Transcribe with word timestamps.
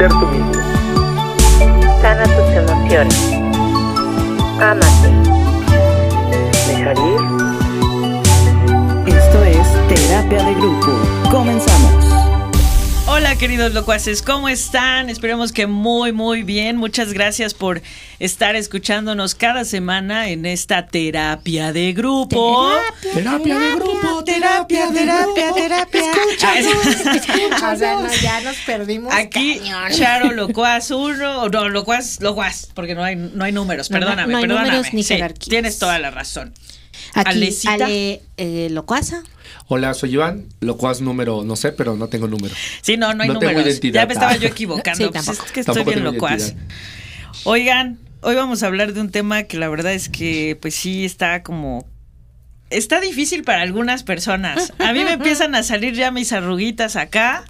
ser 0.00 0.08
tú 0.08 0.26
mismo. 0.28 0.52
Sana 2.00 2.24
tus 2.24 2.48
emociones. 2.56 3.32
Ámate. 4.58 5.10
Dejar 6.68 6.96
ir. 6.98 7.20
Esto 9.14 9.44
es 9.44 9.68
Terapia 9.88 10.42
de 10.44 10.54
Grupo. 10.54 10.90
Comenzamos. 11.30 12.19
Hola 13.30 13.38
queridos 13.38 13.72
locuaces, 13.74 14.22
¿cómo 14.22 14.48
están? 14.48 15.08
Esperemos 15.08 15.52
que 15.52 15.68
muy 15.68 16.10
muy 16.12 16.42
bien. 16.42 16.76
Muchas 16.76 17.12
gracias 17.12 17.54
por 17.54 17.80
estar 18.18 18.56
escuchándonos 18.56 19.36
cada 19.36 19.64
semana 19.64 20.30
en 20.30 20.46
esta 20.46 20.88
terapia 20.88 21.72
de 21.72 21.92
grupo. 21.92 22.72
Terapia 23.14 23.56
de 23.56 23.74
grupo, 23.76 24.24
terapia, 24.24 24.92
terapia, 24.92 25.52
terapia. 25.54 26.02
O 27.72 27.76
sea, 27.76 28.00
no, 28.00 28.12
ya 28.20 28.40
nos 28.40 28.56
perdimos. 28.66 29.14
Aquí 29.14 29.60
cañón. 29.60 29.92
Charo 29.92 30.32
Locuaz 30.32 30.90
uno, 30.90 31.42
o 31.42 31.48
no, 31.48 31.68
Locuaz, 31.68 32.20
Locuaz, 32.20 32.66
porque 32.74 32.96
no 32.96 33.04
hay, 33.04 33.14
no 33.14 33.44
hay 33.44 33.52
números, 33.52 33.92
No, 33.92 34.00
no, 34.00 34.06
perdóname, 34.06 34.32
no 34.32 34.38
hay 34.38 34.42
perdóname. 34.42 34.70
números 34.70 34.92
ni 34.92 35.04
Sí, 35.04 35.16
tienes 35.48 35.78
toda 35.78 36.00
la 36.00 36.10
razón. 36.10 36.52
Aquí, 37.14 37.30
Alecita. 37.30 37.84
Ale 37.84 38.22
eh, 38.36 38.68
Locuaza. 38.70 39.22
Hola, 39.66 39.94
soy 39.94 40.14
Iván, 40.14 40.46
locuaz 40.60 41.00
número, 41.00 41.44
no 41.44 41.54
sé, 41.56 41.72
pero 41.72 41.96
no 41.96 42.08
tengo 42.08 42.26
número. 42.28 42.54
Sí, 42.82 42.96
no, 42.96 43.14
no 43.14 43.22
hay 43.22 43.28
No 43.28 43.38
tengo 43.38 43.60
identidad. 43.60 44.02
Ya 44.02 44.06
me 44.06 44.14
estaba 44.14 44.32
Ah. 44.32 44.36
yo 44.36 44.48
equivocando. 44.48 45.04
Sí, 45.12 45.12
pues 45.12 45.28
es 45.28 45.52
que 45.52 45.60
estoy 45.60 45.74
Tampoco 45.76 45.90
bien 45.90 46.04
locuaz. 46.04 46.40
identidad. 46.40 46.64
Oigan, 47.44 47.98
hoy 48.22 48.34
vamos 48.34 48.62
a 48.62 48.66
hablar 48.66 48.92
de 48.92 49.00
un 49.00 49.10
tema 49.10 49.44
que 49.44 49.58
la 49.58 49.68
verdad 49.68 49.92
es 49.92 50.08
que 50.08 50.56
pues 50.60 50.74
sí 50.74 51.04
está 51.04 51.42
como 51.42 51.86
está 52.70 53.00
difícil 53.00 53.42
para 53.44 53.62
algunas 53.62 54.02
personas. 54.04 54.72
A 54.78 54.92
mí 54.92 55.04
me 55.04 55.12
empiezan 55.14 55.54
a 55.54 55.62
salir 55.62 55.94
ya 55.94 56.10
mis 56.10 56.32
arruguitas 56.32 56.96
acá. 56.96 57.44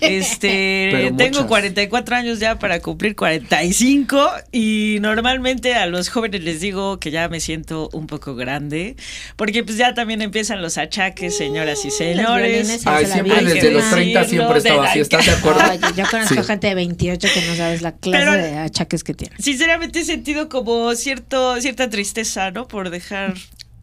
Este, 0.00 0.88
Pero 0.92 1.16
tengo 1.16 1.30
muchas. 1.38 1.46
44 1.46 2.16
años 2.16 2.38
ya 2.38 2.58
para 2.58 2.80
cumplir 2.80 3.14
45 3.16 4.30
y 4.52 4.98
normalmente 5.00 5.74
a 5.74 5.86
los 5.86 6.08
jóvenes 6.08 6.42
les 6.44 6.60
digo 6.60 6.98
que 7.00 7.10
ya 7.10 7.28
me 7.28 7.40
siento 7.40 7.88
un 7.92 8.06
poco 8.06 8.34
grande, 8.34 8.96
porque 9.36 9.64
pues 9.64 9.76
ya 9.76 9.94
también 9.94 10.22
empiezan 10.22 10.62
los 10.62 10.78
achaques, 10.78 11.36
señoras 11.36 11.84
y 11.84 11.90
señores. 11.90 12.26
violines 12.52 12.82
se 12.82 12.88
Ay, 12.88 13.06
siempre 13.06 13.44
desde 13.44 13.70
los 13.70 13.84
Sí, 13.84 13.90
30 13.90 14.20
no, 14.22 14.28
siempre 14.28 14.58
estaba 14.58 14.84
así, 14.88 15.00
¿estás 15.00 15.26
de 15.26 15.32
acuerdo? 15.32 15.60
Oye, 15.70 15.80
yo 15.96 16.04
conozco 16.10 16.34
Sí. 16.34 16.42
gente 16.44 16.66
de 16.68 16.74
28 16.74 17.28
que 17.32 17.46
no 17.46 17.56
sabes 17.56 17.82
la 17.82 17.92
clase 17.96 18.18
Pero- 18.18 18.32
de 18.32 18.56
achaques 18.58 19.04
que 19.04 19.14
tiene. 19.14 19.34
Sinceramente 19.38 20.00
he 20.00 20.04
sentido 20.04 20.48
como 20.48 20.94
cierto, 20.94 21.60
cierta 21.60 21.88
tristeza, 21.90 22.50
¿no? 22.50 22.68
Por 22.68 22.90
dejar 22.90 23.34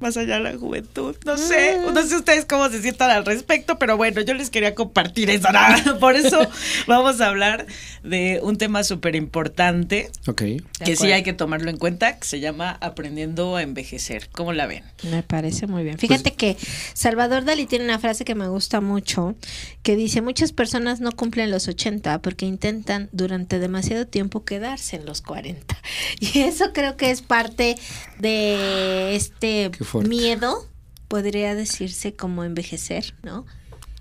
más 0.03 0.17
allá 0.17 0.39
la 0.39 0.55
juventud. 0.55 1.15
No 1.25 1.37
sé, 1.37 1.79
Mm. 1.79 1.93
no 1.93 2.03
sé 2.03 2.15
ustedes 2.17 2.45
cómo 2.45 2.69
se 2.69 2.81
sientan 2.81 3.09
al 3.09 3.25
respecto, 3.25 3.79
pero 3.79 3.97
bueno, 3.97 4.21
yo 4.21 4.33
les 4.35 4.51
quería 4.51 4.75
compartir 4.75 5.29
eso. 5.31 5.47
¿no? 5.51 5.97
Por 5.99 6.15
eso 6.15 6.39
vamos 6.87 7.19
a 7.21 7.27
hablar 7.27 7.65
de 8.03 8.39
un 8.43 8.57
tema 8.57 8.83
súper 8.83 9.15
importante 9.15 10.11
Ok. 10.27 10.43
que 10.83 10.95
sí 10.95 11.11
hay 11.11 11.23
que 11.23 11.33
tomarlo 11.33 11.69
en 11.71 11.77
cuenta, 11.77 12.19
que 12.19 12.27
se 12.27 12.39
llama 12.39 12.77
Aprendiendo 12.81 13.55
a 13.55 13.63
Envejecer. 13.63 14.29
¿Cómo 14.31 14.53
la 14.53 14.67
ven? 14.67 14.83
Me 15.09 15.23
parece 15.23 15.65
muy 15.67 15.83
bien. 15.83 15.97
Fíjate 15.97 16.33
que 16.33 16.57
Salvador 16.93 17.45
Dalí 17.45 17.65
tiene 17.65 17.85
una 17.85 17.97
frase 17.99 18.25
que 18.25 18.35
me 18.35 18.47
gusta 18.49 18.81
mucho, 18.81 19.35
que 19.81 19.95
dice, 19.95 20.21
muchas 20.21 20.51
personas 20.51 20.99
no 20.99 21.11
cumplen 21.13 21.49
los 21.49 21.67
80 21.67 22.21
porque 22.21 22.45
intentan 22.45 23.07
durante 23.13 23.59
demasiado 23.59 24.05
tiempo 24.05 24.43
quedarse 24.43 24.97
en 24.97 25.05
los 25.05 25.21
40. 25.21 25.77
Y 26.19 26.39
eso 26.39 26.73
creo 26.73 26.97
que 26.97 27.11
es 27.11 27.21
parte 27.21 27.77
de 28.19 29.15
este 29.15 29.71
fuerte. 29.93 30.09
miedo, 30.09 30.67
podría 31.07 31.55
decirse 31.55 32.13
como 32.13 32.43
envejecer, 32.43 33.15
¿no? 33.23 33.45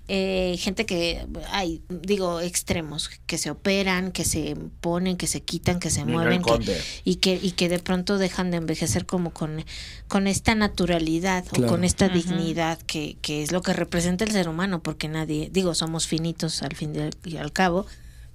Eh, 0.09 0.57
gente 0.59 0.85
que 0.85 1.25
hay, 1.49 1.81
digo, 1.87 2.41
extremos, 2.41 3.09
que 3.25 3.37
se 3.37 3.49
operan, 3.49 4.11
que 4.11 4.25
se 4.25 4.57
ponen, 4.81 5.15
que 5.15 5.27
se 5.27 5.41
quitan, 5.41 5.79
que 5.79 5.89
se 5.89 6.03
mueven, 6.03 6.43
que, 6.43 6.77
y 7.05 7.15
que 7.15 7.39
y 7.41 7.51
que 7.51 7.69
de 7.69 7.79
pronto 7.79 8.17
dejan 8.17 8.51
de 8.51 8.57
envejecer 8.57 9.05
como 9.05 9.31
con, 9.31 9.63
con 10.09 10.27
esta 10.27 10.55
naturalidad 10.55 11.45
o 11.57 11.65
con 11.67 11.85
esta 11.85 12.09
dignidad 12.09 12.79
que, 12.79 13.15
que 13.21 13.43
es 13.43 13.53
lo 13.53 13.61
que 13.61 13.71
representa 13.71 14.25
el 14.25 14.31
ser 14.31 14.49
humano 14.49 14.83
porque 14.83 15.07
nadie 15.07 15.49
digo 15.53 15.73
somos 15.73 16.05
finitos 16.05 16.63
al 16.63 16.75
fin 16.75 16.93
y 17.23 17.37
al 17.37 17.53
cabo 17.53 17.85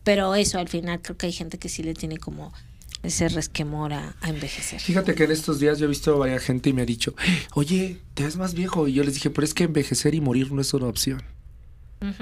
pero 0.05 0.35
eso 0.35 0.59
al 0.59 0.69
final 0.69 1.03
creo 1.03 1.19
que 1.19 1.27
hay 1.27 1.33
gente 1.33 1.59
que 1.59 1.69
sí 1.69 1.83
le 1.83 1.93
tiene 1.93 2.17
como 2.17 2.55
ese 3.03 3.29
resquemor 3.29 3.93
a, 3.93 4.15
a 4.21 4.29
envejecer 4.29 4.81
Fíjate 4.81 5.15
que 5.15 5.25
en 5.25 5.31
estos 5.31 5.61
días 5.61 5.79
yo 5.79 5.87
he 5.87 5.89
visto 5.89 6.15
a 6.15 6.19
varias 6.19 6.43
gente 6.43 6.71
y 6.71 6.73
me 6.73 6.83
ha 6.83 6.87
dicho, 6.87 7.15
oye, 7.55 7.99
te 8.15 8.25
ves 8.25 8.37
más 8.37 8.55
viejo. 8.55 8.89
Y 8.89 8.93
yo 8.95 9.05
les 9.05 9.15
dije, 9.15 9.31
pero 9.31 9.45
es 9.45 9.55
que 9.55 9.65
envejecer 9.65 10.15
y 10.15 10.21
morir 10.21 10.51
no 10.53 10.61
es 10.61 10.73
una 10.75 10.87
opción. 10.87 11.23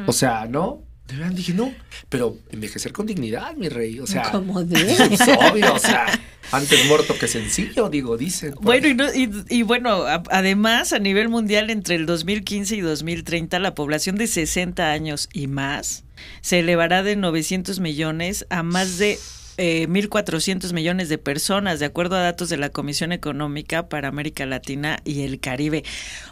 O 0.07 0.13
sea, 0.13 0.47
¿no? 0.47 0.83
De 1.07 1.17
verdad 1.17 1.33
dije, 1.33 1.53
no, 1.55 1.73
pero 2.09 2.37
envejecer 2.51 2.93
con 2.93 3.07
dignidad, 3.07 3.55
mi 3.55 3.69
rey. 3.69 4.01
O 4.01 4.07
sea, 4.07 4.31
como 4.33 4.65
de 4.65 4.93
es 4.93 5.21
obvio, 5.51 5.73
o 5.75 5.79
sea, 5.79 6.07
antes 6.51 6.85
muerto 6.89 7.15
que 7.19 7.29
sencillo, 7.29 7.89
digo, 7.89 8.17
dicen. 8.17 8.55
Bueno, 8.61 8.89
y, 8.89 8.95
no- 8.95 9.15
y- 9.15 9.31
y 9.49 9.63
bueno, 9.63 10.03
a- 10.03 10.23
además 10.31 10.93
a 10.93 10.99
nivel 10.99 11.29
mundial 11.29 11.71
entre 11.71 11.95
el 11.95 12.07
2015 12.07 12.75
y 12.77 12.81
2030 12.81 13.59
la 13.61 13.75
población 13.77 14.17
de 14.17 14.27
60 14.27 14.91
años 14.91 15.29
y 15.33 15.47
más 15.47 16.03
se 16.41 16.59
elevará 16.61 17.03
de 17.05 17.15
900 17.15 17.79
millones 17.79 18.47
a 18.51 18.63
más 18.65 18.99
de 18.99 19.19
eh, 19.59 19.87
1.400 19.89 20.73
millones 20.73 21.09
de 21.09 21.19
personas, 21.19 21.79
de 21.79 21.87
acuerdo 21.87 22.17
a 22.17 22.21
datos 22.21 22.49
de 22.49 22.57
la 22.57 22.69
Comisión 22.71 23.13
Económica 23.13 23.89
para 23.89 24.09
América 24.09 24.45
Latina 24.47 24.99
y 25.05 25.23
el 25.23 25.41
Caribe. 25.41 25.85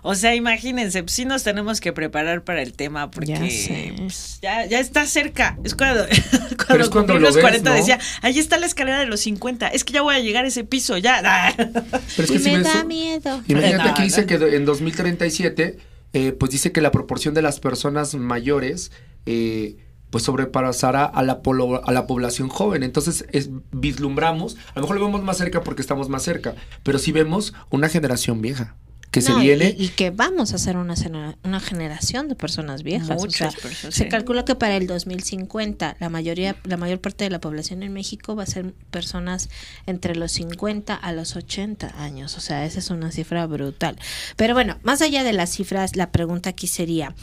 O 0.02 0.14
sea, 0.14 0.34
imagínense, 0.34 1.02
pues 1.02 1.12
sí 1.12 1.24
nos 1.24 1.42
tenemos 1.42 1.80
que 1.80 1.92
preparar 1.92 2.42
para 2.44 2.62
el 2.62 2.72
tema 2.74 3.10
porque 3.10 3.32
Ya 3.32 3.96
pues, 3.96 4.38
ya, 4.42 4.66
ya 4.66 4.80
está 4.80 5.06
cerca. 5.06 5.58
Es 5.64 5.74
cuando, 5.74 6.04
cuando, 6.66 6.84
es 6.84 6.90
cuando 6.90 6.90
cumplí 6.90 7.14
lo 7.14 7.20
los 7.20 7.34
ves, 7.36 7.42
40 7.42 7.70
¿no? 7.70 7.76
decía, 7.76 7.98
ahí 8.22 8.38
está 8.38 8.58
la 8.58 8.66
escalera 8.66 9.00
de 9.00 9.06
los 9.06 9.20
50, 9.20 9.68
es 9.68 9.84
que 9.84 9.92
ya 9.92 10.02
voy 10.02 10.14
a 10.14 10.20
llegar 10.20 10.44
a 10.44 10.48
ese 10.48 10.64
piso, 10.64 10.96
ya. 10.98 11.54
Pero 11.56 12.24
es 12.24 12.30
y 12.30 12.38
si 12.38 12.50
me 12.50 12.62
da 12.62 12.84
miedo 12.84 13.42
Imagínate 13.46 13.88
No, 13.88 13.94
que 13.94 14.02
dice 14.02 14.22
no. 14.22 14.26
que 14.26 14.34
en 14.56 14.64
2037, 14.64 15.78
eh, 16.12 16.32
pues 16.32 16.50
dice 16.52 16.72
que 16.72 16.80
la 16.80 16.90
proporción 16.90 17.34
de 17.34 17.42
las 17.42 17.60
personas 17.60 18.14
mayores, 18.14 18.92
eh, 19.26 19.76
pues 20.14 20.22
sobrepasará 20.22 21.06
a 21.06 21.24
la, 21.24 21.42
polo- 21.42 21.82
a 21.84 21.90
la 21.90 22.06
población 22.06 22.48
joven. 22.48 22.84
Entonces, 22.84 23.24
es, 23.32 23.50
vislumbramos, 23.72 24.56
a 24.68 24.76
lo 24.76 24.82
mejor 24.82 25.00
lo 25.00 25.06
vemos 25.06 25.24
más 25.24 25.38
cerca 25.38 25.62
porque 25.62 25.82
estamos 25.82 26.08
más 26.08 26.22
cerca, 26.22 26.54
pero 26.84 27.00
sí 27.00 27.10
vemos 27.10 27.52
una 27.70 27.88
generación 27.88 28.40
vieja 28.40 28.76
que 29.10 29.20
se 29.22 29.30
No, 29.32 29.40
viene. 29.40 29.74
y, 29.76 29.88
que 29.88 30.10
vamos 30.10 30.54
a 30.54 30.58
ser 30.58 30.76
una, 30.76 30.94
una 31.42 31.58
generación 31.60 32.28
de 32.28 32.36
personas 32.36 32.84
viejas. 32.84 33.10
o 33.10 33.14
Muchas 33.14 33.54
sea, 33.54 33.62
personas, 33.62 33.94
se 33.94 34.04
sí. 34.04 34.08
calcula 34.08 34.44
que 34.44 34.54
para 34.54 34.76
el 34.76 34.86
2050 34.86 35.96
la 35.98 36.08
mayoría, 36.08 36.54
la 36.62 36.76
mayor 36.76 37.00
parte 37.00 37.24
de 37.24 37.30
la 37.30 37.40
población 37.40 37.82
en 37.82 37.92
México 37.92 38.36
va 38.36 38.44
a 38.44 38.46
ser 38.46 38.72
personas 38.92 39.48
entre 39.86 40.14
los 40.14 40.30
50 40.30 40.94
a 40.94 41.12
los 41.12 41.34
80 41.34 41.92
años. 42.00 42.36
O 42.36 42.40
sea, 42.40 42.64
esa 42.66 42.78
es 42.78 42.90
una 42.90 43.10
cifra 43.10 43.46
brutal. 43.48 43.96
Pero 44.36 44.54
bueno, 44.54 44.78
más 44.84 45.02
allá 45.02 45.24
de 45.24 45.32
las 45.32 45.50
cifras, 45.50 45.96
la 45.96 46.10
pregunta 46.12 46.50
aquí 46.50 46.68
sería, 46.68 47.14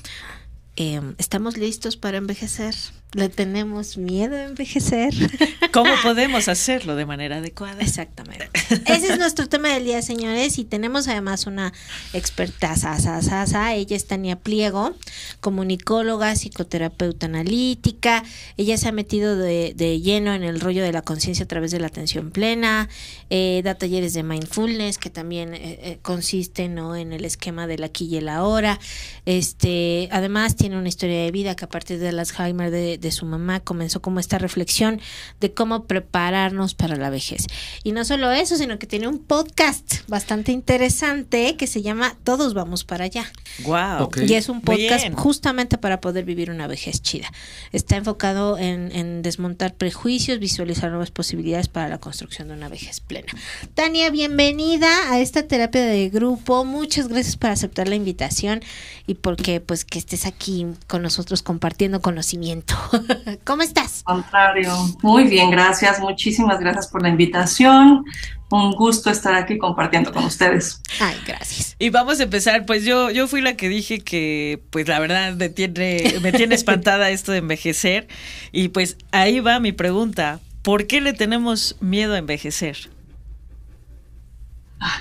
eh, 0.75 1.01
¿estamos 1.17 1.57
listos 1.57 1.97
para 1.97 2.17
envejecer? 2.17 2.75
¿Le 3.13 3.27
tenemos 3.27 3.97
miedo 3.97 4.37
a 4.37 4.43
envejecer? 4.43 5.13
¿Cómo 5.73 5.91
podemos 6.01 6.47
hacerlo 6.47 6.95
de 6.95 7.05
manera 7.05 7.37
adecuada? 7.37 7.81
Exactamente. 7.81 8.49
Ese 8.85 9.11
es 9.11 9.19
nuestro 9.19 9.49
tema 9.49 9.67
del 9.67 9.83
día, 9.83 10.01
señores, 10.01 10.57
y 10.57 10.63
tenemos 10.63 11.09
además 11.09 11.45
una 11.45 11.73
experta, 12.13 12.73
sa, 12.77 12.97
sa, 12.99 13.21
sa, 13.21 13.45
sa. 13.47 13.73
ella 13.73 13.97
es 13.97 14.07
Tania 14.07 14.37
Pliego, 14.37 14.95
comunicóloga, 15.41 16.33
psicoterapeuta 16.37 17.25
analítica, 17.25 18.23
ella 18.55 18.77
se 18.77 18.87
ha 18.87 18.93
metido 18.93 19.35
de, 19.35 19.73
de 19.75 19.99
lleno 19.99 20.33
en 20.33 20.43
el 20.43 20.61
rollo 20.61 20.81
de 20.81 20.93
la 20.93 21.01
conciencia 21.01 21.43
a 21.43 21.47
través 21.49 21.71
de 21.71 21.81
la 21.81 21.87
atención 21.87 22.31
plena, 22.31 22.87
eh, 23.29 23.59
da 23.65 23.75
talleres 23.75 24.13
de 24.13 24.23
mindfulness 24.23 24.97
que 24.97 25.09
también 25.09 25.53
eh, 25.53 25.79
eh, 25.81 25.99
consisten 26.01 26.75
¿no? 26.75 26.95
en 26.95 27.11
el 27.11 27.25
esquema 27.25 27.67
del 27.67 27.83
aquí 27.83 28.05
y 28.05 28.15
el 28.15 28.29
ahora, 28.29 28.79
este, 29.25 30.07
además 30.13 30.55
tiene 30.61 30.77
una 30.77 30.89
historia 30.89 31.23
de 31.23 31.31
vida 31.31 31.55
que 31.55 31.65
a 31.65 31.69
partir 31.69 31.97
del 31.97 32.19
Alzheimer 32.19 32.69
de, 32.69 32.99
de 32.99 33.11
su 33.11 33.25
mamá 33.25 33.61
comenzó 33.61 33.99
como 33.99 34.19
esta 34.19 34.37
reflexión 34.37 35.01
de 35.39 35.55
cómo 35.55 35.85
prepararnos 35.85 36.75
para 36.75 36.95
la 36.97 37.09
vejez. 37.09 37.47
Y 37.83 37.93
no 37.93 38.05
solo 38.05 38.29
eso, 38.31 38.55
sino 38.57 38.77
que 38.77 38.85
tiene 38.85 39.07
un 39.07 39.17
podcast 39.17 40.07
bastante 40.07 40.51
interesante 40.51 41.57
que 41.57 41.65
se 41.65 41.81
llama 41.81 42.15
Todos 42.23 42.53
vamos 42.53 42.83
para 42.83 43.05
allá. 43.05 43.25
Wow. 43.63 44.11
Y 44.21 44.35
es 44.35 44.49
un 44.49 44.61
podcast 44.61 45.11
justamente 45.15 45.79
para 45.79 45.99
poder 45.99 46.25
vivir 46.25 46.51
una 46.51 46.67
vejez 46.67 47.01
chida. 47.01 47.31
Está 47.71 47.95
enfocado 47.95 48.59
en, 48.59 48.91
en 48.95 49.23
desmontar 49.23 49.73
prejuicios, 49.73 50.37
visualizar 50.37 50.91
nuevas 50.91 51.09
posibilidades 51.09 51.69
para 51.69 51.89
la 51.89 51.97
construcción 51.97 52.49
de 52.49 52.53
una 52.53 52.69
vejez 52.69 52.99
plena. 52.99 53.33
Tania, 53.73 54.11
bienvenida 54.11 55.11
a 55.11 55.19
esta 55.19 55.47
terapia 55.47 55.83
de 55.83 56.09
grupo. 56.09 56.65
Muchas 56.65 57.07
gracias 57.07 57.35
por 57.35 57.49
aceptar 57.49 57.87
la 57.87 57.95
invitación 57.95 58.61
y 59.07 59.15
porque 59.15 59.59
pues 59.59 59.85
que 59.85 59.97
estés 59.97 60.27
aquí 60.27 60.50
aquí 60.51 60.65
con 60.87 61.01
nosotros 61.01 61.41
compartiendo 61.41 62.01
conocimiento. 62.01 62.75
¿Cómo 63.45 63.61
estás? 63.61 64.03
Contrario. 64.03 64.73
Muy 65.01 65.25
bien, 65.25 65.49
gracias. 65.51 65.99
Muchísimas 65.99 66.59
gracias 66.59 66.87
por 66.87 67.01
la 67.01 67.09
invitación. 67.09 68.03
Un 68.49 68.71
gusto 68.73 69.09
estar 69.09 69.33
aquí 69.33 69.57
compartiendo 69.57 70.11
con 70.11 70.25
ustedes. 70.25 70.81
Ay, 70.99 71.15
gracias. 71.25 71.75
Y 71.79 71.89
vamos 71.89 72.19
a 72.19 72.23
empezar, 72.23 72.65
pues 72.65 72.83
yo, 72.83 73.09
yo 73.09 73.27
fui 73.27 73.39
la 73.39 73.55
que 73.55 73.69
dije 73.69 74.01
que, 74.01 74.61
pues 74.71 74.87
la 74.89 74.99
verdad 74.99 75.33
me 75.35 75.47
tiene, 75.47 76.15
me 76.21 76.33
tiene 76.33 76.55
espantada 76.55 77.09
esto 77.11 77.31
de 77.31 77.37
envejecer. 77.37 78.07
Y 78.51 78.69
pues 78.69 78.97
ahí 79.11 79.39
va 79.39 79.59
mi 79.59 79.71
pregunta. 79.71 80.41
¿Por 80.63 80.85
qué 80.85 80.99
le 80.99 81.13
tenemos 81.13 81.77
miedo 81.79 82.13
a 82.13 82.17
envejecer? 82.17 82.89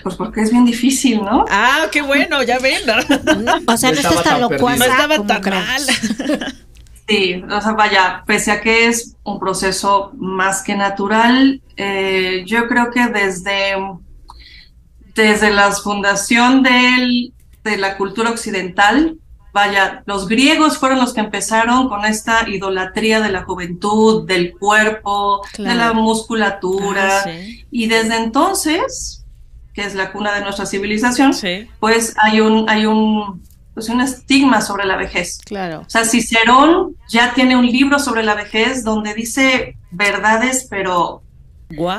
Pues 0.03 0.15
porque 0.17 0.43
es 0.43 0.51
bien 0.51 0.65
difícil, 0.67 1.23
¿no? 1.23 1.45
Ah, 1.51 1.87
qué 1.91 2.03
bueno, 2.03 2.43
ya 2.43 2.59
ven. 2.59 2.83
o 3.67 3.77
sea, 3.77 3.91
no, 3.93 3.97
estaba 3.97 4.15
estás 4.17 4.23
tan 4.23 4.41
locuaza 4.41 4.77
No 4.87 4.93
estaba 4.93 5.17
como 5.17 5.27
tan 5.29 5.43
mal. 5.51 5.83
Sí, 7.09 7.43
o 7.51 7.61
sea, 7.61 7.73
vaya, 7.73 8.23
pese 8.25 8.53
a 8.53 8.61
que 8.61 8.87
es 8.87 9.17
un 9.25 9.41
proceso 9.41 10.13
más 10.17 10.63
que 10.63 10.77
natural, 10.77 11.61
eh, 11.77 12.45
yo 12.47 12.69
creo 12.69 12.93
que 12.93 13.09
desde, 13.09 13.75
desde 15.17 15.51
la 15.51 15.73
fundación 15.73 16.63
del, 16.63 17.33
de 17.65 17.77
la 17.79 17.97
cultura 17.97 18.31
occidental, 18.31 19.17
vaya, 19.53 20.05
los 20.07 20.29
griegos 20.29 20.79
fueron 20.79 21.01
los 21.01 21.13
que 21.13 21.19
empezaron 21.21 21.89
con 21.89 22.05
esta 22.05 22.49
idolatría 22.49 23.21
de 23.21 23.31
la 23.31 23.43
juventud, 23.43 24.25
del 24.25 24.53
cuerpo, 24.57 25.43
de 25.59 25.75
la 25.75 25.93
musculatura, 25.93 27.23
Ah, 27.23 27.23
sí. 27.25 27.65
y 27.73 27.89
desde 27.89 28.19
entonces, 28.19 29.20
que 29.81 29.87
es 29.87 29.95
la 29.95 30.13
cuna 30.13 30.33
de 30.35 30.43
nuestra 30.43 30.67
civilización, 30.67 31.33
Sí. 31.33 31.67
pues 31.81 32.15
hay 32.23 32.41
un, 32.41 32.69
hay 32.69 32.85
un, 32.87 33.43
pues 33.73 33.89
un 33.89 34.01
estigma 34.03 34.61
sobre 34.61 34.85
la 34.85 34.97
vejez. 34.97 35.39
Claro. 35.47 35.81
O 35.87 35.91
sea, 35.91 36.05
Cicerón 36.05 36.97
ya 37.09 37.33
tiene 37.33 37.57
un 37.57 37.67
libro 37.67 37.99
sobre 37.99 38.23
la 38.23 38.35
vejez 38.35 38.85
donde 38.85 39.15
dice 39.15 39.77
verdades, 39.91 40.67
pero 40.69 41.23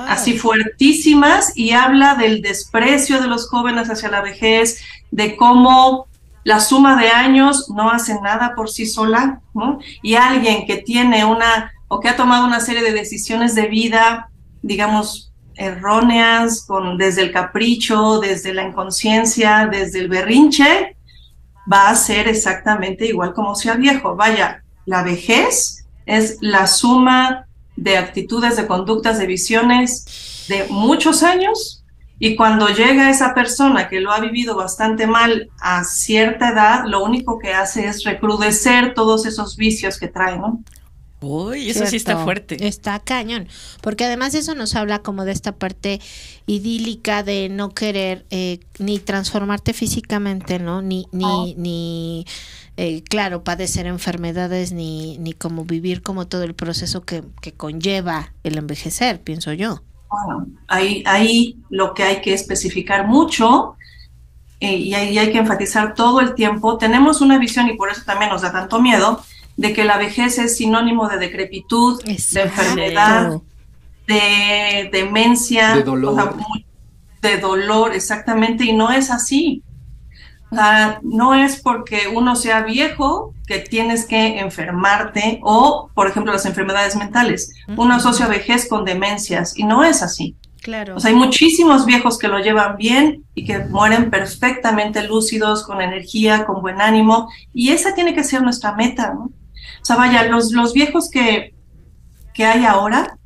así 0.07 0.37
fuertísimas 0.37 1.53
y 1.55 1.71
habla 1.71 2.15
del 2.15 2.41
desprecio 2.41 3.19
de 3.21 3.27
los 3.27 3.49
jóvenes 3.49 3.89
hacia 3.89 4.09
la 4.09 4.21
vejez, 4.21 4.79
de 5.11 5.35
cómo 5.35 6.07
la 6.43 6.59
suma 6.59 6.99
de 7.01 7.09
años 7.09 7.69
no 7.69 7.89
hace 7.89 8.19
nada 8.21 8.53
por 8.55 8.69
sí 8.69 8.85
sola, 8.85 9.41
¿no? 9.53 9.79
Y 10.01 10.15
alguien 10.15 10.65
que 10.67 10.77
tiene 10.77 11.23
una 11.25 11.71
o 11.87 11.99
que 11.99 12.09
ha 12.09 12.15
tomado 12.15 12.45
una 12.45 12.59
serie 12.59 12.83
de 12.83 12.91
decisiones 12.93 13.55
de 13.55 13.67
vida, 13.67 14.29
digamos, 14.61 15.30
erróneas, 15.55 16.65
con, 16.65 16.97
desde 16.97 17.21
el 17.21 17.31
capricho, 17.31 18.19
desde 18.19 18.53
la 18.53 18.63
inconsciencia, 18.63 19.67
desde 19.71 19.99
el 19.99 20.09
berrinche, 20.09 20.95
va 21.71 21.89
a 21.89 21.95
ser 21.95 22.27
exactamente 22.27 23.05
igual 23.05 23.33
como 23.33 23.55
sea 23.55 23.75
viejo. 23.75 24.15
Vaya, 24.15 24.63
la 24.85 25.03
vejez 25.03 25.85
es 26.05 26.37
la 26.41 26.67
suma 26.67 27.47
de 27.75 27.97
actitudes, 27.97 28.57
de 28.57 28.67
conductas, 28.67 29.19
de 29.19 29.27
visiones 29.27 30.45
de 30.47 30.65
muchos 30.69 31.23
años 31.23 31.81
y 32.23 32.35
cuando 32.35 32.67
llega 32.67 33.09
esa 33.09 33.33
persona 33.33 33.89
que 33.89 33.99
lo 33.99 34.11
ha 34.11 34.19
vivido 34.19 34.55
bastante 34.55 35.07
mal 35.07 35.49
a 35.59 35.83
cierta 35.83 36.49
edad, 36.49 36.83
lo 36.85 37.03
único 37.03 37.39
que 37.39 37.51
hace 37.51 37.87
es 37.87 38.03
recrudecer 38.03 38.93
todos 38.93 39.25
esos 39.25 39.57
vicios 39.57 39.97
que 39.97 40.07
trae, 40.07 40.37
¿no? 40.37 40.63
Uy, 41.21 41.69
eso 41.69 41.85
sí 41.85 41.97
está 41.97 42.17
fuerte. 42.17 42.67
Está 42.67 42.99
cañón. 42.99 43.47
Porque 43.81 44.05
además 44.05 44.33
eso 44.33 44.55
nos 44.55 44.75
habla 44.75 44.99
como 44.99 45.23
de 45.23 45.31
esta 45.31 45.51
parte 45.51 46.01
idílica 46.47 47.21
de 47.21 47.47
no 47.47 47.69
querer 47.69 48.25
eh, 48.31 48.59
ni 48.79 48.97
transformarte 48.97 49.73
físicamente, 49.73 50.57
¿no? 50.57 50.81
Ni, 50.81 51.05
ni, 51.11 51.53
ni 51.55 52.25
eh, 52.75 53.03
claro, 53.03 53.43
padecer 53.43 53.85
enfermedades, 53.85 54.71
ni, 54.71 55.19
ni 55.19 55.33
como 55.33 55.63
vivir 55.63 56.01
como 56.01 56.27
todo 56.27 56.43
el 56.43 56.55
proceso 56.55 57.01
que, 57.01 57.23
que 57.41 57.51
conlleva 57.51 58.33
el 58.43 58.57
envejecer, 58.57 59.21
pienso 59.21 59.53
yo. 59.53 59.83
Bueno, 60.09 60.47
ahí, 60.67 61.03
ahí 61.05 61.57
lo 61.69 61.93
que 61.93 62.03
hay 62.03 62.21
que 62.21 62.33
especificar 62.33 63.07
mucho 63.07 63.75
eh, 64.59 64.75
y 64.75 64.93
ahí 64.95 65.17
hay 65.17 65.31
que 65.31 65.37
enfatizar 65.37 65.93
todo 65.93 66.19
el 66.19 66.33
tiempo, 66.33 66.77
tenemos 66.77 67.21
una 67.21 67.37
visión 67.37 67.67
y 67.69 67.73
por 67.73 67.89
eso 67.89 68.01
también 68.05 68.31
nos 68.31 68.41
da 68.41 68.51
tanto 68.51 68.81
miedo 68.81 69.23
de 69.57 69.73
que 69.73 69.83
la 69.85 69.97
vejez 69.97 70.37
es 70.39 70.57
sinónimo 70.57 71.07
de 71.07 71.17
decrepitud, 71.17 72.01
de 72.03 72.11
enfermedad, 72.41 73.37
de 74.07 74.89
demencia, 74.91 75.75
De 75.75 75.83
dolor. 75.83 76.13
o 76.13 76.15
sea, 76.15 76.31
muy- 76.31 76.65
de 77.21 77.37
dolor, 77.37 77.93
exactamente, 77.93 78.65
y 78.65 78.73
no 78.73 78.91
es 78.91 79.11
así. 79.11 79.61
O 80.51 80.55
sea, 80.55 80.99
no 81.03 81.33
es 81.35 81.61
porque 81.61 82.09
uno 82.13 82.35
sea 82.35 82.63
viejo 82.63 83.33
que 83.47 83.59
tienes 83.59 84.05
que 84.05 84.39
enfermarte 84.39 85.39
o, 85.43 85.89
por 85.93 86.07
ejemplo, 86.07 86.33
las 86.33 86.45
enfermedades 86.45 86.95
mentales. 86.97 87.53
Uno 87.77 87.93
asocia 87.93 88.27
vejez 88.27 88.67
con 88.67 88.83
demencias 88.83 89.57
y 89.57 89.63
no 89.63 89.83
es 89.85 90.01
así. 90.01 90.35
Claro. 90.61 90.95
O 90.97 90.99
sea, 90.99 91.09
hay 91.09 91.15
muchísimos 91.15 91.85
viejos 91.85 92.17
que 92.19 92.27
lo 92.27 92.39
llevan 92.39 92.75
bien 92.77 93.23
y 93.33 93.45
que 93.45 93.59
mueren 93.59 94.09
perfectamente 94.09 95.03
lúcidos, 95.07 95.63
con 95.63 95.81
energía, 95.81 96.45
con 96.45 96.61
buen 96.61 96.81
ánimo, 96.81 97.29
y 97.53 97.69
esa 97.71 97.93
tiene 97.95 98.13
que 98.13 98.23
ser 98.23 98.41
nuestra 98.43 98.73
meta, 98.73 99.13
¿no? 99.13 99.31
O 99.81 99.85
sea, 99.85 99.95
vaya, 99.95 100.23
los, 100.23 100.51
los 100.51 100.73
viejos 100.73 101.09
que, 101.09 101.53
que 102.33 102.45
hay 102.45 102.65
ahora, 102.65 103.17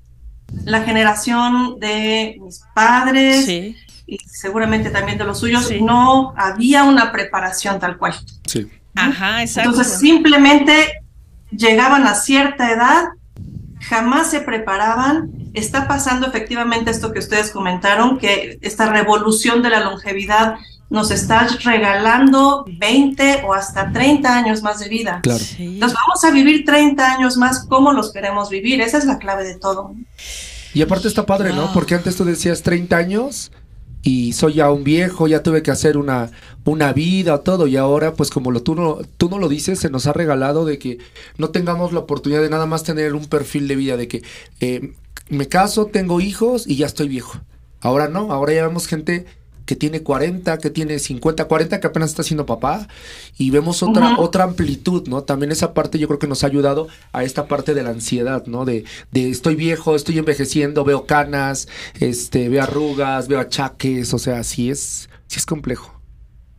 la 0.63 0.83
generación 0.83 1.79
de 1.79 2.37
mis 2.41 2.61
padres 2.73 3.45
Sí. 3.45 3.75
y 4.07 4.17
seguramente 4.19 4.89
también 4.89 5.17
de 5.17 5.25
los 5.25 5.39
suyos, 5.39 5.67
Sí. 5.67 5.81
no 5.81 6.33
había 6.37 6.83
una 6.83 7.11
preparación 7.11 7.79
tal 7.79 7.97
cual. 7.97 8.15
Sí. 8.45 8.67
Ajá, 8.95 9.41
exacto. 9.41 9.71
Entonces 9.71 9.99
simplemente 9.99 10.73
llegaban 11.51 12.07
a 12.07 12.15
cierta 12.15 12.71
edad, 12.71 13.05
jamás 13.81 14.29
se 14.31 14.39
preparaban. 14.39 15.29
Está 15.53 15.87
pasando 15.87 16.27
efectivamente 16.27 16.91
esto 16.91 17.11
que 17.11 17.19
ustedes 17.19 17.51
comentaron, 17.51 18.17
que 18.17 18.57
esta 18.61 18.85
revolución 18.89 19.61
de 19.61 19.69
la 19.69 19.81
longevidad 19.81 20.55
nos 20.89 21.11
está 21.11 21.47
regalando 21.63 22.65
20 22.67 23.43
o 23.45 23.53
hasta 23.53 23.91
30 23.91 24.37
años 24.37 24.61
más 24.61 24.79
de 24.79 24.89
vida. 24.89 25.19
Claro. 25.23 25.39
Sí. 25.43 25.75
Entonces 25.75 25.97
vamos 25.97 26.23
a 26.23 26.31
vivir 26.31 26.65
30 26.65 27.13
años 27.13 27.37
más 27.37 27.65
como 27.65 27.91
los 27.91 28.13
queremos 28.13 28.49
vivir. 28.49 28.81
Esa 28.81 28.97
es 28.97 29.05
la 29.05 29.17
clave 29.17 29.43
de 29.43 29.55
todo. 29.55 29.95
Y 30.73 30.81
aparte 30.81 31.07
está 31.07 31.25
padre, 31.25 31.53
¿no? 31.53 31.71
Porque 31.73 31.95
antes 31.95 32.15
tú 32.15 32.25
decías 32.25 32.61
30 32.61 32.97
años 32.97 33.51
y 34.03 34.33
soy 34.33 34.55
ya 34.55 34.71
un 34.71 34.83
viejo, 34.83 35.27
ya 35.27 35.41
tuve 35.41 35.63
que 35.63 35.71
hacer 35.71 35.97
una, 35.97 36.29
una 36.63 36.93
vida, 36.93 37.39
todo. 37.39 37.65
Y 37.65 37.75
ahora, 37.75 38.13
pues 38.13 38.29
como 38.29 38.51
lo, 38.51 38.61
tú, 38.61 38.75
no, 38.75 38.99
tú 39.17 39.29
no 39.29 39.39
lo 39.39 39.49
dices, 39.49 39.79
se 39.79 39.89
nos 39.89 40.05
ha 40.05 40.13
regalado 40.13 40.65
de 40.65 40.77
que 40.77 40.99
no 41.37 41.49
tengamos 41.49 41.91
la 41.93 42.01
oportunidad 42.01 42.41
de 42.41 42.49
nada 42.49 42.67
más 42.67 42.83
tener 42.83 43.15
un 43.15 43.25
perfil 43.25 43.67
de 43.67 43.75
vida, 43.75 43.97
de 43.97 44.07
que 44.07 44.21
eh, 44.59 44.93
me 45.29 45.47
caso, 45.47 45.87
tengo 45.87 46.21
hijos 46.21 46.67
y 46.67 46.75
ya 46.75 46.85
estoy 46.85 47.07
viejo. 47.07 47.39
Ahora 47.81 48.07
no, 48.07 48.31
ahora 48.31 48.53
ya 48.53 48.67
vemos 48.67 48.85
gente 48.85 49.25
que 49.65 49.75
tiene 49.75 50.01
40, 50.01 50.57
que 50.59 50.69
tiene 50.69 50.99
50, 50.99 51.45
40, 51.45 51.79
que 51.79 51.87
apenas 51.87 52.09
está 52.11 52.23
siendo 52.23 52.45
papá, 52.45 52.87
y 53.37 53.51
vemos 53.51 53.83
otra, 53.83 54.17
otra 54.19 54.43
amplitud, 54.43 55.07
¿no? 55.07 55.23
También 55.23 55.51
esa 55.51 55.73
parte 55.73 55.99
yo 55.99 56.07
creo 56.07 56.19
que 56.19 56.27
nos 56.27 56.43
ha 56.43 56.47
ayudado 56.47 56.87
a 57.11 57.23
esta 57.23 57.47
parte 57.47 57.73
de 57.73 57.83
la 57.83 57.89
ansiedad, 57.89 58.45
¿no? 58.45 58.65
De, 58.65 58.85
de 59.11 59.29
estoy 59.29 59.55
viejo, 59.55 59.95
estoy 59.95 60.17
envejeciendo, 60.17 60.83
veo 60.83 61.05
canas, 61.05 61.67
este, 61.99 62.49
veo 62.49 62.63
arrugas, 62.63 63.27
veo 63.27 63.39
achaques, 63.39 64.13
o 64.13 64.19
sea, 64.19 64.43
sí 64.43 64.69
es, 64.69 65.09
sí 65.27 65.39
es 65.39 65.45
complejo. 65.45 65.95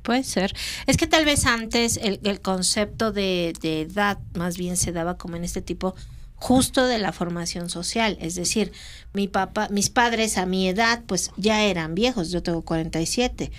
Puede 0.03 0.23
ser. 0.23 0.55
Es 0.87 0.97
que 0.97 1.09
tal 1.09 1.25
vez 1.25 1.47
antes 1.47 1.97
el, 2.01 2.21
el 2.23 2.41
concepto 2.41 3.11
de, 3.11 3.53
de 3.61 3.83
edad 3.83 4.19
más 4.35 4.57
bien 4.57 4.77
se 4.77 4.93
daba 4.93 5.17
como 5.17 5.35
en 5.35 5.43
este 5.43 5.63
tipo 5.63 5.97
justo 6.37 6.87
de 6.87 6.99
la 6.99 7.13
formación 7.13 7.69
social. 7.69 8.17
Es 8.21 8.35
decir, 8.35 8.73
mi 9.13 9.29
papá, 9.29 9.69
mis 9.71 9.91
padres 9.91 10.39
a 10.39 10.47
mi 10.47 10.69
edad 10.69 11.03
pues 11.07 11.31
ya 11.37 11.65
eran 11.65 11.95
viejos, 11.95 12.31
yo 12.31 12.43
tengo 12.43 12.63
47. 12.63 13.51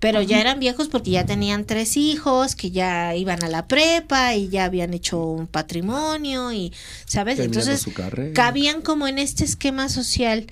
Pero 0.00 0.22
ya 0.22 0.40
eran 0.40 0.60
viejos 0.60 0.86
porque 0.86 1.10
ya 1.10 1.26
tenían 1.26 1.64
tres 1.64 1.96
hijos, 1.96 2.54
que 2.54 2.70
ya 2.70 3.16
iban 3.16 3.42
a 3.42 3.48
la 3.48 3.66
prepa 3.66 4.36
y 4.36 4.48
ya 4.48 4.64
habían 4.64 4.94
hecho 4.94 5.24
un 5.24 5.48
patrimonio 5.48 6.52
y, 6.52 6.72
¿sabes? 7.04 7.36
Terminando 7.36 7.72
Entonces, 7.72 8.32
cabían 8.32 8.80
como 8.80 9.08
en 9.08 9.18
este 9.18 9.44
esquema 9.44 9.88
social 9.88 10.46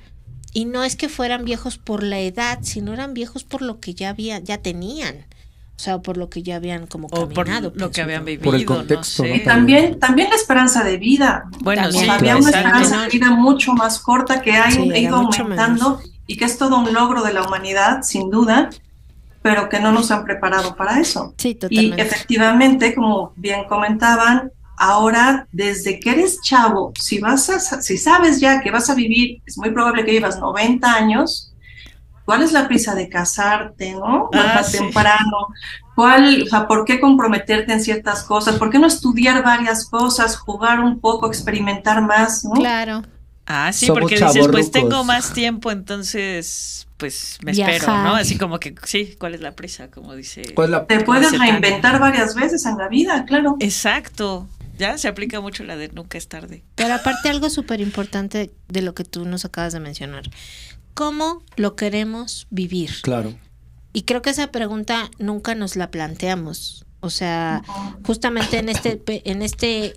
y 0.52 0.64
no 0.64 0.83
es 0.83 0.97
que 0.97 1.09
fueran 1.09 1.45
viejos 1.45 1.78
por 1.78 2.02
la 2.02 2.18
edad, 2.18 2.59
sino 2.62 2.92
eran 2.92 3.14
viejos 3.14 3.45
por 3.45 3.62
lo 3.62 3.78
que 3.78 3.95
ya 3.95 4.09
había, 4.09 4.40
ya 4.40 4.59
tenían. 4.59 5.26
O 5.78 5.83
sea, 5.83 5.99
por 6.00 6.16
lo 6.16 6.30
que 6.30 6.42
ya 6.42 6.56
habían 6.56 6.87
como 6.87 7.09
o 7.09 7.28
por 7.28 7.47
caminado. 7.47 7.73
lo 7.75 7.75
pienso 7.75 7.90
que 7.92 8.00
habían 8.02 8.25
vivido. 8.25 8.45
Por 8.45 8.54
el 8.54 8.64
contexto, 8.64 9.26
no. 9.26 9.35
Y 9.35 9.45
también, 9.45 9.99
también 10.00 10.30
la 10.30 10.37
esperanza 10.37 10.83
de 10.83 10.97
vida. 10.97 11.45
Bueno, 11.61 11.83
También. 11.83 12.04
sí, 12.04 12.11
había 12.11 12.37
claro. 12.37 12.38
una 12.38 12.50
esperanza 12.50 13.02
de 13.02 13.09
vida 13.09 13.30
mucho 13.30 13.75
más 13.75 13.99
corta 14.00 14.40
que 14.40 14.52
ha 14.56 14.71
Sí, 14.71 14.80
ido 14.95 15.16
aumentando 15.16 16.00
y 16.26 16.37
que 16.38 16.47
es 16.47 16.56
todo 16.59 16.78
un 16.78 16.92
logro 16.95 17.23
de 17.23 17.33
la 17.35 17.42
humanidad, 17.42 18.02
sin 18.02 18.30
duda, 18.30 18.71
pero 19.42 19.68
que 19.68 19.78
no 19.80 19.92
nos 19.92 20.11
han 20.11 20.25
preparado 20.25 20.75
para 20.76 20.99
eso. 21.00 21.35
Sí, 21.38 21.50
Y 21.50 21.54
totalmente. 21.56 22.02
efectivamente, 22.02 22.95
como 22.95 23.33
bien 23.37 23.64
comentaban, 23.68 24.50
ahora 24.78 25.47
desde 25.52 26.00
que 26.00 26.11
eres 26.11 26.40
chavo, 26.42 26.92
si 26.99 27.18
vas 27.21 27.49
a, 27.50 27.61
si 27.61 27.99
sabes 27.99 28.40
ya 28.40 28.61
que 28.61 28.71
vas 28.71 28.90
a 28.90 28.95
vivir, 28.95 29.40
es 29.47 29.56
muy 29.59 29.71
probable 29.71 30.04
que 30.04 30.12
vivas 30.12 30.38
90 30.38 30.92
años, 30.95 31.52
¿Cuál 32.26 32.42
es 32.42 32.52
la 32.52 32.68
prisa 32.68 32.95
de 32.95 33.09
casarte, 33.09 33.92
no? 33.92 34.28
Ah, 34.35 34.62
sí. 34.62 34.76
temprano. 34.78 35.47
¿Cuál, 35.95 36.42
o 36.42 36.47
sea, 36.47 36.66
por 36.66 36.85
qué 36.85 37.00
comprometerte 37.00 37.73
en 37.73 37.80
ciertas 37.80 38.23
cosas? 38.25 38.56
¿Por 38.56 38.68
qué 38.68 38.78
no 38.78 38.87
estudiar 38.87 39.42
varias 39.42 39.87
cosas, 39.88 40.37
jugar 40.37 40.80
un 40.80 41.00
poco, 41.00 41.28
experimentar 41.28 42.02
más, 42.02 42.45
no? 42.45 42.50
Claro. 42.50 43.02
Ah, 43.47 43.73
sí, 43.73 43.87
Somos 43.87 44.00
porque 44.02 44.16
dices, 44.18 44.49
pues 44.50 44.73
tengo 44.73 45.04
más 45.04 45.33
tiempo, 45.33 45.71
entonces, 45.71 46.88
pues 46.97 47.38
me 47.45 47.52
espero. 47.52 47.87
¿no? 47.87 48.16
Así 48.16 48.37
como 48.37 48.59
que, 48.59 48.75
sí, 48.85 49.14
¿cuál 49.21 49.35
es 49.37 49.40
la 49.40 49.52
prisa? 49.52 49.88
Como 49.90 50.14
dice. 50.16 50.42
¿Cuál 50.54 50.66
es 50.66 50.71
la- 50.73 50.87
Te 50.87 51.00
puedes 51.04 51.38
reinventar 51.38 52.00
varias 52.00 52.35
veces 52.35 52.66
en 52.66 52.76
la 52.76 52.88
vida, 52.88 53.25
claro. 53.25 53.56
Exacto. 53.61 54.49
Ya 54.78 54.99
se 54.99 55.09
aplica 55.09 55.40
mucho 55.40 55.64
la 55.64 55.76
de 55.76 55.88
nunca 55.88 56.18
es 56.18 56.28
tarde. 56.28 56.62
Pero 56.75 56.92
aparte 56.95 57.30
algo 57.30 57.49
súper 57.49 57.80
importante 57.80 58.50
de 58.68 58.83
lo 58.83 58.95
que 58.95 59.04
tú 59.04 59.25
nos 59.25 59.45
acabas 59.47 59.73
de 59.73 59.80
mencionar. 59.80 60.25
¿Cómo 60.97 61.43
lo 61.57 61.76
queremos 61.76 62.47
vivir? 62.49 62.91
Claro. 63.03 63.38
Y 63.93 64.05
creo 64.05 64.23
que 64.23 64.31
esa 64.31 64.50
pregunta 64.50 65.11
nunca 65.19 65.55
nos 65.55 65.76
la 65.76 65.91
planteamos. 65.91 66.87
O 67.00 67.11
sea, 67.11 67.62
justamente 68.07 68.57
en 68.57 68.71
este, 68.71 69.03
en 69.07 69.43
este 69.43 69.93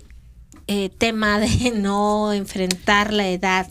eh, 0.66 0.90
tema 0.90 1.38
de 1.40 1.70
no 1.74 2.34
enfrentar 2.34 3.14
la 3.14 3.30
edad, 3.30 3.66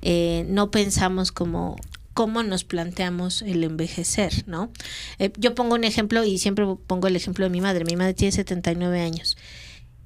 eh, 0.00 0.46
no 0.48 0.70
pensamos 0.70 1.30
como 1.30 1.76
cómo 2.14 2.42
nos 2.42 2.64
planteamos 2.64 3.42
el 3.42 3.62
envejecer, 3.62 4.44
¿no? 4.46 4.70
Eh, 5.18 5.30
yo 5.36 5.54
pongo 5.54 5.74
un 5.74 5.84
ejemplo 5.84 6.24
y 6.24 6.38
siempre 6.38 6.64
pongo 6.86 7.06
el 7.08 7.16
ejemplo 7.16 7.44
de 7.44 7.50
mi 7.50 7.60
madre. 7.60 7.84
Mi 7.84 7.96
madre 7.96 8.14
tiene 8.14 8.32
79 8.32 9.02
años 9.02 9.36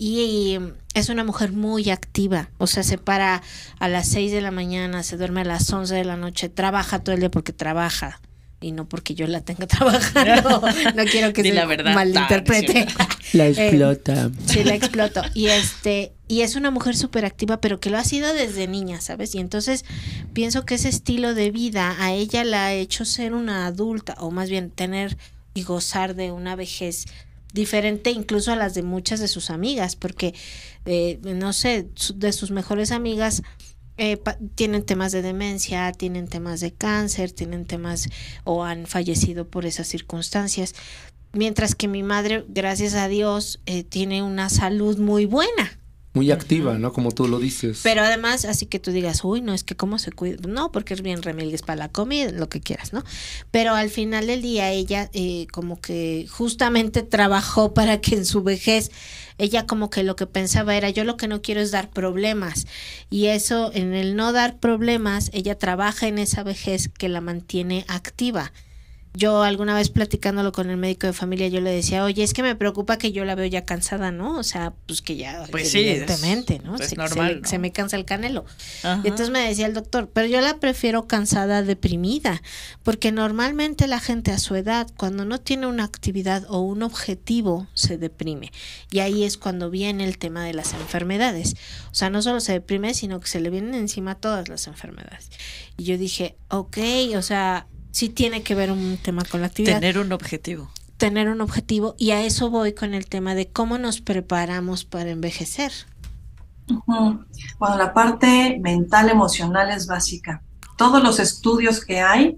y 0.00 0.57
eh, 0.57 0.73
es 0.95 1.09
una 1.11 1.23
mujer 1.23 1.52
muy 1.52 1.90
activa, 1.90 2.49
o 2.59 2.66
sea, 2.66 2.83
se 2.83 2.99
para 2.99 3.42
a 3.78 3.88
las 3.88 4.09
6 4.09 4.33
de 4.33 4.40
la 4.40 4.50
mañana, 4.50 5.02
se 5.04 5.16
duerme 5.16 5.42
a 5.42 5.45
las 5.45 5.73
11 5.73 5.95
de 5.95 6.04
la 6.04 6.16
noche, 6.16 6.49
trabaja 6.49 6.99
todo 6.99 7.14
el 7.14 7.21
día 7.21 7.30
porque 7.30 7.52
trabaja 7.52 8.21
y 8.62 8.73
no 8.73 8.87
porque 8.88 9.14
yo 9.14 9.26
la 9.26 9.40
tenga 9.40 9.66
trabajando. 9.69 10.61
No 10.95 11.04
quiero 11.04 11.33
que 11.33 11.42
se 11.42 11.52
la 11.52 11.64
verdad. 11.66 11.95
malinterprete. 11.95 12.87
La 13.33 13.47
Eh, 13.47 13.50
explota. 13.50 14.28
Sí, 14.47 14.64
la 14.64 14.75
exploto. 14.75 15.23
Y 15.35 15.47
este, 15.47 16.12
y 16.26 16.40
es 16.40 16.57
una 16.57 16.73
mujer 16.73 16.97
súper 16.97 17.25
activa, 17.25 17.61
pero 17.61 17.78
que 17.78 17.88
lo 17.88 17.97
ha 17.97 18.02
sido 18.02 18.35
desde 18.35 18.66
niña, 18.66 19.00
¿sabes? 19.00 19.37
Y 19.37 19.38
entonces 19.38 19.85
pienso 20.33 20.64
que 20.66 20.75
ese 20.75 20.88
estilo 20.88 21.33
de 21.33 21.52
vida 21.52 21.95
a 22.00 22.12
ella 22.12 22.42
la 22.42 22.66
ha 22.66 22.73
hecho 22.75 23.04
ser 23.04 23.33
una 23.33 23.66
adulta, 23.66 24.16
o 24.19 24.33
más 24.33 24.50
bien 24.50 24.71
tener 24.71 25.16
y 25.54 25.62
gozar 25.62 26.16
de 26.16 26.33
una 26.33 26.57
vejez 26.57 27.04
diferente 27.52 28.11
incluso 28.11 28.52
a 28.52 28.57
las 28.57 28.75
de 28.75 28.83
muchas 28.83 29.21
de 29.21 29.28
sus 29.28 29.50
amigas, 29.50 29.97
porque, 29.97 30.35
eh, 30.85 31.19
no 31.23 31.52
sé, 31.52 31.88
de 32.14 32.33
sus 32.33 32.50
mejores 32.50 32.92
amigas 32.92 33.42
eh, 33.97 34.19
tienen 34.54 34.83
temas 34.83 35.12
de 35.12 35.21
demencia, 35.21 35.92
tienen 35.92 36.26
temas 36.26 36.61
de 36.61 36.73
cáncer, 36.73 37.33
tienen 37.33 37.66
temas 37.66 38.09
o 38.45 38.64
han 38.64 38.87
fallecido 38.87 39.49
por 39.49 39.66
esas 39.66 39.88
circunstancias. 39.88 40.75
Mientras 41.33 41.75
que 41.75 41.87
mi 41.87 42.02
madre, 42.02 42.45
gracias 42.49 42.95
a 42.95 43.09
Dios, 43.09 43.61
eh, 43.66 43.85
tiene 43.85 44.23
una 44.23 44.49
salud 44.49 44.99
muy 44.99 45.26
buena. 45.26 45.79
Muy 46.12 46.32
activa, 46.32 46.76
¿no? 46.76 46.92
Como 46.92 47.12
tú 47.12 47.28
lo 47.28 47.38
dices. 47.38 47.80
Pero 47.84 48.02
además, 48.02 48.44
así 48.44 48.66
que 48.66 48.80
tú 48.80 48.90
digas, 48.90 49.22
uy, 49.22 49.42
no, 49.42 49.54
es 49.54 49.62
que 49.62 49.76
cómo 49.76 49.96
se 49.96 50.10
cuida. 50.10 50.38
No, 50.48 50.72
porque 50.72 50.92
es 50.92 51.02
bien 51.02 51.22
remilgues 51.22 51.62
para 51.62 51.76
la 51.76 51.88
comida, 51.88 52.32
lo 52.32 52.48
que 52.48 52.60
quieras, 52.60 52.92
¿no? 52.92 53.04
Pero 53.52 53.74
al 53.74 53.90
final 53.90 54.26
del 54.26 54.42
día, 54.42 54.72
ella 54.72 55.08
eh, 55.12 55.46
como 55.52 55.80
que 55.80 56.26
justamente 56.28 57.04
trabajó 57.04 57.74
para 57.74 58.00
que 58.00 58.16
en 58.16 58.24
su 58.24 58.42
vejez, 58.42 58.90
ella 59.38 59.66
como 59.66 59.88
que 59.88 60.02
lo 60.02 60.16
que 60.16 60.26
pensaba 60.26 60.74
era, 60.74 60.90
yo 60.90 61.04
lo 61.04 61.16
que 61.16 61.28
no 61.28 61.42
quiero 61.42 61.60
es 61.60 61.70
dar 61.70 61.90
problemas. 61.90 62.66
Y 63.08 63.26
eso, 63.26 63.70
en 63.72 63.94
el 63.94 64.16
no 64.16 64.32
dar 64.32 64.58
problemas, 64.58 65.30
ella 65.32 65.56
trabaja 65.58 66.08
en 66.08 66.18
esa 66.18 66.42
vejez 66.42 66.88
que 66.88 67.08
la 67.08 67.20
mantiene 67.20 67.84
activa. 67.86 68.52
Yo 69.12 69.42
alguna 69.42 69.74
vez 69.74 69.90
platicándolo 69.90 70.52
con 70.52 70.70
el 70.70 70.76
médico 70.76 71.08
de 71.08 71.12
familia, 71.12 71.48
yo 71.48 71.60
le 71.60 71.70
decía, 71.72 72.04
oye, 72.04 72.22
es 72.22 72.32
que 72.32 72.44
me 72.44 72.54
preocupa 72.54 72.96
que 72.96 73.10
yo 73.10 73.24
la 73.24 73.34
veo 73.34 73.46
ya 73.46 73.64
cansada, 73.64 74.12
¿no? 74.12 74.38
O 74.38 74.44
sea, 74.44 74.72
pues 74.86 75.02
que 75.02 75.16
ya, 75.16 75.46
Pues 75.50 75.70
sí, 75.72 75.80
es- 75.80 75.86
evidentemente, 76.02 76.60
¿no? 76.64 76.76
es 76.76 76.90
se, 76.90 76.96
normal, 76.96 77.34
se- 77.34 77.40
¿no? 77.40 77.48
se 77.48 77.58
me 77.58 77.72
cansa 77.72 77.96
el 77.96 78.04
canelo. 78.04 78.44
Ajá. 78.84 79.00
Y 79.02 79.08
entonces 79.08 79.30
me 79.30 79.40
decía 79.40 79.66
el 79.66 79.74
doctor, 79.74 80.08
pero 80.14 80.28
yo 80.28 80.40
la 80.40 80.58
prefiero 80.58 81.08
cansada, 81.08 81.62
deprimida, 81.62 82.40
porque 82.84 83.10
normalmente 83.10 83.88
la 83.88 83.98
gente 83.98 84.30
a 84.30 84.38
su 84.38 84.54
edad, 84.54 84.86
cuando 84.96 85.24
no 85.24 85.38
tiene 85.38 85.66
una 85.66 85.82
actividad 85.84 86.44
o 86.48 86.60
un 86.60 86.82
objetivo, 86.84 87.66
se 87.74 87.98
deprime. 87.98 88.52
Y 88.92 89.00
ahí 89.00 89.24
es 89.24 89.38
cuando 89.38 89.70
viene 89.70 90.04
el 90.04 90.18
tema 90.18 90.44
de 90.44 90.54
las 90.54 90.72
enfermedades. 90.72 91.54
O 91.90 91.94
sea, 91.94 92.10
no 92.10 92.22
solo 92.22 92.38
se 92.38 92.52
deprime, 92.52 92.94
sino 92.94 93.18
que 93.18 93.26
se 93.28 93.40
le 93.40 93.50
vienen 93.50 93.74
encima 93.74 94.14
todas 94.14 94.48
las 94.48 94.68
enfermedades. 94.68 95.30
Y 95.76 95.84
yo 95.84 95.98
dije, 95.98 96.36
ok, 96.48 96.78
o 97.16 97.22
sea, 97.22 97.66
sí 97.92 98.09
tiene 98.09 98.42
que 98.42 98.54
ver 98.54 98.70
un 98.70 98.99
tema 99.02 99.25
con 99.25 99.40
la 99.40 99.49
actividad 99.49 99.75
Tener 99.80 99.99
un 99.99 100.12
objetivo. 100.12 100.70
tener 100.97 101.28
un 101.28 101.40
objetivo 101.40 101.94
y 101.99 102.11
a 102.11 102.23
eso 102.23 102.50
voy 102.50 102.73
con 102.75 102.94
el 102.94 103.06
tema 103.06 103.35
de 103.35 103.49
cómo 103.49 103.78
nos 103.78 104.00
preparamos 104.00 104.85
para 104.85 105.11
envejecer. 105.11 105.73
Bueno, 106.87 107.76
la 107.76 107.92
parte 107.92 108.59
mental, 108.61 109.09
emocional 109.09 109.70
es 109.70 109.87
básica. 109.87 110.42
Todos 110.76 111.02
los 111.02 111.18
estudios 111.18 111.85
que 111.85 112.00
hay, 112.00 112.37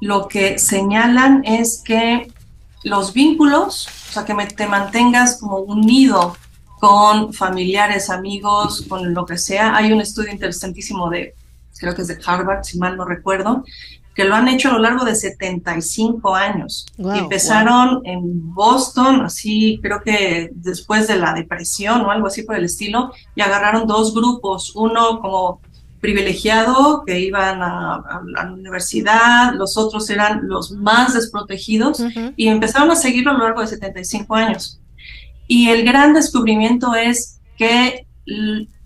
lo 0.00 0.28
que 0.28 0.58
señalan 0.58 1.44
es 1.44 1.82
que 1.84 2.32
los 2.84 3.12
vínculos, 3.12 3.88
o 4.08 4.12
sea, 4.12 4.24
que 4.24 4.34
me- 4.34 4.46
te 4.46 4.66
mantengas 4.66 5.38
como 5.38 5.58
unido 5.58 6.36
con 6.78 7.32
familiares, 7.34 8.08
amigos, 8.08 8.84
con 8.88 9.12
lo 9.12 9.26
que 9.26 9.36
sea. 9.36 9.76
Hay 9.76 9.92
un 9.92 10.00
estudio 10.00 10.30
interesantísimo 10.32 11.10
de, 11.10 11.34
creo 11.78 11.94
que 11.94 12.02
es 12.02 12.08
de 12.08 12.18
Harvard, 12.24 12.62
si 12.64 12.78
mal 12.78 12.96
no 12.96 13.04
recuerdo, 13.04 13.64
que 14.18 14.24
lo 14.24 14.34
han 14.34 14.48
hecho 14.48 14.70
a 14.70 14.72
lo 14.72 14.80
largo 14.80 15.04
de 15.04 15.14
75 15.14 16.34
años. 16.34 16.86
Wow, 16.96 17.12
empezaron 17.12 18.00
en 18.04 18.52
Boston, 18.52 19.20
así 19.20 19.78
creo 19.80 20.00
que 20.02 20.50
después 20.56 21.06
de 21.06 21.14
la 21.14 21.34
depresión 21.34 22.00
o 22.00 22.10
algo 22.10 22.26
así 22.26 22.42
por 22.42 22.56
el 22.56 22.64
estilo, 22.64 23.12
y 23.36 23.42
agarraron 23.42 23.86
dos 23.86 24.12
grupos, 24.12 24.74
uno 24.74 25.20
como 25.20 25.60
privilegiado 26.00 27.04
que 27.06 27.20
iban 27.20 27.62
a, 27.62 27.94
a 27.94 28.22
la 28.26 28.50
universidad, 28.50 29.54
los 29.54 29.76
otros 29.78 30.10
eran 30.10 30.48
los 30.48 30.72
más 30.72 31.14
desprotegidos, 31.14 32.00
Ujú. 32.00 32.32
y 32.34 32.48
empezaron 32.48 32.90
a 32.90 32.96
seguirlo 32.96 33.30
a 33.30 33.34
lo 33.34 33.44
largo 33.44 33.60
de 33.60 33.68
75 33.68 34.34
años. 34.34 34.80
Y 35.46 35.68
el 35.68 35.84
gran 35.84 36.12
descubrimiento 36.12 36.92
es 36.96 37.38
que 37.56 38.04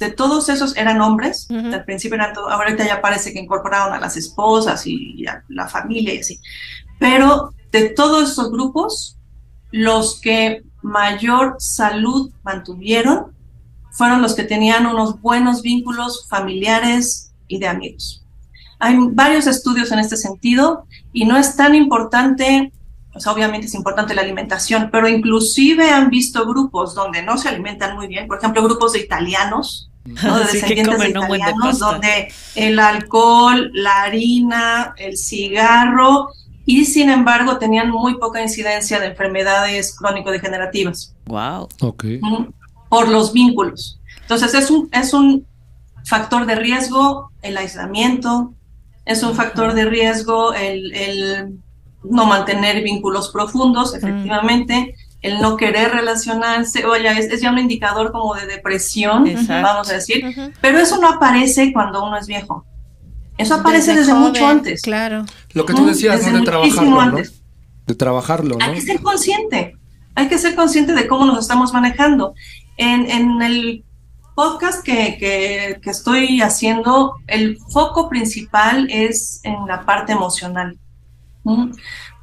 de 0.03 0.11
todos 0.11 0.49
esos 0.49 0.77
eran 0.77 1.01
hombres, 1.01 1.47
Ujú. 1.49 1.73
al 1.73 1.85
principio 1.85 2.17
eran 2.17 2.33
todos, 2.33 2.53
ahorita 2.53 2.85
ya 2.85 3.01
parece 3.01 3.33
que 3.33 3.39
incorporaron 3.39 3.95
a 3.95 4.01
las 4.01 4.17
esposas 4.17 4.87
y, 4.87 5.25
a 5.27 5.43
la 5.49 5.69
familia 5.69 6.15
y 6.15 6.19
así, 6.19 6.41
pero 6.99 7.55
de 7.71 7.89
todos 7.91 8.33
esos 8.33 8.51
grupos, 8.51 9.17
los 9.71 10.21
que 10.21 10.63
mayor 10.83 11.57
salud 11.59 12.31
mantuvieron 12.43 13.33
fueron 13.93 14.21
los 14.23 14.35
que 14.35 14.45
tenían 14.45 14.87
unos 14.87 15.21
buenos 15.21 15.63
vínculos 15.63 16.27
familiares 16.29 17.33
y 17.47 17.59
de 17.59 17.69
amigos. 17.69 18.25
Hay 18.79 18.97
varios 19.13 19.47
estudios 19.47 19.93
en 19.93 20.01
este 20.01 20.17
sentido 20.17 20.87
y 21.13 21.25
no 21.25 21.37
es 21.37 21.55
tan 21.55 21.75
importante, 21.75 22.73
sea, 23.21 23.33
obviamente 23.33 23.67
es 23.67 23.75
importante 23.75 24.15
la 24.15 24.23
alimentación, 24.23 24.89
pero 24.91 25.09
inclusive 25.09 25.91
han 25.91 26.11
visto 26.11 26.47
grupos 26.47 26.95
donde 26.95 27.23
no 27.23 27.39
se 27.39 27.49
alimentan 27.49 27.95
muy 27.95 28.09
bien, 28.09 28.27
por 28.27 28.39
ejemplo, 28.39 28.65
grupos 28.65 28.93
de 28.93 29.01
italianos, 29.01 29.92
¿no? 30.05 30.39
de 30.39 30.45
descendientes 30.45 30.99
de 30.99 31.05
de 31.05 31.11
italianos, 31.11 31.79
donde 31.79 32.33
el 32.55 32.79
alcohol, 32.79 33.71
la 33.75 34.03
harina, 34.03 34.95
el 34.97 35.17
cigarro, 35.17 36.31
y 36.65 36.85
sin 36.85 37.11
embargo 37.11 37.59
tenían 37.59 37.91
muy 37.91 38.19
poca 38.19 38.41
incidencia 38.41 39.01
de 39.01 39.07
enfermedades 39.07 39.97
crónico-degenerativas. 39.97 41.15
Wow. 41.27 41.69
Ok. 41.81 42.05
Ujú. 42.23 42.53
por 42.89 43.09
los 43.09 43.33
vínculos. 43.33 43.99
Entonces 44.21 44.55
es 44.55 44.71
un, 44.71 44.89
es 44.93 45.15
un 45.15 45.47
factor 46.05 46.47
de 46.47 46.55
riesgo 46.55 47.31
el 47.43 47.57
aislamiento, 47.57 48.53
es 49.05 49.23
un 49.23 49.35
factor 49.35 49.75
de 49.75 49.87
riesgo 49.87 50.53
el, 50.55 50.93
el 50.95 51.59
no 52.05 52.27
mantener 52.27 52.83
vínculos 52.83 53.31
profundos, 53.31 53.95
efectivamente, 53.95 54.95
el 55.23 55.41
no 55.41 55.57
querer 55.57 55.93
relacionarse, 55.93 56.85
oye, 56.85 57.09
es, 57.11 57.27
es 57.27 57.41
ya 57.41 57.51
un 57.51 57.59
indicador 57.59 58.11
como 58.11 58.35
de 58.35 58.47
depresión, 58.47 59.27
Exacto. 59.27 59.63
vamos 59.63 59.91
a 59.91 59.95
decir, 59.95 60.53
pero 60.61 60.79
eso 60.79 61.01
no 61.01 61.09
aparece 61.09 61.73
cuando 61.73 62.05
uno 62.05 62.17
es 62.17 62.27
viejo. 62.27 62.67
Eso 63.39 63.55
aparece 63.55 63.95
desde, 63.95 64.13
joven, 64.13 64.29
mucho 64.29 64.47
antes. 64.47 64.83
Claro. 64.83 65.25
Lo 65.55 65.65
que 65.65 65.75
tú 65.75 65.87
decías, 65.87 66.19
Desde 66.19 66.33
¿no? 66.33 66.41
De 66.41 66.45
trabajarlo, 66.45 67.07
¿no? 67.07 67.23
De 67.87 67.95
trabajarlo, 67.95 68.59
¿no? 68.59 68.65
Hay 68.65 68.75
que 68.75 68.81
ser 68.81 69.01
consciente, 69.01 69.77
hay 70.15 70.29
que 70.29 70.39
ser 70.39 70.55
consciente 70.55 70.93
de 70.93 71.07
cómo 71.07 71.25
nos 71.25 71.39
estamos 71.39 71.73
manejando. 71.73 72.35
En, 72.77 73.11
en 73.11 73.43
el 73.43 73.85
podcast 74.35 74.85
que, 74.85 75.17
que, 75.19 75.81
que 75.81 75.91
estoy 75.91 76.41
haciendo, 76.41 77.15
el 77.27 77.59
foco 77.71 78.09
principal 78.09 78.89
es 78.91 79.41
en 79.45 79.67
la 79.67 79.85
parte 79.87 80.13
emocional. 80.13 80.79
¿Mm? 81.45 81.73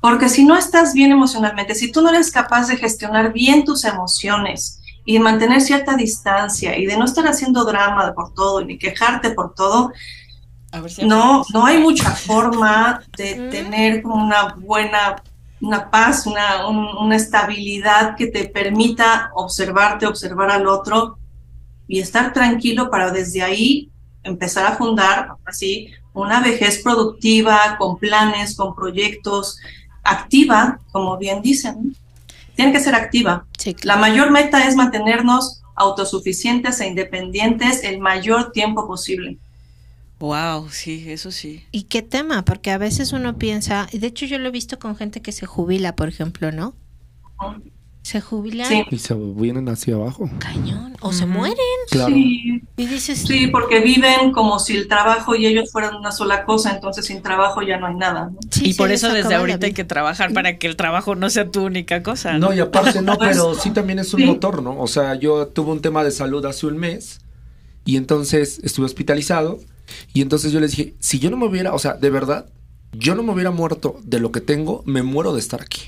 Porque 0.02 0.30
si 0.30 0.46
no 0.46 0.56
estás 0.58 0.94
bien 0.94 1.12
emocionalmente, 1.12 1.76
si 1.76 1.92
tú 1.92 2.02
no 2.02 2.10
eres 2.10 2.32
capaz 2.32 2.68
de 2.68 2.78
gestionar 2.78 3.34
bien 3.34 3.66
tus 3.66 3.84
emociones 3.84 4.82
y 5.06 5.14
de 5.14 5.20
mantener 5.20 5.62
cierta 5.62 5.96
distancia 5.96 6.78
y 6.78 6.86
de 6.86 6.98
no 6.98 7.06
estar 7.06 7.28
haciendo 7.28 7.66
drama 7.66 8.14
por 8.14 8.34
todo 8.34 8.64
ni 8.64 8.78
quejarte 8.78 9.32
por 9.32 9.54
todo, 9.56 9.92
si 10.88 11.06
no, 11.06 11.44
no 11.54 11.66
hay 11.66 11.80
mucha 11.80 12.12
forma 12.12 13.02
de 13.18 13.36
tener 13.50 14.02
como 14.04 14.24
una 14.24 14.54
buena, 14.56 15.22
una 15.62 15.90
paz, 15.90 16.26
una, 16.28 16.68
un- 16.68 16.96
una 16.98 17.16
estabilidad 17.16 18.16
que 18.16 18.28
te 18.28 18.48
permita 18.48 19.32
observarte, 19.34 20.06
observar 20.06 20.52
al 20.52 20.68
otro 20.68 21.18
y 21.88 22.00
estar 22.00 22.32
tranquilo 22.34 22.90
para 22.92 23.12
desde 23.12 23.42
ahí 23.42 23.90
empezar 24.24 24.66
a 24.68 24.76
fundar 24.78 25.30
así 25.46 25.90
una 26.14 26.40
vejez 26.42 26.82
productiva, 26.84 27.76
con 27.80 27.98
planes, 27.98 28.56
con 28.56 28.76
proyectos, 28.76 29.58
activa, 30.04 30.80
como 30.92 31.18
bien 31.18 31.42
dicen. 31.42 31.96
Tiene 32.56 32.72
que 32.72 32.80
ser 32.80 32.96
activa. 32.96 33.46
Sí, 33.58 33.76
La 33.84 33.96
mayor 33.96 34.32
meta 34.32 34.68
es 34.68 34.76
mantenernos 34.76 35.62
autosuficientes 35.76 36.82
e 36.82 36.88
independientes 36.88 37.84
el 37.84 38.00
mayor 38.00 38.52
tiempo 38.52 38.86
posible. 38.86 39.38
Wow, 40.20 40.70
sí, 40.70 41.06
eso 41.10 41.32
sí. 41.32 41.64
¿Y 41.72 41.84
qué 41.84 42.02
tema? 42.02 42.44
Porque 42.44 42.72
a 42.72 42.78
veces 42.78 43.14
uno 43.14 43.38
piensa, 43.38 43.88
y 43.92 44.00
de 44.00 44.08
hecho 44.08 44.26
yo 44.26 44.38
lo 44.38 44.50
he 44.50 44.52
visto 44.52 44.78
con 44.78 44.98
gente 44.98 45.22
que 45.22 45.32
se 45.32 45.46
jubila, 45.46 45.96
por 45.96 46.10
ejemplo, 46.10 46.52
¿no? 46.52 46.74
Se 48.02 48.22
jubilan 48.22 48.68
Sí. 48.68 48.86
Y 48.90 48.98
se 48.98 49.14
vienen 49.14 49.70
hacia 49.70 49.96
abajo. 49.96 50.30
cañón 50.40 50.96
o 51.02 51.14
se 51.14 51.26
mueren 51.26 51.56
Claro. 51.92 52.14
Sí, 52.14 52.62
y 52.78 52.86
dices, 52.86 53.20
sí, 53.20 53.48
porque 53.48 53.80
viven 53.80 54.32
como 54.32 54.60
si 54.60 54.76
el 54.76 54.88
trabajo 54.88 55.36
y 55.36 55.46
ellos 55.46 55.72
fueran 55.72 55.96
una 55.96 56.12
sola 56.12 56.46
cosa, 56.46 56.74
entonces 56.74 57.06
sin 57.06 57.22
trabajo 57.22 57.62
ya 57.62 57.78
no 57.78 57.88
hay 57.88 57.96
nada. 57.96 58.32
¿no? 58.32 58.40
sí, 58.50 58.72
y 58.72 58.74
por 58.74 58.92
eso 58.92 59.12
desde 59.14 59.36
ahorita 59.36 59.68
hay 59.68 59.74
que 59.74 59.84
trabajar 59.84 60.34
para 60.34 60.58
que 60.58 60.68
el 60.68 60.76
trabajo 60.76 61.16
no 61.16 61.30
sea 61.30 61.50
tu 61.50 61.66
única 61.66 62.04
cosa. 62.04 62.38
No, 62.38 62.54
y 62.54 62.60
aparte 62.60 63.02
no, 63.02 63.18
Pues, 63.18 63.32
pero 63.32 63.56
sí 63.56 63.72
también 63.72 64.00
es 64.00 64.14
un 64.14 64.22
sí. 64.22 64.26
motor, 64.26 64.64
¿no? 64.64 64.80
O 64.80 64.88
sea, 64.88 65.16
yo 65.16 65.48
tuve 65.48 65.72
un 65.72 65.82
tema 65.82 66.04
de 66.04 66.12
salud 66.12 66.46
hace 66.46 66.66
un 66.66 66.78
mes 66.78 67.20
y 67.86 67.98
entonces 67.98 68.60
estuve 68.64 68.86
hospitalizado 68.86 69.60
y 70.14 70.22
entonces 70.22 70.52
yo 70.52 70.60
les 70.60 70.72
dije, 70.72 70.96
si 71.00 71.20
yo 71.20 71.30
no 71.30 71.38
me 71.38 71.46
hubiera, 71.48 71.74
o 71.74 71.80
sea, 71.80 71.94
de 71.94 72.10
verdad, 72.10 72.46
yo 72.94 73.16
no 73.16 73.24
me 73.24 73.34
hubiera 73.34 73.52
muerto 73.52 74.00
de 74.04 74.20
lo 74.20 74.32
que 74.32 74.42
tengo, 74.42 74.84
me 74.86 75.04
muero 75.04 75.34
de 75.34 75.40
estar 75.40 75.62
aquí. 75.62 75.82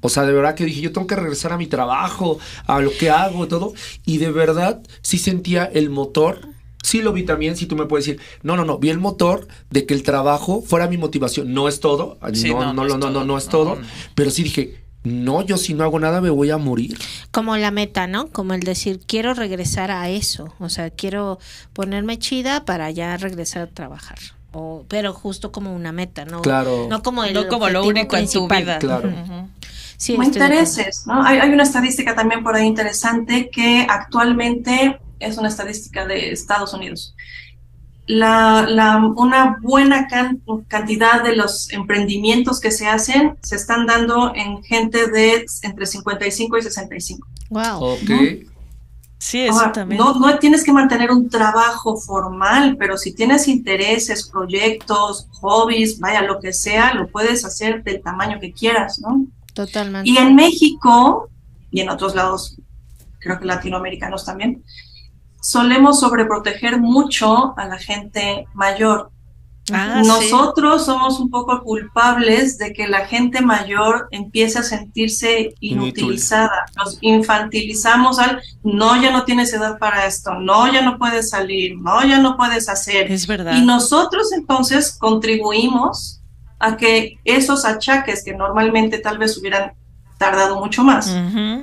O 0.00 0.08
sea, 0.08 0.24
de 0.24 0.32
verdad 0.32 0.54
que 0.54 0.64
dije, 0.64 0.80
yo 0.80 0.92
tengo 0.92 1.06
que 1.06 1.16
regresar 1.16 1.52
a 1.52 1.58
mi 1.58 1.66
trabajo, 1.66 2.38
a 2.66 2.80
lo 2.80 2.90
que 2.98 3.10
hago, 3.10 3.46
todo. 3.48 3.74
Y 4.06 4.18
de 4.18 4.30
verdad, 4.30 4.80
sí 5.02 5.18
sentía 5.18 5.64
el 5.64 5.90
motor. 5.90 6.40
Sí 6.82 7.02
lo 7.02 7.12
vi 7.12 7.24
también, 7.24 7.56
si 7.56 7.66
tú 7.66 7.76
me 7.76 7.84
puedes 7.84 8.06
decir, 8.06 8.20
no, 8.42 8.56
no, 8.56 8.64
no, 8.64 8.78
vi 8.78 8.88
el 8.88 8.98
motor 8.98 9.46
de 9.68 9.84
que 9.84 9.92
el 9.92 10.02
trabajo 10.02 10.62
fuera 10.62 10.88
mi 10.88 10.96
motivación. 10.96 11.52
No 11.52 11.68
es 11.68 11.78
todo, 11.80 12.18
Sí, 12.32 12.48
no, 12.50 12.72
no, 12.72 12.72
no, 12.72 12.84
no 12.84 12.84
no, 12.84 12.86
es 12.86 12.94
no, 12.94 12.98
no, 12.98 13.12
todo. 13.12 13.24
no 13.26 13.38
es 13.38 13.44
No, 13.46 13.50
todo. 13.50 13.76
no. 13.76 13.82
Pero 14.14 14.30
sí 14.30 14.44
dije, 14.44 14.80
no, 15.04 15.42
yo 15.44 15.58
si 15.58 15.74
no 15.74 15.84
hago 15.84 15.98
nada 16.00 16.22
me 16.22 16.30
voy 16.30 16.50
a 16.50 16.56
morir. 16.56 16.96
Como 17.30 17.56
la 17.58 17.70
meta, 17.70 18.06
¿no? 18.06 18.28
Como 18.28 18.54
el 18.54 18.60
decir, 18.60 19.00
quiero 19.06 19.34
regresar 19.34 19.90
a 19.90 20.08
eso, 20.08 20.54
o 20.58 20.70
sea, 20.70 20.88
quiero 20.90 21.38
ponerme 21.74 22.18
chida 22.18 22.64
para 22.64 22.90
ya 22.90 23.14
regresar 23.18 23.62
a 23.62 23.66
trabajar. 23.66 24.18
O, 24.52 24.84
pero 24.88 25.12
justo 25.12 25.52
como 25.52 25.74
una 25.74 25.92
meta, 25.92 26.24
¿no? 26.24 26.42
Claro. 26.42 26.86
No 26.90 27.02
como 27.02 27.22
el 27.24 27.34
no 27.34 27.46
como 27.48 27.68
lo 27.68 27.84
único 27.84 28.16
en 28.16 28.28
tu 28.28 28.48
vida. 28.48 28.78
Claro. 28.78 29.10
Sí, 29.96 30.14
Como 30.16 30.26
acuerdo. 30.28 30.44
intereses, 30.46 31.06
¿no? 31.06 31.22
Hay, 31.22 31.38
hay 31.38 31.50
una 31.50 31.62
estadística 31.62 32.14
también 32.16 32.42
por 32.42 32.56
ahí 32.56 32.66
interesante 32.66 33.50
que 33.50 33.86
actualmente 33.88 34.98
es 35.20 35.36
una 35.36 35.48
estadística 35.48 36.06
de 36.06 36.32
Estados 36.32 36.72
Unidos. 36.72 37.14
La, 38.06 38.66
la- 38.68 38.96
una 39.16 39.58
buena 39.60 40.08
can- 40.08 40.40
cantidad 40.66 41.22
de 41.22 41.36
los 41.36 41.70
emprendimientos 41.70 42.58
que 42.58 42.72
se 42.72 42.88
hacen 42.88 43.36
se 43.42 43.54
están 43.56 43.86
dando 43.86 44.32
en 44.34 44.64
gente 44.64 45.06
de 45.08 45.44
entre 45.62 45.86
55 45.86 46.58
y 46.58 46.62
65. 46.62 47.28
Wow. 47.50 47.84
Ok. 47.84 48.10
Sí, 49.20 49.42
eso 49.42 49.58
Ahora, 49.58 49.72
también. 49.72 50.00
no, 50.00 50.18
no 50.18 50.38
tienes 50.38 50.64
que 50.64 50.72
mantener 50.72 51.10
un 51.10 51.28
trabajo 51.28 51.98
formal, 51.98 52.76
pero 52.78 52.96
si 52.96 53.12
tienes 53.12 53.48
intereses, 53.48 54.26
proyectos, 54.26 55.28
hobbies, 55.42 56.00
vaya, 56.00 56.22
lo 56.22 56.40
que 56.40 56.54
sea, 56.54 56.94
lo 56.94 57.06
puedes 57.06 57.44
hacer 57.44 57.84
del 57.84 58.00
tamaño 58.00 58.40
que 58.40 58.50
quieras, 58.50 58.98
¿no? 58.98 59.26
Totalmente. 59.52 60.08
Y 60.08 60.16
en 60.16 60.34
México 60.34 61.28
y 61.70 61.80
en 61.80 61.90
otros 61.90 62.14
lados, 62.14 62.56
creo 63.18 63.38
que 63.38 63.44
latinoamericanos 63.44 64.24
también, 64.24 64.64
solemos 65.42 66.00
sobreproteger 66.00 66.80
mucho 66.80 67.58
a 67.58 67.66
la 67.66 67.76
gente 67.76 68.46
mayor. 68.54 69.10
Ah, 69.72 70.00
sí. 70.02 70.08
Nosotros 70.08 70.84
somos 70.84 71.20
un 71.20 71.30
poco 71.30 71.62
culpables 71.62 72.58
de 72.58 72.72
que 72.72 72.88
la 72.88 73.06
gente 73.06 73.40
mayor 73.40 74.08
empiece 74.10 74.58
a 74.58 74.62
sentirse 74.62 75.54
inutilizada. 75.60 76.66
Nos 76.76 76.98
infantilizamos 77.00 78.18
al, 78.18 78.40
no, 78.62 79.00
ya 79.00 79.10
no 79.10 79.24
tienes 79.24 79.52
edad 79.52 79.78
para 79.78 80.06
esto, 80.06 80.34
no, 80.34 80.72
ya 80.72 80.82
no 80.82 80.98
puedes 80.98 81.30
salir, 81.30 81.76
no, 81.78 82.04
ya 82.04 82.18
no 82.18 82.36
puedes 82.36 82.68
hacer. 82.68 83.10
Es 83.10 83.26
verdad. 83.26 83.56
Y 83.56 83.64
nosotros 83.64 84.32
entonces 84.32 84.96
contribuimos 84.98 86.20
a 86.58 86.76
que 86.76 87.18
esos 87.24 87.64
achaques 87.64 88.22
que 88.22 88.34
normalmente 88.34 88.98
tal 88.98 89.18
vez 89.18 89.36
hubieran 89.38 89.72
tardado 90.20 90.60
mucho 90.60 90.84
más. 90.84 91.06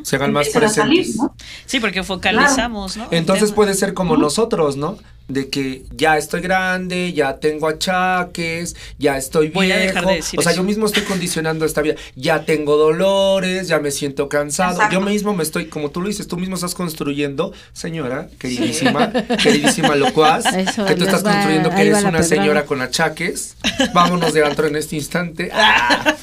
Se 0.03 0.15
hagan 0.15 0.33
más 0.33 0.51
salir, 0.51 0.67
presentes. 0.67 1.15
¿no? 1.15 1.35
Sí, 1.67 1.79
porque 1.79 2.01
focalizamos, 2.03 2.97
¿no? 2.97 3.07
Entonces 3.11 3.51
puede 3.51 3.75
ser 3.75 3.93
como 3.93 4.17
nosotros, 4.17 4.77
¿no? 4.77 4.97
De 5.27 5.49
que 5.49 5.83
ya 5.91 6.17
estoy 6.17 6.39
grande, 6.41 7.11
ya 7.13 7.35
tengo 7.35 7.67
achaques, 7.67 8.75
ya 8.97 9.17
estoy 9.17 9.49
Voy 9.49 9.71
a 9.71 9.75
viejo. 9.75 9.87
dejar 9.93 10.05
de 10.07 10.15
decir 10.15 10.39
o 10.39 10.41
sea, 10.41 10.53
eso. 10.53 10.61
yo 10.61 10.63
mismo 10.65 10.85
estoy 10.87 11.03
condicionando 11.03 11.65
esta 11.65 11.81
vida. 11.81 11.95
Ya 12.15 12.45
tengo 12.45 12.77
dolores, 12.77 13.67
ya 13.67 13.77
me 13.79 13.91
siento 13.91 14.27
cansado. 14.29 14.71
Exacto. 14.75 14.93
Yo 14.95 15.01
mismo 15.01 15.35
me 15.35 15.43
estoy, 15.43 15.67
como 15.67 15.91
tú 15.91 16.01
lo 16.01 16.07
dices, 16.07 16.27
tú 16.27 16.37
mismo 16.37 16.55
estás 16.55 16.73
construyendo, 16.73 17.53
señora, 17.73 18.29
queridísima, 18.39 19.11
queridísima 19.11 19.95
locuaz, 19.97 20.45
Eso 20.55 20.85
que 20.85 20.95
tú 20.95 21.03
estás 21.03 21.23
va- 21.23 21.31
construyendo 21.33 21.69
que 21.71 21.81
eres 21.81 22.03
una 22.05 22.23
señora 22.23 22.65
con 22.65 22.81
achaques. 22.81 23.55
Vámonos 23.93 24.33
de 24.33 24.43
antro 24.45 24.65
en 24.67 24.77
este 24.77 24.95
instante. 24.95 25.51
Ah, 25.59 26.15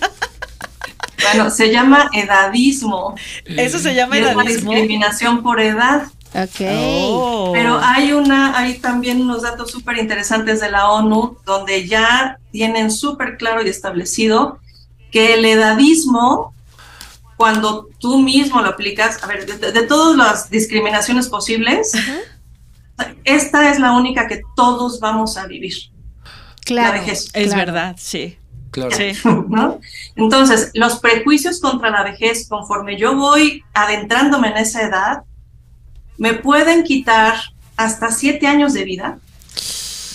Bueno, 1.32 1.50
se 1.50 1.70
llama 1.70 2.10
edadismo. 2.12 3.14
Eso 3.44 3.78
se 3.78 3.94
llama 3.94 4.16
y 4.16 4.20
es 4.20 4.26
la 4.26 4.32
edadismo. 4.32 4.70
discriminación 4.72 5.42
por 5.42 5.60
edad. 5.60 6.04
Ok. 6.34 6.60
Oh. 7.06 7.50
Pero 7.52 7.78
hay 7.80 8.12
una, 8.12 8.58
hay 8.58 8.78
también 8.78 9.20
unos 9.20 9.42
datos 9.42 9.70
súper 9.70 9.98
interesantes 9.98 10.60
de 10.60 10.70
la 10.70 10.90
ONU 10.90 11.38
donde 11.44 11.87
ya 11.87 12.38
tienen 12.50 12.90
súper 12.90 13.37
claro 13.37 13.64
y 13.64 13.68
establecido 13.68 14.58
que 15.12 15.34
el 15.34 15.44
edadismo, 15.44 16.52
cuando 17.37 17.88
tú 18.00 18.18
mismo 18.18 18.60
lo 18.60 18.70
aplicas, 18.70 19.22
a 19.22 19.28
ver, 19.28 19.46
de, 19.46 19.70
de 19.70 19.82
todas 19.87 20.16
las 20.16 20.50
discriminaciones 20.50 21.28
posibles, 21.28 21.92
esta 23.24 23.70
es 23.70 23.78
la 23.78 23.92
única 23.92 24.26
que 24.26 24.42
todos 24.56 25.00
vamos 25.00 25.37
a 25.37 25.46
vivir, 25.46 25.74
claro. 26.64 26.94
la 26.94 27.00
vejez. 27.00 27.30
Es 27.32 27.52
claro. 27.52 27.72
verdad, 27.72 27.96
sí. 27.98 28.38
Claro. 28.74 28.96
Sí. 28.96 29.12
¿no? 29.48 29.80
Entonces, 30.16 30.70
los 30.74 30.98
prejuicios 30.98 31.60
contra 31.60 31.90
la 31.90 32.02
vejez, 32.02 32.46
conforme 32.48 32.98
yo 32.98 33.16
voy 33.16 33.62
adentrándome 33.72 34.48
en 34.48 34.56
esa 34.58 34.82
edad, 34.82 35.22
me 36.18 36.34
pueden 36.34 36.84
quitar 36.84 37.34
hasta 37.76 38.10
siete 38.10 38.46
años 38.46 38.72
de 38.74 38.84
vida. 38.84 39.18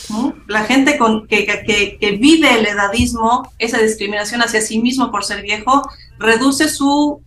¿no? 0.10 0.34
La 0.48 0.64
gente 0.66 0.98
con, 0.98 1.28
que, 1.28 1.46
que- 1.46 1.98
que 2.00 2.12
vive 2.12 2.58
el 2.60 2.66
edadismo, 2.66 3.52
esa 3.60 3.78
discriminación 3.80 4.42
hacia 4.42 4.62
sí 4.62 4.80
mismo 4.80 5.12
por 5.12 5.24
ser 5.24 5.42
viejo, 5.42 5.88
reduce 6.18 6.68
su 6.70 7.22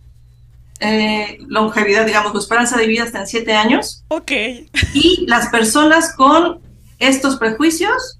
eh, 0.79 1.37
longevidad, 1.47 2.05
digamos, 2.05 2.33
su 2.33 2.39
esperanza 2.39 2.75
de 2.77 2.87
vida 2.87 3.03
hasta 3.03 3.21
en 3.21 3.27
siete 3.27 3.53
años. 3.53 4.03
Ok. 4.09 4.31
Y 4.93 5.25
las 5.27 5.47
personas 5.49 6.13
con 6.13 6.59
estos 6.99 7.37
prejuicios 7.37 8.19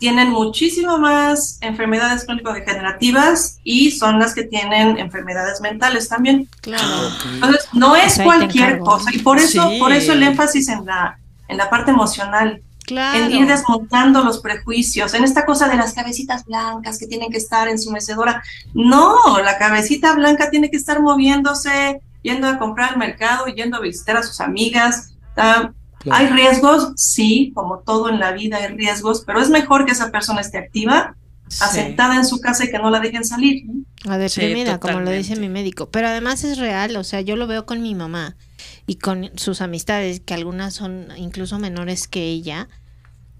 tienen 0.00 0.30
muchísimo 0.30 0.98
más 0.98 1.58
enfermedades 1.60 2.24
crónico-degenerativas 2.24 3.58
y 3.62 3.90
son 3.92 4.18
las 4.18 4.34
que 4.34 4.44
tienen 4.44 4.98
enfermedades 4.98 5.60
mentales 5.60 6.08
también. 6.08 6.48
Claro. 6.62 7.10
Entonces, 7.34 7.68
no 7.74 7.94
es 7.94 8.14
Pues 8.16 8.24
cualquier 8.24 8.78
cosa 8.80 9.10
y 9.14 9.18
por 9.18 9.38
eso, 9.38 9.68
Sí. 9.70 9.78
por 9.78 9.92
eso 9.92 10.12
el 10.14 10.22
énfasis 10.22 10.68
en 10.70 10.86
la, 10.86 11.18
en 11.48 11.58
la 11.58 11.68
parte 11.70 11.90
emocional, 11.90 12.62
Claro. 12.86 13.18
en 13.18 13.30
ir 13.30 13.46
desmontando 13.46 14.24
los 14.24 14.40
prejuicios, 14.40 15.12
en 15.14 15.22
esta 15.22 15.44
cosa 15.44 15.68
de 15.68 15.76
las 15.76 15.92
cabecitas 15.92 16.44
blancas 16.46 16.98
que 16.98 17.06
tienen 17.06 17.30
que 17.30 17.36
estar 17.36 17.68
en 17.68 17.78
su 17.78 17.92
mecedora. 17.92 18.42
No, 18.74 19.38
la 19.44 19.58
cabecita 19.58 20.14
blanca 20.14 20.50
tiene 20.50 20.70
que 20.70 20.78
estar 20.78 21.00
moviéndose, 21.00 22.00
yendo 22.22 22.48
a 22.48 22.58
comprar 22.58 22.92
al 22.92 22.98
mercado, 22.98 23.46
yendo 23.46 23.76
a 23.76 23.80
visitar 23.80 24.16
a 24.16 24.22
sus 24.22 24.40
amigas. 24.40 25.10
Ah, 25.36 25.70
Claro. 26.00 26.18
Hay 26.24 26.32
riesgos, 26.32 26.92
sí, 26.96 27.52
como 27.54 27.80
todo 27.80 28.08
en 28.08 28.18
la 28.18 28.32
vida 28.32 28.56
hay 28.56 28.74
riesgos, 28.74 29.22
pero 29.26 29.40
es 29.40 29.50
mejor 29.50 29.84
que 29.86 29.92
esa 29.92 30.10
persona 30.10 30.40
esté 30.40 30.58
activa, 30.58 31.14
Sí. 31.48 31.58
asentada 31.64 32.14
en 32.14 32.24
su 32.24 32.40
casa 32.40 32.64
y 32.64 32.70
que 32.70 32.78
no 32.78 32.90
la 32.90 33.00
dejen 33.00 33.24
salir. 33.24 33.64
La 34.04 34.18
deprimida, 34.18 34.78
como 34.78 35.00
lo 35.00 35.10
dice 35.10 35.34
mi 35.34 35.48
médico. 35.48 35.90
Pero 35.90 36.06
además 36.06 36.44
es 36.44 36.58
real, 36.58 36.96
o 36.96 37.02
sea, 37.04 37.20
yo 37.22 37.34
lo 37.36 37.46
veo 37.48 37.66
con 37.66 37.82
mi 37.82 37.94
mamá 37.96 38.36
y 38.86 38.94
con 38.96 39.30
sus 39.34 39.60
amistades, 39.60 40.20
que 40.20 40.32
algunas 40.34 40.74
son 40.74 41.08
incluso 41.16 41.58
menores 41.58 42.06
que 42.06 42.22
ella 42.22 42.68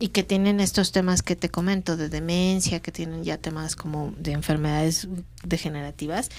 y 0.01 0.09
que 0.09 0.23
tienen 0.25 0.59
estos 0.61 0.91
temas 0.93 1.23
que 1.23 1.37
te 1.37 1.51
comento 1.51 1.97
de 1.97 2.09
demencia, 2.09 2.81
que 2.81 2.91
tienen 2.91 3.23
ya 3.23 3.39
temas 3.39 3.77
como 3.77 4.13
de 4.19 4.33
enfermedades 4.33 5.07
degenerativas. 5.45 6.31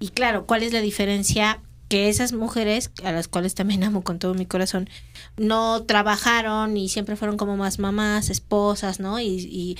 Y 0.00 0.08
claro, 0.08 0.46
¿cuál 0.46 0.62
es 0.62 0.72
la 0.72 0.80
diferencia 0.80 1.60
que 1.88 2.08
esas 2.08 2.32
mujeres, 2.32 2.90
a 3.02 3.12
las 3.12 3.28
cuales 3.28 3.54
también 3.54 3.82
amo 3.84 4.02
con 4.02 4.18
todo 4.18 4.34
mi 4.34 4.46
corazón, 4.46 4.88
no 5.36 5.82
trabajaron 5.84 6.76
y 6.76 6.88
siempre 6.88 7.16
fueron 7.16 7.36
como 7.36 7.56
más 7.56 7.78
mamás, 7.78 8.30
esposas, 8.30 9.00
¿no? 9.00 9.18
Y, 9.20 9.26
y 9.26 9.76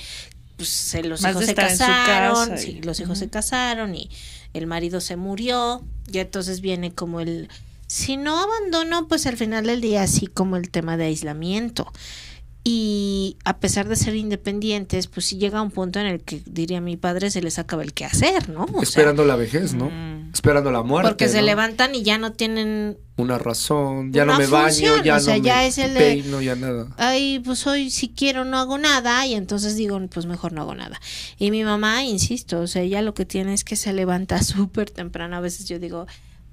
pues 0.57 0.69
se- 0.69 1.03
los 1.03 1.21
Más 1.21 1.31
hijos 1.31 1.41
de 1.41 1.45
se 1.45 1.51
estar 1.51 1.69
en 1.69 1.77
su 1.77 1.83
casaron, 1.83 2.49
casa 2.49 2.57
sí, 2.57 2.79
y- 2.79 2.81
los 2.81 2.99
hijos 2.99 3.17
se 3.19 3.29
casaron 3.29 3.95
y 3.95 4.09
el 4.53 4.67
marido 4.67 4.99
se 5.01 5.15
murió, 5.15 5.83
y 6.11 6.17
entonces 6.17 6.59
viene 6.61 6.91
como 6.91 7.19
el, 7.21 7.47
si 7.87 8.17
no 8.17 8.39
abandono, 8.39 9.07
pues 9.07 9.25
al 9.27 9.37
final 9.37 9.65
del 9.67 9.79
día 9.81 10.03
así 10.03 10.27
como 10.27 10.57
el 10.57 10.69
tema 10.71 10.97
de 10.97 11.05
aislamiento. 11.05 11.91
Y 12.63 13.37
a 13.45 13.57
pesar 13.59 13.87
de 13.87 13.95
ser 13.95 14.15
independientes, 14.15 15.07
pues 15.07 15.25
sí 15.27 15.37
llega 15.37 15.61
un 15.61 15.71
punto 15.71 15.99
en 15.99 16.05
el 16.07 16.21
que 16.21 16.41
diría 16.45 16.81
mi 16.81 16.97
padre 16.97 17.31
se 17.31 17.41
les 17.41 17.57
acaba 17.57 17.83
el 17.83 17.93
quehacer, 17.93 18.49
¿no? 18.49 18.63
O 18.65 18.67
sea, 18.73 18.81
Esperando 18.83 19.23
la 19.23 19.35
vejez, 19.37 19.73
¿no? 19.73 19.89
Mm. 19.89 20.18
Esperando 20.33 20.71
la 20.71 20.83
muerte. 20.83 21.09
porque 21.09 21.27
se 21.29 21.39
¿no? 21.39 21.45
levantan 21.47 21.95
y 21.95 22.03
ya 22.03 22.17
no 22.17 22.31
tienen 22.33 22.97
Una 23.17 23.37
razón. 23.37 24.11
Ya 24.13 24.25
no 24.25 24.37
me 24.37 24.47
baño, 24.47 25.03
ya 25.03 25.17
o 25.17 25.19
sea, 25.19 25.37
no 25.37 25.43
ya 25.43 25.57
me 25.57 25.67
es 25.67 25.77
el 25.77 25.93
de- 25.93 25.99
peino, 25.99 26.41
ya 26.41 26.55
nada. 26.55 26.87
ay, 26.97 27.39
pues 27.43 27.65
hoy 27.67 27.89
si 27.89 28.09
quiero 28.09 28.45
no 28.45 28.57
hago 28.57 28.77
nada 28.77 29.25
y 29.25 29.33
entonces 29.33 29.75
digo, 29.75 29.99
pues 30.13 30.25
mejor 30.25 30.53
no 30.53 30.61
hago 30.61 30.75
nada. 30.75 30.99
Y 31.37 31.51
mi 31.51 31.63
mamá, 31.63 32.03
insisto, 32.03 32.59
o 32.61 32.67
sea, 32.67 32.81
ella 32.81 33.01
lo 33.01 33.13
que 33.13 33.25
tiene 33.25 33.53
es 33.53 33.63
que 33.63 33.75
se 33.75 33.91
levanta 33.93 34.41
súper 34.43 34.89
temprano. 34.91 35.35
A 35.35 35.39
veces 35.41 35.67
yo 35.67 35.79
digo, 35.79 36.07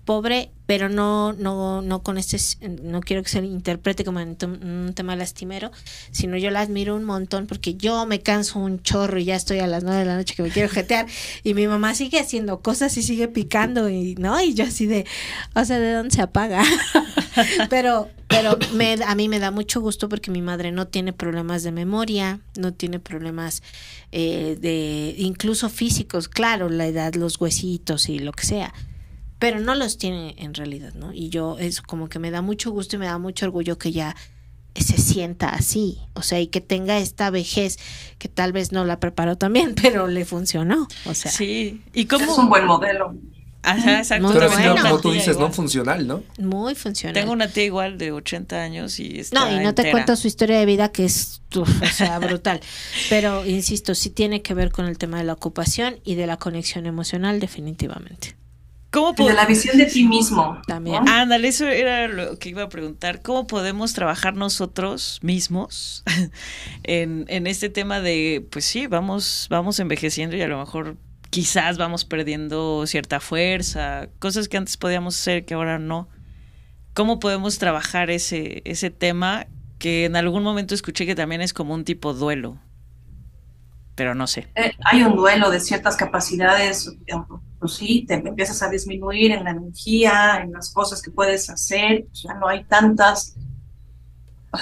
pobre, 0.07 0.51
pero 0.64 0.88
no, 0.88 1.35
no, 1.35 1.83
no 1.83 2.03
con 2.03 2.16
este, 2.16 2.38
no 2.83 3.01
quiero 3.01 3.23
que 3.23 3.29
se 3.29 3.40
interprete 3.40 4.05
como 4.05 4.21
en 4.21 4.38
un 4.40 4.92
tema 4.95 5.16
lastimero, 5.16 5.71
sino 6.12 6.38
yo 6.38 6.51
la 6.51 6.61
admiro 6.61 6.97
un 6.97 7.05
montón 7.05 7.47
porque 7.47 7.75
yo 7.75 8.07
me 8.07 8.21
canso 8.21 8.59
un 8.59 8.83
chorro 8.83 9.19
y 9.19 9.27
ya 9.27 9.37
estoy 9.37 9.59
a 9.59 9.66
las 9.66 9.85
nueve 9.85 9.99
de 9.99 10.07
la 10.07 10.16
noche 10.16 10.35
que 10.35 10.42
me 10.42 10.51
quiero 10.51 10.71
jetear 10.71 11.07
y 11.42 11.53
mi 11.53 11.66
mamá 11.66 11.95
sigue 11.95 12.19
haciendo 12.19 12.61
cosas 12.61 12.97
y 12.97 13.03
sigue 13.03 13.29
picando 13.29 13.90
y, 13.90 14.14
¿no? 14.14 14.40
Y 14.40 14.55
yo 14.55 14.64
así 14.64 14.87
de, 14.87 15.05
o 15.55 15.64
sea, 15.64 15.79
¿de 15.79 15.92
dónde 15.92 16.14
se 16.14 16.23
apaga? 16.23 16.62
pero 17.69 18.09
pero 18.29 18.59
me, 18.75 18.97
a 19.07 19.14
mí 19.14 19.29
me 19.29 19.38
da 19.38 19.51
mucho 19.51 19.81
gusto 19.81 20.09
porque 20.09 20.31
mi 20.31 20.42
madre 20.42 20.73
no 20.73 20.88
tiene 20.88 21.12
problemas 21.12 21.62
de 21.62 21.73
memoria, 21.73 22.40
no 22.57 22.73
tiene 22.73 22.99
problemas 22.99 23.62
eh, 24.12 24.57
de 24.61 25.14
incluso 25.19 25.69
físicos, 25.69 26.29
claro, 26.29 26.69
la 26.69 26.87
edad, 26.87 27.14
los 27.14 27.40
huesitos 27.40 28.09
y 28.09 28.19
lo 28.19 28.33
que 28.33 28.45
sea, 28.45 28.75
pero 29.38 29.61
no 29.61 29.75
los 29.75 29.99
tiene 29.99 30.35
en 30.38 30.55
realidad, 30.55 30.94
¿no? 30.94 31.12
Y 31.12 31.29
yo 31.29 31.59
es 31.59 31.83
como 31.83 32.09
que 32.09 32.18
me 32.18 32.31
da 32.31 32.42
mucho 32.42 32.70
gusto 32.70 32.96
y 32.96 32.99
me 32.99 33.07
da 33.07 33.18
mucho 33.18 33.46
orgullo 33.46 33.79
que 33.79 33.88
ella 33.88 34.16
se 34.75 34.99
sienta 34.99 35.49
así, 35.51 35.99
o 36.14 36.22
sea, 36.22 36.40
y 36.40 36.49
que 36.49 36.61
tenga 36.61 36.99
esta 36.99 37.31
vejez 37.31 37.79
que 38.18 38.29
tal 38.29 38.53
vez 38.53 38.72
no 38.72 38.85
la 38.85 39.01
preparó 39.01 39.37
también, 39.37 39.75
pero 39.83 40.07
le 40.07 40.25
funcionó, 40.25 40.88
o 41.05 41.14
sea, 41.14 41.31
Sí. 41.31 41.83
¿Y 41.94 42.03
Es 42.03 42.07
cómo? 42.09 42.35
un 42.37 42.49
buen 42.49 42.66
modelo. 42.66 43.14
Ajá, 43.62 43.99
exacto. 43.99 44.29
Pero 44.33 44.49
bueno. 44.49 44.72
una 44.75 44.83
como 44.83 45.01
tú 45.01 45.11
dices, 45.11 45.37
¿no? 45.38 45.51
Funcional, 45.51 46.07
¿no? 46.07 46.22
muy 46.38 46.77
funcional. 46.77 47.14
Tengo 47.14 47.33
una 47.33 47.49
tía 47.49 47.64
igual 47.64 47.99
de 47.99 48.12
80 48.12 48.62
años 48.62 49.01
y 49.01 49.18
está 49.18 49.40
No, 49.40 49.61
y 49.61 49.62
no 49.62 49.75
te 49.75 49.90
cuento 49.90 50.14
su 50.14 50.29
historia 50.29 50.61
de 50.61 50.66
vida 50.66 50.92
que 50.92 51.05
es, 51.05 51.42
uf, 51.53 51.68
o 51.83 51.87
sea, 51.87 52.18
brutal. 52.20 52.61
Pero, 53.11 53.44
insisto, 53.44 53.96
sí 53.96 54.11
tiene 54.11 54.40
que 54.40 54.55
ver 54.55 54.70
con 54.70 54.87
el 54.87 54.99
tema 54.99 55.18
de 55.18 55.25
la 55.25 55.33
ocupación 55.33 55.99
y 56.05 56.14
de 56.14 56.29
la 56.29 56.37
conexión 56.37 56.87
emocional, 56.87 57.40
definitivamente. 57.40 58.37
¿Cómo 58.97 59.15
Y 59.19 59.29
de 59.29 59.35
la 59.35 59.45
visión 59.45 59.77
de 59.77 59.85
ti 59.85 60.05
mismo. 60.05 60.59
También. 60.67 61.05
¿no? 61.05 61.13
Ándale, 61.13 61.49
eso 61.49 61.67
era 61.67 62.09
lo 62.09 62.39
que 62.39 62.49
iba 62.49 62.63
a 62.63 62.71
preguntar. 62.71 63.21
¿Cómo 63.21 63.47
podemos 63.47 63.93
trabajar 63.93 64.35
nosotros 64.35 65.19
mismos 65.23 66.03
en, 66.83 67.27
en 67.29 67.47
este 67.47 67.69
tema 67.69 68.01
de, 68.01 68.47
pues 68.51 68.65
sí, 68.65 68.87
vamos, 68.87 69.49
vamos 69.51 69.79
envejeciendo 69.81 70.35
y 70.35 70.41
a 70.41 70.49
lo 70.49 70.59
mejor 70.59 70.97
quizás 71.29 71.77
vamos 71.77 72.07
perdiendo 72.07 72.87
cierta 72.87 73.21
fuerza, 73.21 74.09
cosas 74.19 74.49
que 74.49 74.57
antes 74.57 74.79
podíamos 74.79 75.21
hacer 75.21 75.45
que 75.45 75.53
ahora 75.53 75.79
no? 75.79 76.09
¿Cómo 76.95 77.19
podemos 77.19 77.59
trabajar 77.59 78.09
ese, 78.09 78.63
ese 78.65 78.89
tema 78.89 79.47
que 79.79 80.07
en 80.07 80.17
algún 80.17 80.43
momento 80.43 80.75
escuché 80.75 81.05
que 81.05 81.15
también 81.15 81.43
es 81.43 81.53
como 81.53 81.75
un 81.75 81.85
tipo 81.85 82.15
duelo? 82.15 82.59
Pero 83.97 84.15
no 84.15 84.27
sé. 84.29 84.47
Eh, 84.55 84.73
hay 84.85 85.03
un 85.03 85.17
duelo 85.17 85.51
de 85.51 85.59
ciertas 85.59 85.97
capacidades, 85.97 86.95
pues 87.59 87.73
sí, 87.73 88.05
te 88.07 88.15
empiezas 88.15 88.63
a 88.63 88.69
disminuir 88.69 89.33
en 89.33 89.43
la 89.45 89.51
energía, 89.51 90.41
en 90.43 90.53
las 90.53 90.71
cosas 90.73 91.03
que 91.03 91.11
puedes 91.11 91.51
hacer, 91.51 92.05
pues 92.07 92.23
ya 92.23 92.35
no 92.35 92.47
hay 92.47 92.63
tantas. 92.65 93.35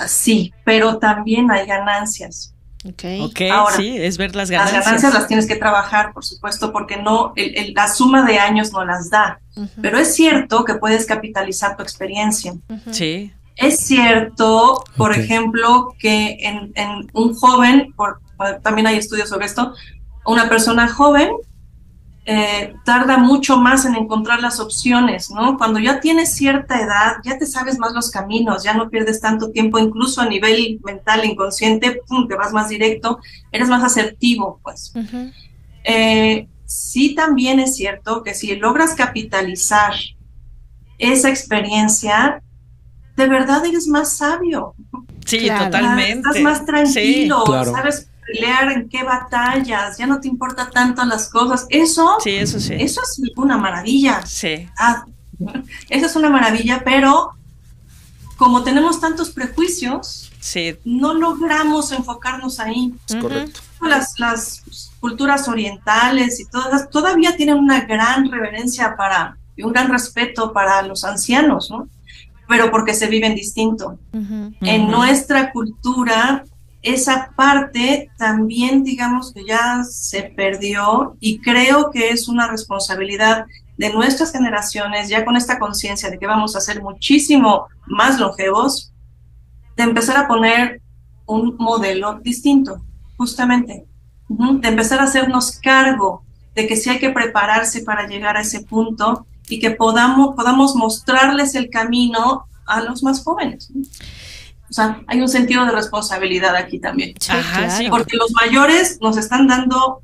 Sí, 0.06 0.52
pero 0.64 0.98
también 0.98 1.50
hay 1.50 1.66
ganancias. 1.66 2.54
Ok. 2.86 3.04
Ok, 3.22 3.40
Ahora, 3.52 3.76
sí, 3.76 3.96
es 3.96 4.18
ver 4.18 4.34
las 4.36 4.50
Las 4.50 4.58
ganancias. 4.58 4.84
ganancias 4.84 5.14
las 5.14 5.26
tienes 5.28 5.46
que 5.46 5.56
trabajar, 5.56 6.12
por 6.12 6.24
supuesto, 6.24 6.72
porque 6.72 6.96
no, 7.00 7.32
el- 7.36 7.56
el- 7.56 7.74
la 7.74 7.88
suma 7.88 8.24
de 8.26 8.38
años 8.38 8.72
no 8.72 8.84
las 8.84 9.08
da. 9.10 9.40
Pero 9.80 9.98
es 9.98 10.14
cierto 10.14 10.64
que 10.64 10.74
puedes 10.74 11.06
capitalizar 11.06 11.76
tu 11.76 11.82
experiencia. 11.82 12.54
Sí, 12.90 13.32
Es 13.56 13.86
cierto, 13.86 14.82
por 14.96 15.12
ejemplo, 15.16 15.94
que 16.00 16.36
en, 16.40 16.72
en 16.74 17.08
un 17.12 17.34
joven, 17.34 17.92
por- 17.96 18.20
también 18.62 18.86
hay 18.86 18.96
estudios 18.96 19.28
sobre 19.28 19.46
esto, 19.46 19.74
una 20.26 20.48
persona 20.48 20.88
joven 20.88 21.30
eh, 22.26 22.74
tarda 22.86 23.18
mucho 23.18 23.58
más 23.58 23.84
en 23.84 23.96
encontrar 23.96 24.40
las 24.40 24.58
opciones, 24.58 25.30
¿no? 25.30 25.58
Cuando 25.58 25.78
ya 25.78 26.00
tienes 26.00 26.34
cierta 26.34 26.80
edad, 26.80 27.16
ya 27.22 27.36
te 27.36 27.44
sabes 27.44 27.78
más 27.78 27.92
los 27.92 28.10
caminos, 28.10 28.62
ya 28.64 28.72
no 28.72 28.88
pierdes 28.88 29.20
tanto 29.20 29.50
tiempo, 29.50 29.78
incluso 29.78 30.22
a 30.22 30.26
nivel 30.26 30.80
mental, 30.82 31.24
inconsciente, 31.26 32.00
pum, 32.08 32.26
te 32.26 32.34
vas 32.34 32.52
más 32.54 32.70
directo, 32.70 33.18
eres 33.52 33.68
más 33.68 33.84
asertivo, 33.84 34.58
pues. 34.62 34.94
Eh, 35.84 36.48
sí 36.64 37.14
también 37.14 37.60
es 37.60 37.76
cierto 37.76 38.22
que 38.22 38.32
si 38.32 38.56
logras 38.56 38.94
capitalizar 38.94 39.92
esa 40.98 41.28
experiencia, 41.28 42.42
de 43.16 43.28
verdad 43.28 43.66
eres 43.66 43.86
más 43.86 44.16
sabio. 44.16 44.74
sí, 45.26 45.40
Claro. 45.40 45.64
totalmente. 45.66 46.26
Estás 46.28 46.40
más 46.42 46.64
tranquilo, 46.64 47.40
Sí, 47.44 47.50
claro. 47.50 47.72
sabes 47.72 48.08
pelear 48.26 48.72
en 48.72 48.88
qué 48.88 49.02
batallas, 49.02 49.96
ya 49.98 50.06
no 50.06 50.20
te 50.20 50.28
importa 50.28 50.70
tanto 50.70 51.04
las 51.04 51.28
cosas. 51.28 51.66
Eso, 51.70 52.16
Sí, 52.22 52.30
eso 52.30 52.58
sí. 52.60 52.74
eso 52.78 53.00
es 53.02 53.20
una 53.36 53.56
maravilla. 53.58 54.24
Sí, 54.26 54.68
Ah, 54.78 55.04
eso 55.88 56.06
es 56.06 56.16
una 56.16 56.30
maravilla, 56.30 56.82
pero 56.84 57.30
como 58.36 58.62
tenemos 58.64 59.00
tantos 59.00 59.30
prejuicios, 59.30 60.32
sí, 60.40 60.76
no 60.84 61.14
logramos 61.14 61.92
enfocarnos 61.92 62.58
ahí. 62.60 62.92
Es 63.08 63.14
Ujú. 63.14 63.22
correcto. 63.28 63.60
las, 63.82 64.18
las 64.18 64.62
culturas 65.00 65.46
orientales 65.48 66.40
y 66.40 66.46
todas 66.46 66.88
todavía 66.90 67.36
tienen 67.36 67.56
una 67.58 67.80
gran 67.82 68.30
reverencia 68.30 68.96
para 68.96 69.36
y 69.56 69.62
un 69.62 69.72
gran 69.72 69.90
respeto 69.90 70.52
para 70.52 70.82
los 70.82 71.04
ancianos, 71.04 71.70
¿no? 71.70 71.86
Pero 72.48 72.70
porque 72.70 72.92
se 72.94 73.06
viven 73.06 73.34
distinto. 73.34 73.98
En 74.12 74.90
nuestra 74.90 75.52
cultura, 75.52 76.44
esa 76.84 77.32
parte 77.34 78.10
también, 78.18 78.84
digamos 78.84 79.32
que 79.32 79.44
ya 79.44 79.82
se 79.84 80.22
perdió 80.36 81.16
y 81.18 81.40
creo 81.40 81.90
que 81.90 82.10
es 82.10 82.28
una 82.28 82.46
responsabilidad 82.46 83.46
de 83.76 83.92
nuestras 83.92 84.30
generaciones, 84.32 85.08
ya 85.08 85.24
con 85.24 85.36
esta 85.36 85.58
conciencia 85.58 86.10
de 86.10 86.18
que 86.18 86.26
vamos 86.26 86.54
a 86.54 86.60
ser 86.60 86.82
muchísimo 86.82 87.66
más 87.86 88.20
longevos, 88.20 88.92
de 89.76 89.82
empezar 89.82 90.16
a 90.16 90.28
poner 90.28 90.80
un 91.26 91.56
modelo 91.58 92.20
distinto, 92.20 92.84
justamente, 93.16 93.86
de 94.28 94.68
empezar 94.68 95.00
a 95.00 95.04
hacernos 95.04 95.58
cargo 95.58 96.22
de 96.54 96.66
que 96.66 96.76
sí 96.76 96.90
hay 96.90 96.98
que 96.98 97.10
prepararse 97.10 97.82
para 97.82 98.06
llegar 98.06 98.36
a 98.36 98.42
ese 98.42 98.60
punto 98.60 99.26
y 99.48 99.58
que 99.58 99.70
podamos, 99.70 100.36
podamos 100.36 100.76
mostrarles 100.76 101.54
el 101.54 101.70
camino 101.70 102.46
a 102.66 102.80
los 102.82 103.02
más 103.02 103.24
jóvenes. 103.24 103.70
O 104.70 104.72
sea, 104.72 105.02
hay 105.06 105.20
un 105.20 105.28
sentido 105.28 105.64
de 105.66 105.72
responsabilidad 105.72 106.56
aquí 106.56 106.78
también. 106.80 107.14
Sí, 107.20 107.30
Ajá, 107.32 107.58
claro. 107.58 107.72
sí, 107.76 107.86
Porque 107.90 108.16
los 108.16 108.32
mayores 108.32 108.98
nos 109.00 109.16
están 109.16 109.46
dando 109.46 110.02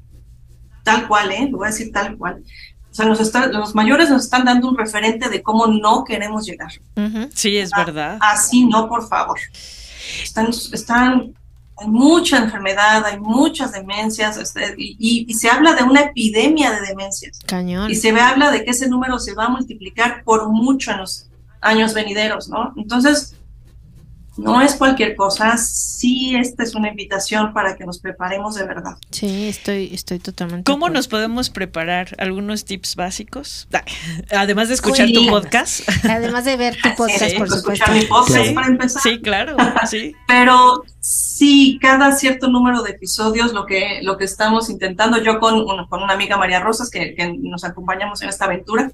tal 0.85 1.09
cual, 1.09 1.33
¿eh? 1.33 1.49
Lo 1.51 1.59
voy 1.59 1.69
a 1.69 1.71
decir 1.71 1.91
tal 1.93 2.17
cual. 2.17 2.43
O 2.91 2.95
sea, 2.95 3.07
nos 3.07 3.21
está- 3.21 3.47
los 3.47 3.75
mayores 3.75 4.11
nos 4.11 4.25
están 4.25 4.45
dando 4.45 4.69
un 4.69 4.77
referente 4.77 5.29
de 5.29 5.43
cómo 5.43 5.67
no 5.67 6.05
queremos 6.05 6.45
llegar. 6.47 6.73
Sí, 7.35 7.57
es 7.57 7.71
verdad. 7.71 8.19
Así 8.21 8.65
no, 8.67 8.89
por 8.89 9.09
favor. 9.09 9.39
Están, 10.23 10.49
están, 10.73 11.35
hay 11.79 11.87
mucha 11.89 12.39
enfermedad, 12.39 13.05
hay 13.05 13.19
muchas 13.19 13.73
demencias, 13.73 14.37
este, 14.37 14.75
y, 14.77 14.97
y- 14.99 15.27
y 15.29 15.35
se 15.35 15.49
habla 15.49 15.75
de 15.75 15.85
una 15.85 16.01
epidemia 16.01 16.73
de 16.73 16.81
demencias. 16.87 17.39
Cañón. 17.47 17.91
Y 17.91 17.95
se 17.95 18.13
ve, 18.13 18.21
habla 18.21 18.51
de 18.51 18.65
que 18.65 18.71
ese 18.73 18.89
número 18.89 19.19
se 19.19 19.35
va 19.35 19.47
a 19.47 19.49
multiplicar 19.49 20.23
por 20.25 20.49
mucho 20.51 20.91
en 20.91 20.99
los 20.99 21.29
años 21.61 21.95
venideros, 21.95 22.49
¿no? 22.49 22.73
Entonces, 22.77 23.37
no 24.37 24.63
es 24.63 24.75
cualquier 24.77 25.17
cosa, 25.17 25.57
sí 25.59 26.35
esta 26.37 26.63
es 26.63 26.75
una 26.75 26.89
invitación 26.89 27.53
para 27.53 27.77
que 27.77 27.85
nos 27.85 27.99
preparemos 27.99 28.55
de 28.55 28.65
verdad. 28.65 28.97
Sí, 29.11 29.49
estoy, 29.49 29.91
estoy 29.93 30.19
totalmente. 30.19 30.71
¿Cómo 30.71 30.89
nos 30.89 31.09
podemos 31.09 31.51
preparar? 31.51 32.15
¿Algunos 32.19 32.65
tips 32.65 32.97
básicos? 32.97 33.69
Además 34.31 34.69
de 34.69 34.75
escuchar 34.75 35.09
tu 35.13 35.27
podcast. 35.27 35.81
Además 36.09 36.45
de 36.45 36.57
ver 36.57 36.77
tu 36.81 36.89
podcast, 36.97 37.25
Sí, 37.31 37.37
por 37.37 37.49
supuesto. 37.51 37.73
escuchar 37.73 37.95
mi 37.95 38.05
podcast 38.07 38.47
Sí. 38.47 38.55
para 38.55 38.67
empezar. 38.69 39.03
Sí, 39.03 39.21
claro, 39.21 39.57
sí. 39.89 40.15
Pero 40.27 40.85
sí, 41.01 41.79
cada 41.83 42.13
cierto 42.13 42.49
número 42.49 42.83
de 42.83 42.93
episodios, 42.93 43.53
lo 43.53 43.67
que, 43.67 44.01
lo 44.03 44.17
que 44.17 44.25
estamos 44.25 44.71
intentando, 44.71 45.23
yo 45.23 45.39
con, 45.41 45.55
una- 45.61 45.87
con 45.89 46.03
una 46.03 46.15
amiga 46.15 46.37
María 46.37 46.61
Rosas, 46.61 46.89
que, 46.89 47.15
que 47.15 47.35
nos 47.39 47.65
acompañamos 47.65 48.23
en 48.23 48.29
esta 48.31 48.47
aventura, 48.47 48.91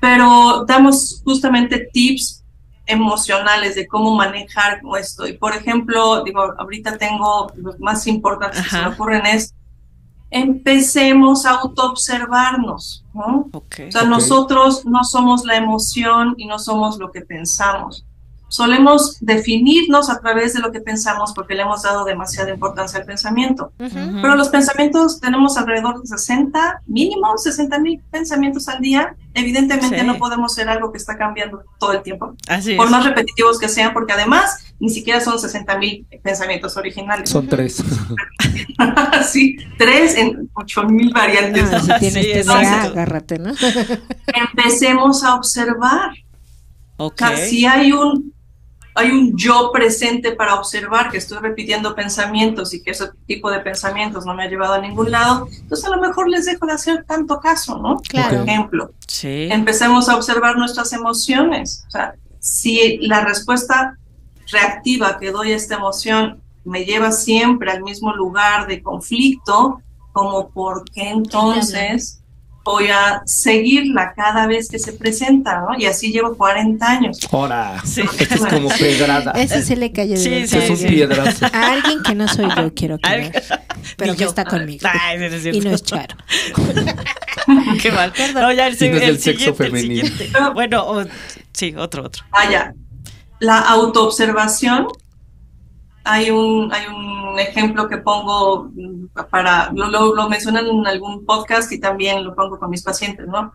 pero 0.00 0.64
damos 0.66 1.22
justamente 1.24 1.88
tips 1.92 2.41
emocionales 2.86 3.74
de 3.74 3.86
cómo 3.86 4.14
manejar 4.14 4.80
esto. 4.98 5.26
Y 5.26 5.34
por 5.34 5.54
ejemplo, 5.54 6.22
digo, 6.24 6.54
ahorita 6.58 6.98
tengo 6.98 7.52
los 7.56 7.78
más 7.80 8.06
importantes 8.06 8.62
que 8.62 8.70
se 8.70 8.80
me 8.80 8.88
ocurren 8.88 9.26
es 9.26 9.54
empecemos 10.32 11.44
a 11.44 11.50
autoobservarnos, 11.60 13.04
¿no? 13.12 13.50
O 13.52 13.64
sea, 13.90 14.04
nosotros 14.04 14.84
no 14.86 15.04
somos 15.04 15.44
la 15.44 15.56
emoción 15.56 16.34
y 16.38 16.46
no 16.46 16.58
somos 16.58 16.98
lo 16.98 17.12
que 17.12 17.20
pensamos. 17.20 18.04
Solemos 18.52 19.16
definirnos 19.22 20.10
a 20.10 20.20
través 20.20 20.52
de 20.52 20.60
lo 20.60 20.72
que 20.72 20.80
pensamos 20.80 21.32
porque 21.34 21.54
le 21.54 21.62
hemos 21.62 21.82
dado 21.84 22.04
demasiada 22.04 22.50
importancia 22.50 22.98
al 23.00 23.06
pensamiento. 23.06 23.72
Pero 23.78 24.36
los 24.36 24.50
pensamientos 24.50 25.20
tenemos 25.20 25.56
alrededor 25.56 26.02
de 26.02 26.06
60, 26.06 26.82
mínimo 26.86 27.38
60 27.38 27.78
mil 27.78 27.98
pensamientos 28.10 28.68
al 28.68 28.82
día. 28.82 29.16
Evidentemente 29.32 29.98
Sí. 30.00 30.06
no 30.06 30.18
podemos 30.18 30.52
ser 30.52 30.68
algo 30.68 30.92
que 30.92 30.98
está 30.98 31.16
cambiando 31.16 31.62
todo 31.78 31.92
el 31.92 32.02
tiempo, 32.02 32.34
Así 32.46 32.74
por 32.74 32.84
es. 32.84 32.90
más 32.92 33.06
repetitivos 33.06 33.58
que 33.58 33.68
sean, 33.70 33.94
porque 33.94 34.12
además 34.12 34.58
ni 34.78 34.90
siquiera 34.90 35.22
son 35.22 35.38
60 35.38 35.78
mil 35.78 36.06
pensamientos 36.22 36.76
originales. 36.76 37.30
Son 37.30 37.48
tres. 37.48 37.82
sí, 39.32 39.56
tres 39.78 40.14
en 40.18 40.50
8 40.52 40.82
mil 40.84 41.10
variantes. 41.14 41.70
Ah, 41.72 41.80
si 41.80 42.10
Sí, 42.10 42.20
tienes. 42.20 42.46
TDA, 42.46 42.82
agárrate, 42.82 43.38
¿no? 43.38 43.54
Empecemos 44.26 45.24
a 45.24 45.36
observar. 45.36 46.10
Ok. 46.98 47.22
O 47.22 47.26
sea, 47.26 47.36
si 47.38 47.64
hay 47.64 47.92
un, 47.92 48.32
hay 48.94 49.10
un 49.10 49.36
yo 49.36 49.70
presente 49.72 50.32
para 50.32 50.54
observar 50.54 51.10
que 51.10 51.18
estoy 51.18 51.38
repitiendo 51.38 51.94
pensamientos 51.94 52.74
y 52.74 52.82
que 52.82 52.90
ese 52.90 53.08
tipo 53.26 53.50
de 53.50 53.60
pensamientos 53.60 54.26
no 54.26 54.34
me 54.34 54.44
ha 54.44 54.48
llevado 54.48 54.74
a 54.74 54.78
ningún 54.80 55.10
lado, 55.10 55.48
entonces 55.50 55.86
a 55.86 55.90
lo 55.96 56.00
mejor 56.00 56.28
les 56.28 56.44
dejo 56.44 56.66
de 56.66 56.72
hacer 56.72 57.04
tanto 57.04 57.40
caso, 57.40 57.78
¿no? 57.78 57.96
Claro. 58.08 58.38
Por 58.38 58.48
ejemplo, 58.48 58.90
Sí. 59.06 59.48
empecemos 59.50 60.08
a 60.08 60.16
observar 60.16 60.56
nuestras 60.56 60.92
emociones. 60.92 61.84
O 61.88 61.90
sea, 61.90 62.14
si 62.38 62.98
la 62.98 63.24
respuesta 63.24 63.96
reactiva 64.50 65.18
que 65.18 65.30
doy 65.30 65.52
a 65.52 65.56
esta 65.56 65.76
emoción 65.76 66.42
me 66.64 66.84
lleva 66.84 67.12
siempre 67.12 67.70
al 67.72 67.82
mismo 67.82 68.14
lugar 68.14 68.66
de 68.66 68.82
conflicto, 68.82 69.80
como 70.12 70.50
por 70.50 70.84
qué 70.90 71.08
entonces 71.08 72.21
voy 72.64 72.88
a 72.88 73.22
seguirla 73.26 74.12
cada 74.14 74.46
vez 74.46 74.68
que 74.68 74.78
se 74.78 74.92
presenta, 74.92 75.60
¿no? 75.60 75.76
Y 75.78 75.86
así 75.86 76.12
llevo 76.12 76.36
40 76.36 76.86
años. 76.88 77.18
Ahora, 77.32 77.80
Sí. 77.84 78.02
esto 78.18 78.34
es 78.34 78.46
como 78.46 78.68
pedrada. 78.68 79.32
Ese 79.36 79.62
se 79.62 79.76
le 79.76 79.90
cayó 79.92 80.12
de 80.12 80.16
Sí, 80.18 80.46
sí, 80.46 80.58
es 80.58 80.70
un 80.70 80.76
sí. 80.76 80.86
piedrazo. 80.86 81.46
A 81.52 81.72
alguien 81.72 82.02
que 82.02 82.14
no 82.14 82.28
soy 82.28 82.46
yo, 82.56 82.72
quiero 82.74 82.98
creer. 82.98 83.42
Pero 83.96 84.12
que 84.14 84.20
yo. 84.20 84.28
está 84.28 84.44
conmigo. 84.44 84.86
Ay, 84.90 85.18
sí, 85.40 85.48
es 85.48 85.56
Y 85.56 85.60
no 85.60 85.70
es 85.74 85.82
Charo. 85.82 86.16
Qué 87.82 87.90
mal. 87.90 88.12
Perdón. 88.12 88.42
No, 88.42 88.52
ya 88.52 88.68
el, 88.68 88.74
Y 88.74 88.88
no 88.88 88.96
es 88.96 89.02
el 89.02 89.08
del 89.08 89.18
sexo 89.20 89.50
el 89.50 89.54
femenino. 89.56 90.06
siguiente. 90.06 90.30
Bueno, 90.54 90.84
o- 90.86 91.04
sí, 91.52 91.74
otro, 91.76 92.04
otro. 92.04 92.24
Vaya, 92.30 92.74
la 93.40 93.58
autoobservación, 93.58 94.86
hay 96.04 96.30
un, 96.30 96.72
hay 96.72 96.86
un 96.86 97.38
ejemplo 97.38 97.88
que 97.88 97.98
pongo 97.98 98.70
mm, 98.74 99.06
para, 99.30 99.70
lo, 99.72 99.88
lo, 99.88 100.14
lo 100.14 100.28
mencionan 100.28 100.66
en 100.66 100.86
algún 100.86 101.24
podcast 101.24 101.70
y 101.72 101.78
también 101.80 102.24
lo 102.24 102.34
pongo 102.34 102.58
con 102.58 102.70
mis 102.70 102.82
pacientes, 102.82 103.26
¿no? 103.28 103.52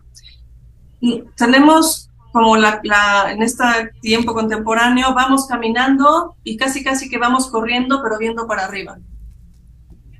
Mm, 1.00 1.20
Tenemos 1.36 2.10
como 2.32 2.56
la, 2.56 2.80
la, 2.84 3.32
en 3.32 3.42
este 3.42 3.64
tiempo 4.00 4.34
contemporáneo, 4.34 5.14
vamos 5.14 5.46
caminando 5.46 6.36
y 6.44 6.56
casi 6.56 6.84
casi 6.84 7.08
que 7.08 7.18
vamos 7.18 7.48
corriendo, 7.50 8.00
pero 8.02 8.18
viendo 8.18 8.46
para 8.46 8.64
arriba. 8.66 8.98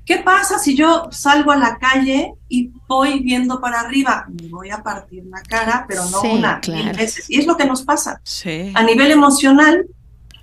¿Qué 0.05 0.17
pasa 0.17 0.57
si 0.57 0.75
yo 0.75 1.07
salgo 1.11 1.51
a 1.51 1.55
la 1.55 1.77
calle 1.77 2.33
y 2.47 2.71
voy 2.87 3.19
viendo 3.19 3.61
para 3.61 3.81
arriba? 3.81 4.25
Me 4.41 4.47
voy 4.47 4.71
a 4.71 4.81
partir 4.81 5.23
la 5.29 5.39
cara, 5.43 5.85
pero 5.87 6.01
no 6.05 6.21
Sí, 6.21 6.27
una, 6.31 6.59
claro. 6.59 6.83
mil 6.83 6.97
veces. 6.97 7.29
Y 7.29 7.37
es 7.37 7.45
lo 7.45 7.55
que 7.55 7.65
nos 7.65 7.83
pasa. 7.83 8.19
Sí. 8.23 8.71
A 8.73 8.81
nivel 8.81 9.11
emocional, 9.11 9.85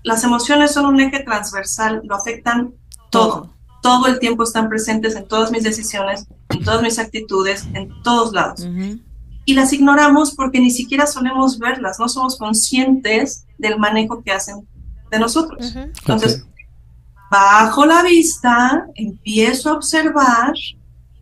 las 0.07 0.23
emociones 0.23 0.73
son 0.73 0.87
un 0.87 1.01
eje 1.01 1.25
transversal, 1.25 2.01
lo 2.05 2.15
afectan 2.15 2.73
todo. 3.11 3.53
Todo 3.83 4.07
el 4.07 4.21
tiempo 4.21 4.45
están 4.45 4.69
presentes 4.69 5.17
en 5.17 5.27
todas 5.27 5.51
mis 5.51 5.65
decisiones, 5.65 6.29
en 6.51 6.63
todas 6.63 6.81
mis 6.81 7.01
actitudes, 7.01 7.67
en 7.75 7.91
todos 8.05 8.33
lados. 8.33 8.65
Y 9.45 9.55
las 9.55 9.73
ignoramos 9.73 10.33
porque 10.37 10.61
ni 10.61 10.71
siquiera 10.71 11.09
solemos 11.09 11.59
verlas, 11.59 11.99
no 11.99 12.09
somos 12.09 12.39
conscientes 12.39 13.47
del 13.59 13.81
manejo 13.81 14.23
que 14.23 14.31
hacen 14.31 14.69
de 15.11 15.19
nosotros. 15.19 15.75
Entonces, 15.75 16.47
bajo 17.29 17.85
la 17.85 18.05
vista, 18.05 18.87
empiezo 18.95 19.71
a 19.71 19.75
observar 19.75 20.55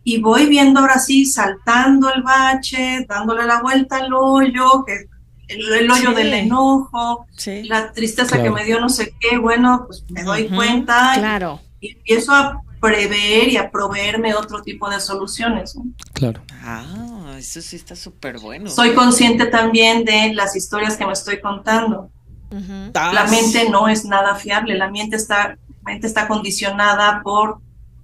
y 0.03 0.21
voy 0.21 0.45
viendo 0.45 0.79
ahora 0.79 0.99
sí, 0.99 1.25
saltando 1.25 2.13
el 2.13 2.21
bache, 2.21 3.03
dándole 3.09 3.47
la 3.47 3.63
vuelta 3.63 3.97
al 3.97 4.13
hoyo, 4.13 4.85
que 4.85 5.07
el, 5.47 5.73
el 5.73 5.91
hoyo 5.91 6.09
Sí. 6.09 6.15
del 6.15 6.33
enojo, 6.33 7.27
Sí. 7.35 7.63
la 7.63 7.91
tristeza 7.91 8.35
Claro. 8.35 8.43
que 8.43 8.49
me 8.61 8.65
dio 8.65 8.79
no 8.79 8.89
sé 8.89 9.13
qué, 9.19 9.37
bueno, 9.37 9.83
pues 9.87 10.03
me 10.09 10.23
doy 10.23 10.47
cuenta 10.47 11.13
y- 11.15 11.19
Claro. 11.19 11.61
y, 11.81 11.89
empiezo 11.97 12.33
a 12.33 12.61
prever 12.81 13.47
y 13.49 13.57
a 13.57 13.71
proveerme 13.71 14.35
otro 14.35 14.61
tipo 14.61 14.89
de 14.89 14.99
soluciones. 14.99 15.75
¿no? 15.75 15.83
Claro. 16.13 16.41
Ah, 16.63 17.35
eso 17.37 17.61
sí 17.61 17.75
está 17.75 17.95
súper 17.95 18.39
bueno. 18.39 18.69
Soy 18.69 18.93
consciente 18.93 19.45
también 19.47 20.05
de 20.05 20.33
las 20.33 20.55
historias 20.55 20.95
que 20.97 21.05
me 21.05 21.13
estoy 21.13 21.39
contando. 21.41 22.09
Ujú. 22.51 22.91
Ah, 22.93 23.11
La 23.13 23.25
mente 23.25 23.69
no 23.69 23.87
es 23.87 24.05
nada 24.05 24.35
fiable, 24.35 24.75
la 24.77 24.89
mente 24.91 25.15
está, 25.15 25.49
la 25.49 25.57
mente 25.83 26.05
está 26.07 26.27
condicionada 26.27 27.21
por 27.23 27.59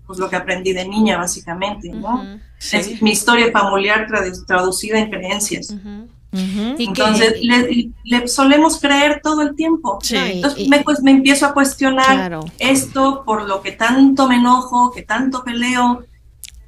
pues, 0.07 0.19
lo 0.19 0.29
que 0.29 0.35
aprendí 0.35 0.73
de 0.73 0.87
niña, 0.87 1.17
básicamente, 1.17 1.89
¿no? 1.89 2.15
Ujú. 2.15 2.39
Sí. 2.57 2.77
Es 2.77 3.01
mi 3.01 3.11
historia 3.11 3.51
familiar 3.51 4.07
tradu- 4.07 4.45
traducida 4.45 4.99
en 4.99 5.09
creencias. 5.09 5.73
Entonces, 6.31 7.35
le, 7.41 7.89
le 8.03 8.27
solemos 8.27 8.79
creer 8.79 9.19
todo 9.23 9.41
el 9.41 9.55
tiempo. 9.55 9.99
Sí. 10.01 10.15
Entonces, 10.15 10.59
y- 10.65 10.69
me, 10.69 10.79
pues, 10.81 11.01
me 11.01 11.11
empiezo 11.11 11.45
a 11.45 11.53
cuestionar 11.53 12.05
Claro. 12.05 12.45
esto 12.59 13.23
por 13.25 13.47
lo 13.47 13.61
que 13.61 13.73
tanto 13.73 14.27
me 14.27 14.35
enojo, 14.37 14.91
que 14.91 15.01
tanto 15.03 15.43
peleo. 15.43 16.03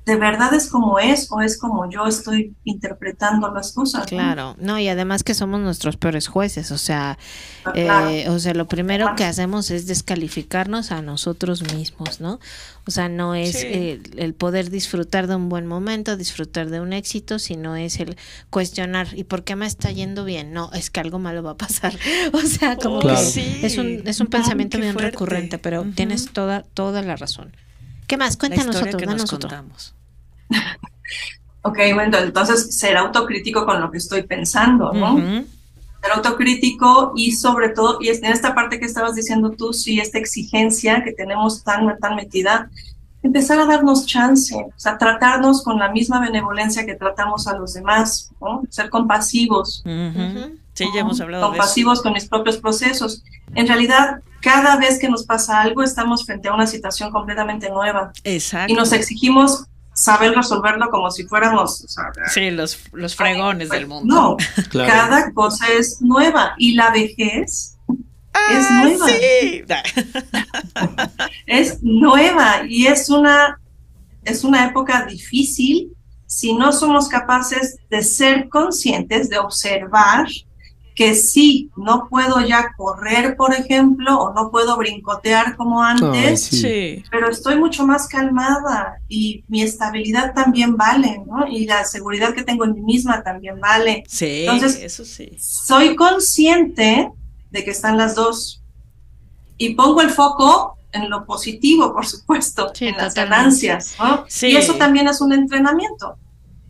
¿De 0.06 0.18
verdad 0.18 0.54
es 0.54 0.70
como 0.70 1.00
es 1.00 1.32
o 1.32 1.40
es 1.42 1.58
como 1.58 1.90
yo 1.90 2.06
estoy 2.06 2.54
interpretando 2.66 3.54
las 3.54 3.72
cosas? 3.72 4.06
Claro, 4.06 4.56
no, 4.60 4.78
y 4.78 4.90
además 4.90 5.24
que 5.24 5.34
somos 5.34 5.62
nuestros 5.62 5.96
peores 5.96 6.28
jueces, 6.28 6.72
o 6.72 6.78
sea, 6.78 7.18
Claro. 7.74 8.10
eh, 8.10 8.28
o 8.30 8.38
sea, 8.40 8.54
lo 8.54 8.68
primero 8.68 9.16
que 9.16 9.24
hacemos 9.24 9.72
es 9.72 9.88
descalificarnos 9.88 10.92
a 10.92 11.02
nosotros 11.02 11.64
mismos, 11.74 12.20
¿no? 12.20 12.42
O 12.86 12.92
sea, 12.92 13.08
no 13.08 13.34
es 13.34 13.54
Sí. 13.54 13.66
eh, 13.70 14.02
el 14.18 14.34
poder 14.34 14.70
disfrutar 14.70 15.28
de 15.28 15.36
un 15.36 15.48
buen 15.48 15.68
momento, 15.68 16.18
disfrutar 16.18 16.70
de 16.70 16.82
un 16.82 16.92
éxito, 16.92 17.40
sino 17.40 17.78
es 17.78 18.00
el 18.02 18.18
cuestionar, 18.50 19.08
¿y 19.14 19.24
por 19.24 19.46
qué 19.46 19.56
me 19.56 19.66
está 19.66 19.90
yendo 19.92 20.26
bien? 20.26 20.52
No, 20.52 20.70
es 20.74 20.90
que 20.90 21.00
algo 21.00 21.18
malo 21.20 21.44
va 21.44 21.52
a 21.52 21.58
pasar. 21.58 21.94
O 22.34 22.42
sea, 22.42 22.76
como 22.76 23.00
Claro. 23.00 23.20
que 23.20 23.24
sí. 23.26 23.60
es 23.64 23.78
un, 23.78 24.02
es 24.06 24.20
un 24.20 24.28
pensamiento 24.28 24.78
bien 24.78 24.92
fuerte. 24.94 25.12
recurrente, 25.12 25.58
pero 25.60 25.86
tienes 25.96 26.32
toda, 26.34 26.64
toda 26.74 27.02
la 27.04 27.16
razón. 27.16 27.56
¿Qué 28.08 28.18
más? 28.18 28.38
Cuéntanos 28.38 28.76
otro, 28.76 28.98
que 28.98 29.06
nos 29.06 29.24
otro. 29.24 29.50
contamos. 29.50 29.94
Ok, 31.66 31.78
bueno, 31.94 32.18
entonces 32.18 32.76
ser 32.76 32.98
autocrítico 32.98 33.66
con 33.66 33.80
lo 33.80 33.90
que 33.90 33.98
estoy 33.98 34.24
pensando, 34.24 34.92
¿no? 34.92 35.18
Ser 35.18 36.12
autocrítico 36.14 37.14
y 37.16 37.32
sobre 37.32 37.70
todo, 37.70 38.00
y 38.02 38.10
en 38.10 38.26
esta 38.26 38.54
parte 38.54 38.82
que 38.82 38.86
estabas 38.86 39.16
diciendo 39.16 39.52
tú, 39.52 39.72
sí, 39.72 39.98
esta 39.98 40.18
exigencia 40.18 41.02
que 41.06 41.14
tenemos 41.14 41.64
tan, 41.64 41.98
tan 42.00 42.18
metida, 42.18 42.70
empezar 43.24 43.58
a 43.60 43.66
darnos 43.66 44.06
chance, 44.06 44.54
o 44.56 44.72
sea, 44.80 44.98
tratarnos 44.98 45.64
con 45.64 45.80
la 45.80 45.90
misma 45.90 46.20
benevolencia 46.20 46.86
que 46.86 46.96
tratamos 46.96 47.48
a 47.48 47.58
los 47.58 47.74
demás, 47.74 48.30
¿no? 48.42 48.62
Ser 48.70 48.90
compasivos. 48.90 49.82
Sí, 50.74 50.86
ya 50.94 51.02
hemos 51.02 51.20
hablado 51.22 51.44
de 51.44 51.48
eso. 51.50 51.58
compasivos 51.58 52.02
con 52.02 52.14
mis 52.14 52.28
propios 52.28 52.58
procesos. 52.58 53.24
En 53.56 53.68
realidad, 53.68 54.22
cada 54.42 54.76
vez 54.78 55.00
que 55.00 55.08
nos 55.10 55.24
pasa 55.26 55.62
algo, 55.62 55.84
estamos 55.84 56.26
frente 56.26 56.50
a 56.50 56.54
una 56.54 56.68
situación 56.68 57.12
completamente 57.12 57.70
nueva 57.70 58.12
Exacto. 58.24 58.72
y 58.74 58.76
nos 58.76 58.92
exigimos 58.92 59.66
saber 59.96 60.34
resolverlo 60.34 60.90
como 60.90 61.12
si 61.12 61.24
fuéramos, 61.24 61.84
o 61.84 61.88
sea, 61.88 62.06
Sí, 62.34 62.50
los, 62.50 62.80
los 62.94 63.16
fregones 63.16 63.70
del 63.70 63.86
mundo. 63.88 64.14
no, 64.14 64.38
Claro. 64.70 64.92
cada 64.92 65.32
cosa 65.34 65.68
es 65.72 66.02
nueva 66.02 66.54
y 66.58 66.74
la 66.74 66.90
vejez 66.90 67.73
es 68.52 68.66
Ah, 68.70 68.84
nueva. 68.84 69.08
sí. 69.08 69.64
Es 71.46 71.84
nueva 71.84 72.64
y 72.68 72.88
es 72.88 73.10
una, 73.10 73.60
es 74.24 74.44
una 74.44 74.66
época 74.66 75.06
difícil 75.06 75.92
si 76.26 76.54
no 76.54 76.72
somos 76.72 77.08
capaces 77.10 77.78
de 77.90 78.02
ser 78.04 78.50
conscientes, 78.50 79.30
de 79.30 79.38
observar 79.38 80.28
que 80.96 81.16
sí, 81.16 81.72
no 81.76 82.08
puedo 82.08 82.40
ya 82.46 82.72
correr, 82.78 83.36
por 83.36 83.54
ejemplo, 83.54 84.16
o 84.20 84.34
no 84.34 84.52
puedo 84.52 84.78
brincotear 84.78 85.56
como 85.56 85.84
antes, 85.84 86.14
Ay, 86.14 86.38
sí. 86.38 86.58
Sí. 86.62 87.04
pero 87.10 87.30
estoy 87.32 87.58
mucho 87.58 87.86
más 87.86 88.08
calmada 88.08 88.98
y 89.08 89.44
mi 89.48 89.64
estabilidad 89.64 90.34
también 90.36 90.78
vale, 90.78 91.20
¿no? 91.26 91.48
Y 91.48 91.66
la 91.66 91.84
seguridad 91.86 92.34
que 92.36 92.44
tengo 92.44 92.66
en 92.66 92.74
mí 92.76 92.82
misma 92.82 93.24
también 93.24 93.60
vale. 93.60 94.04
Sí, 94.08 94.46
Entonces- 94.48 94.82
eso 94.84 95.04
sí. 95.04 95.32
soy 95.40 95.96
consciente 95.96 97.10
de 97.54 97.64
que 97.64 97.72
están 97.72 97.98
las 97.98 98.16
dos 98.16 98.62
y 99.58 99.76
pongo 99.76 100.02
el 100.02 100.10
foco 100.10 100.78
en 100.92 101.10
lo 101.10 101.26
positivo, 101.26 101.94
por 101.94 102.06
supuesto, 102.06 102.72
Sí, 102.76 102.88
en 102.88 102.98
las 102.98 103.14
totalmente. 103.14 103.36
ganancias, 103.38 103.96
¿no? 104.00 104.26
Sí. 104.28 104.48
Y 104.48 104.58
eso 104.58 104.74
también 104.76 105.08
es 105.08 105.22
un 105.22 105.32
entrenamiento. 105.32 106.18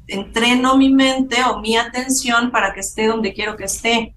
entreno 0.06 0.76
mi 0.78 0.90
mente 0.94 1.38
o 1.46 1.60
mi 1.62 1.78
atención 1.78 2.52
para 2.52 2.74
que 2.74 2.82
esté 2.82 3.08
donde 3.08 3.34
quiero 3.34 3.56
que 3.56 3.64
esté. 3.64 4.14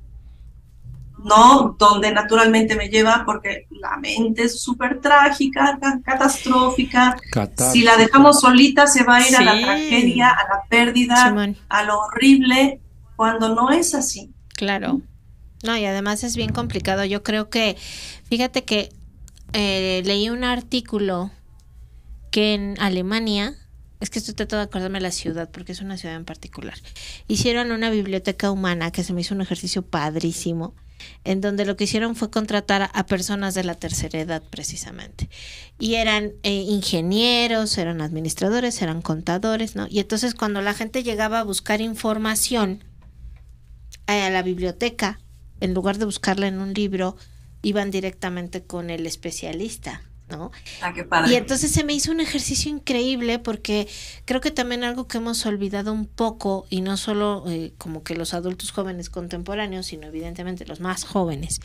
No 1.24 1.74
donde 1.78 2.12
naturalmente 2.12 2.74
me 2.76 2.88
lleva, 2.88 3.22
porque 3.24 3.66
la 3.70 3.96
mente 3.96 4.42
es 4.44 4.60
súper 4.60 5.00
trágica, 5.00 5.78
ca- 5.80 6.00
catastrófica. 6.04 7.16
Catarsis. 7.32 7.72
Si 7.72 7.82
la 7.82 7.96
dejamos 7.96 8.40
solita, 8.40 8.86
se 8.88 9.04
va 9.04 9.16
a 9.16 9.28
ir 9.28 9.36
a 9.36 9.42
la 9.42 9.54
Sí. 9.56 9.62
tragedia, 9.64 10.30
a 10.30 10.42
la 10.54 10.62
pérdida, 10.68 11.34
a 11.68 11.82
lo 11.84 12.00
horrible, 12.00 12.80
cuando 13.16 13.54
no 13.54 13.70
es 13.70 13.94
así. 13.94 14.30
Claro. 14.56 15.00
No, 15.66 15.76
y 15.76 15.84
además 15.84 16.22
es 16.22 16.36
bien 16.36 16.52
complicado. 16.52 17.04
Yo 17.04 17.24
creo 17.24 17.50
que, 17.50 17.76
fíjate 18.28 18.64
que 18.64 18.90
eh, 19.52 20.00
leí 20.04 20.30
un 20.30 20.44
artículo 20.44 21.32
que 22.30 22.54
en 22.54 22.76
Alemania, 22.78 23.56
es 23.98 24.10
que 24.10 24.20
estoy 24.20 24.34
tratando 24.34 24.58
de 24.58 24.64
acordarme 24.68 24.98
de 24.98 25.02
la 25.02 25.10
ciudad 25.10 25.50
porque 25.50 25.72
es 25.72 25.80
una 25.80 25.96
ciudad 25.96 26.14
en 26.14 26.24
particular, 26.24 26.78
hicieron 27.26 27.72
una 27.72 27.90
biblioteca 27.90 28.50
humana 28.52 28.92
que 28.92 29.02
se 29.02 29.12
me 29.12 29.22
hizo 29.22 29.34
un 29.34 29.40
ejercicio 29.40 29.82
padrísimo, 29.82 30.74
en 31.24 31.40
donde 31.40 31.64
lo 31.64 31.76
que 31.76 31.84
hicieron 31.84 32.14
fue 32.14 32.30
contratar 32.30 32.88
a, 32.92 33.06
personas 33.06 33.54
de 33.54 33.64
la 33.64 33.74
tercera 33.74 34.20
edad 34.20 34.42
precisamente. 34.48 35.28
Y 35.80 35.94
eran 35.94 36.32
eh, 36.44 36.52
ingenieros, 36.52 37.76
eran 37.78 38.00
administradores, 38.02 38.80
eran 38.82 39.02
contadores, 39.02 39.74
¿no? 39.74 39.88
Y 39.90 39.98
entonces 39.98 40.34
cuando 40.34 40.62
la 40.62 40.74
gente 40.74 41.02
llegaba 41.02 41.40
a 41.40 41.44
buscar 41.44 41.80
información, 41.80 42.84
a 44.06 44.30
la 44.30 44.42
biblioteca, 44.42 45.18
en 45.60 45.74
lugar 45.74 45.98
de 45.98 46.04
buscarla 46.04 46.46
en 46.46 46.60
un 46.60 46.74
libro, 46.74 47.16
iban 47.62 47.90
directamente 47.90 48.62
con 48.62 48.90
el 48.90 49.06
especialista, 49.06 50.02
¿no? 50.28 50.50
Ah, 50.82 50.92
qué 50.92 51.04
padre. 51.04 51.32
Y 51.32 51.36
entonces 51.36 51.70
se 51.70 51.84
me 51.84 51.94
hizo 51.94 52.12
un 52.12 52.20
ejercicio 52.20 52.70
increíble 52.70 53.38
porque 53.38 53.88
creo 54.24 54.40
que 54.40 54.50
también 54.50 54.84
algo 54.84 55.08
que 55.08 55.18
hemos 55.18 55.44
olvidado 55.46 55.92
un 55.92 56.06
poco, 56.06 56.66
y 56.70 56.80
no 56.80 56.96
solo 56.96 57.44
eh, 57.48 57.72
como 57.78 58.02
que 58.02 58.14
los 58.14 58.34
adultos 58.34 58.70
jóvenes 58.70 59.10
contemporáneos, 59.10 59.86
sino 59.86 60.06
evidentemente 60.06 60.66
los 60.66 60.80
más 60.80 61.04
jóvenes, 61.04 61.60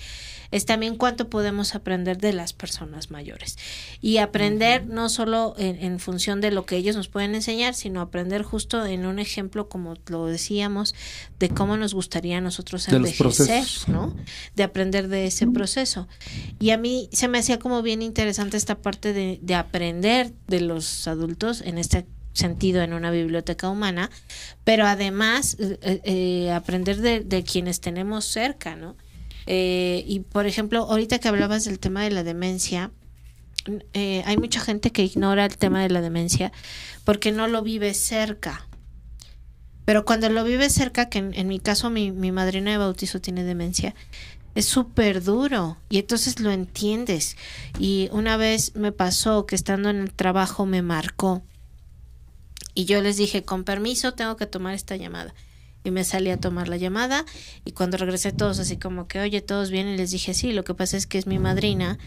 es 0.52 0.66
también 0.66 0.96
cuánto 0.96 1.30
podemos 1.30 1.76
aprender 1.76 2.18
de 2.18 2.34
las 2.34 2.54
personas 2.54 3.10
mayores. 3.10 3.58
Y 4.02 4.18
aprender 4.18 4.86
no 4.86 5.10
solo 5.10 5.56
en, 5.58 5.82
en 5.82 6.00
función 6.00 6.42
de 6.42 6.52
lo 6.52 6.66
que 6.66 6.76
ellos 6.76 6.96
nos 6.96 7.08
pueden 7.08 7.36
enseñar, 7.36 7.74
sino 7.74 8.02
aprender 8.02 8.44
justo 8.44 8.86
en 8.86 9.06
un 9.06 9.20
ejemplo, 9.20 9.70
como 9.70 9.96
lo 10.08 10.26
decíamos, 10.26 10.94
de 11.40 11.50
cómo 11.50 11.78
nos 11.78 11.94
gustaría 11.94 12.38
a 12.38 12.42
nosotros 12.42 12.86
De 12.86 12.98
envejecer. 12.98 13.66
¿no? 13.88 14.16
De 14.56 14.64
aprender 14.64 15.08
de 15.08 15.26
ese 15.26 15.48
proceso. 15.48 16.08
Y 16.60 16.72
a 16.72 16.78
mí 16.78 17.10
se 17.12 17.28
me 17.28 17.40
hacía 17.40 17.60
como 17.60 17.82
bien 17.82 18.02
interesante 18.02 18.58
esta 18.58 18.76
parte 18.76 19.14
de, 19.14 19.40
de 19.42 19.56
aprender 19.56 20.34
de 20.48 20.62
los 20.62 21.08
adultos 21.08 21.62
en 21.62 21.78
este 21.78 22.06
sentido 22.34 22.82
en 22.82 22.94
una 22.94 23.12
biblioteca 23.12 23.70
humana, 23.70 24.10
pero 24.64 24.86
además 24.86 25.58
eh, 25.60 26.02
eh, 26.04 26.52
aprender 26.52 26.98
de, 27.02 27.22
de 27.22 27.44
quienes 27.44 27.82
tenemos 27.82 28.26
cerca, 28.26 28.76
¿no? 28.76 28.96
Eh, 29.46 30.04
y 30.08 30.22
por 30.22 30.46
ejemplo, 30.46 30.84
ahorita 30.84 31.20
que 31.20 31.28
hablabas 31.28 31.66
del 31.66 31.80
tema 31.80 32.04
de 32.04 32.12
la 32.12 32.24
demencia, 32.24 32.92
eh, 33.94 34.24
hay 34.26 34.38
mucha 34.38 34.60
gente 34.60 34.92
que 34.92 35.04
ignora 35.04 35.46
el 35.46 35.58
tema 35.58 35.82
de 35.82 35.90
la 35.90 36.02
demencia 36.02 36.52
porque 37.04 37.32
no 37.32 37.48
lo 37.48 37.62
vive 37.62 37.94
cerca. 37.94 38.68
Pero 39.86 40.06
cuando 40.06 40.30
lo 40.30 40.44
vive 40.44 40.70
cerca, 40.70 41.10
que 41.10 41.20
en, 41.20 41.48
mi 41.48 41.60
caso 41.60 41.90
mi, 41.90 42.12
mi 42.12 42.32
madrina 42.32 42.72
de 42.72 42.78
bautizo 42.78 43.20
tiene 43.20 43.44
demencia, 43.44 43.96
es 44.54 44.66
súper 44.66 45.24
duro 45.24 45.78
y 45.90 45.98
entonces 45.98 46.40
lo 46.40 46.52
entiendes. 46.52 47.36
Y 47.80 48.10
una 48.12 48.38
vez 48.38 48.76
me 48.76 48.92
pasó 48.92 49.46
que 49.46 49.56
estando 49.56 49.90
en 49.90 49.98
el 50.02 50.14
trabajo 50.14 50.66
me 50.66 50.82
marcó 50.82 51.44
y 52.74 52.86
yo 52.86 53.02
les 53.02 53.18
dije, 53.18 53.44
con 53.44 53.64
permiso, 53.64 54.14
tengo 54.14 54.38
que 54.38 54.46
tomar 54.46 54.74
esta 54.74 54.96
llamada. 54.96 55.34
Y 55.84 55.92
me 55.92 56.04
salí 56.04 56.30
a 56.30 56.38
tomar 56.38 56.68
la 56.68 56.78
llamada 56.78 57.26
y 57.66 57.72
cuando 57.72 57.98
regresé 57.98 58.32
todos 58.32 58.60
así 58.60 58.78
como 58.78 59.08
que, 59.08 59.20
oye, 59.20 59.42
todos 59.42 59.72
bien 59.72 59.88
y 59.88 59.98
les 59.98 60.12
dije, 60.12 60.34
sí, 60.34 60.52
lo 60.52 60.64
que 60.64 60.74
pasa 60.76 60.96
es 60.98 61.08
que 61.08 61.18
es 61.18 61.26
mi 61.26 61.40
madrina 61.40 61.98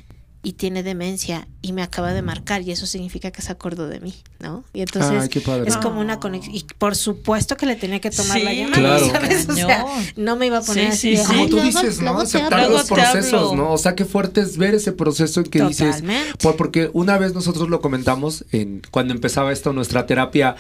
y 0.47 0.53
tiene 0.53 0.83
demencia 0.83 1.49
y 1.63 1.73
me 1.73 1.83
acaba 1.83 2.13
de 2.13 2.21
marcar 2.21 2.61
y 2.61 2.71
eso 2.71 2.85
significa 2.87 3.31
que 3.31 3.41
se 3.41 3.51
acordó 3.51 3.89
de 3.89 3.99
mí, 4.01 4.15
¿no? 4.41 4.63
Y 4.75 4.83
entonces 4.83 5.23
Ay, 5.23 5.29
qué 5.31 5.41
padre. 5.41 5.67
es 5.71 5.77
como 5.79 6.01
una 6.03 6.21
conexión. 6.21 6.55
Y 6.55 6.65
por 6.77 6.95
supuesto 6.97 7.57
que 7.57 7.65
le 7.65 7.77
tenía 7.77 7.99
que 7.99 8.11
tomar 8.11 8.43
la 8.43 8.53
llamada, 8.53 8.99
Claro. 8.99 9.07
¿sabes? 9.11 9.49
O 9.49 9.55
sea, 9.55 9.87
no 10.17 10.37
me 10.37 10.47
iba 10.47 10.59
a 10.59 10.63
poner 10.63 10.93
Sí, 10.95 11.15
así 11.15 11.17
sí. 11.17 11.27
Como 11.27 11.43
"Ay, 11.45 11.49
tú 11.49 11.61
dices, 11.61 12.01
¿no? 12.03 12.21
Aceptar 12.21 12.53
hablo". 12.61 12.69
Luego 12.69 12.79
los 12.79 12.87
procesos. 12.89 13.55
¿no? 13.57 13.73
O 13.73 13.79
sea, 13.79 13.95
qué 13.97 14.05
fuerte 14.05 14.43
es 14.43 14.59
ver 14.59 14.75
ese 14.75 14.93
proceso 14.93 15.41
en 15.41 15.47
que 15.47 15.63
dices. 15.63 15.87
Totalmente. 15.97 16.33
por- 16.43 16.57
porque 16.57 16.91
una 16.93 17.17
vez 17.17 17.33
nosotros 17.33 17.71
lo 17.71 17.81
comentamos 17.81 18.45
en 18.53 18.83
cuando 18.91 19.15
empezaba 19.15 19.51
esto, 19.51 19.73
nuestra 19.73 20.05
terapia 20.07 20.57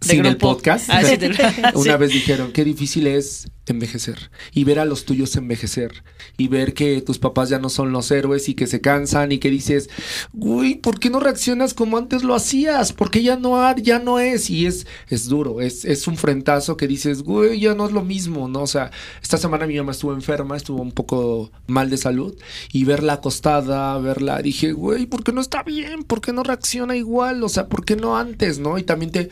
Sin 0.00 0.26
el 0.26 0.36
podcast. 0.36 0.88
Ah, 0.90 1.02
sí, 1.02 1.16
una 1.74 1.92
sí. 1.92 1.98
vez 1.98 2.12
dijeron, 2.12 2.52
qué 2.52 2.64
difícil 2.64 3.06
es 3.06 3.48
envejecer 3.66 4.30
y 4.52 4.64
ver 4.64 4.78
a 4.78 4.84
los 4.84 5.04
tuyos 5.04 5.34
envejecer 5.36 6.04
y 6.36 6.48
ver 6.48 6.74
que 6.74 7.00
tus 7.02 7.18
papás 7.18 7.48
ya 7.48 7.58
no 7.58 7.68
son 7.68 7.92
los 7.92 8.10
héroes 8.10 8.48
y 8.48 8.54
que 8.54 8.66
se 8.66 8.80
cansan 8.80 9.32
y 9.32 9.38
que 9.38 9.50
dices, 9.50 9.90
güey, 10.32 10.76
¿por 10.76 11.00
qué 11.00 11.10
no 11.10 11.20
reaccionas 11.20 11.74
como 11.74 11.98
antes 11.98 12.22
lo 12.22 12.34
hacías? 12.34 12.92
Porque 12.92 13.22
ya 13.22 13.36
no 13.36 13.56
ya 13.78 13.98
no 13.98 14.20
es 14.20 14.50
y 14.50 14.66
es 14.66 14.86
es 15.08 15.26
duro, 15.26 15.60
es, 15.60 15.84
es 15.84 16.06
un 16.06 16.16
frentazo 16.16 16.76
que 16.76 16.86
dices, 16.86 17.22
güey, 17.22 17.58
ya 17.60 17.74
no 17.74 17.86
es 17.86 17.92
lo 17.92 18.04
mismo, 18.04 18.48
¿no? 18.48 18.62
O 18.62 18.66
sea, 18.66 18.90
esta 19.22 19.38
semana 19.38 19.66
mi 19.66 19.76
mamá 19.76 19.92
estuvo 19.92 20.12
enferma, 20.12 20.56
estuvo 20.56 20.80
un 20.80 20.92
poco 20.92 21.50
mal 21.66 21.90
de 21.90 21.96
salud 21.96 22.36
y 22.72 22.84
verla 22.84 23.14
acostada, 23.14 23.98
verla, 23.98 24.40
dije, 24.42 24.72
güey, 24.72 25.06
¿por 25.06 25.24
qué 25.24 25.32
no 25.32 25.40
está 25.40 25.62
bien? 25.62 26.04
¿Por 26.04 26.20
qué 26.20 26.32
no 26.32 26.42
reacciona 26.42 26.96
igual? 26.96 27.42
O 27.42 27.48
sea, 27.48 27.66
¿por 27.66 27.84
qué 27.84 27.96
no 27.96 28.16
antes, 28.16 28.58
no? 28.58 28.78
Y 28.78 28.84
también 28.84 29.10
te 29.10 29.30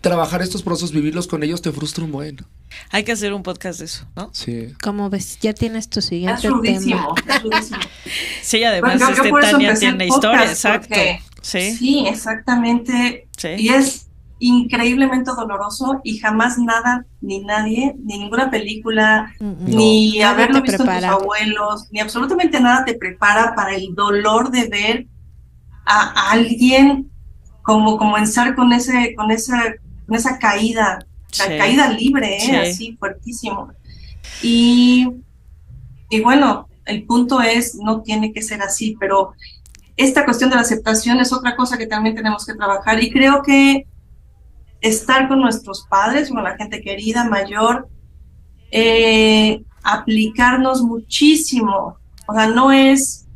trabajar 0.00 0.42
estos 0.42 0.62
procesos, 0.62 0.92
vivirlos 0.92 1.26
con 1.26 1.42
ellos 1.42 1.60
te 1.62 1.72
frustra 1.72 2.04
un 2.04 2.12
buen. 2.12 2.38
Hay 2.90 3.04
que 3.04 3.12
hacer 3.12 3.32
un 3.32 3.42
podcast 3.42 3.78
de 3.80 3.86
eso, 3.86 4.06
¿no? 4.16 4.30
Sí. 4.32 4.74
¿Cómo 4.82 5.10
ves? 5.10 5.38
Ya 5.40 5.52
tienes 5.52 5.88
tu 5.88 5.98
Es 6.00 6.06
siguiente 6.06 6.42
tema. 6.42 6.56
rudísimo, 6.56 7.14
es 7.26 7.42
rudísimo. 7.42 7.78
Sí, 8.42 8.64
además 8.64 9.02
que 9.02 9.12
este 9.12 9.30
Tania 9.40 9.74
tiene 9.74 10.06
historia, 10.06 10.44
exacto. 10.44 10.88
porque- 10.88 11.20
Sí, 11.42 11.72
Sí, 11.76 12.04
exactamente. 12.06 13.28
Sí. 13.36 13.48
Y 13.58 13.68
es 13.70 14.06
increíblemente 14.40 15.30
doloroso 15.36 16.00
y 16.04 16.18
jamás 16.18 16.58
nada, 16.58 17.04
ni 17.20 17.40
nadie, 17.40 17.94
ni 18.04 18.18
ninguna 18.18 18.50
película, 18.50 19.32
ni 19.40 20.22
haberlo 20.22 20.62
visto 20.62 20.82
en 20.82 20.88
prepara. 20.88 21.08
tus 21.14 21.22
abuelos, 21.22 21.86
ni 21.90 22.00
absolutamente 22.00 22.60
nada 22.60 22.84
te 22.84 22.94
prepara 22.94 23.54
para 23.54 23.74
el 23.74 23.94
dolor 23.94 24.50
de 24.50 24.68
ver 24.68 25.06
a 25.86 26.30
alguien 26.30 27.10
como 27.62 27.98
comenzar 27.98 28.54
con 28.54 28.72
ese, 28.72 29.14
con 29.16 29.30
esa, 29.30 29.74
esa 30.16 30.38
caída, 30.38 30.98
Sí. 31.30 31.42
ca- 31.42 31.58
caída 31.58 31.90
libre, 31.90 32.36
¿eh? 32.36 32.40
Sí. 32.40 32.56
así 32.56 32.96
fuertísimo. 32.98 33.70
Y, 34.42 35.06
y 36.10 36.20
bueno, 36.20 36.68
el 36.86 37.04
punto 37.04 37.40
es, 37.42 37.74
no 37.74 38.02
tiene 38.02 38.32
que 38.32 38.40
ser 38.42 38.62
así, 38.62 38.96
pero 38.98 39.34
esta 39.96 40.24
cuestión 40.24 40.48
de 40.50 40.56
la 40.56 40.62
aceptación 40.62 41.20
es 41.20 41.32
otra 41.32 41.54
cosa 41.56 41.76
que 41.76 41.86
también 41.86 42.14
tenemos 42.14 42.46
que 42.46 42.54
trabajar 42.54 43.02
y 43.02 43.10
creo 43.10 43.42
que 43.42 43.86
estar 44.80 45.28
con 45.28 45.40
nuestros 45.40 45.86
padres, 45.90 46.30
con 46.30 46.42
la 46.44 46.56
gente 46.56 46.80
querida, 46.80 47.24
mayor, 47.24 47.88
eh, 48.70 49.62
aplicarnos 49.82 50.82
muchísimo. 50.82 51.96
O 52.26 52.34
sea, 52.34 52.46
no 52.48 52.70
es, 52.72 53.26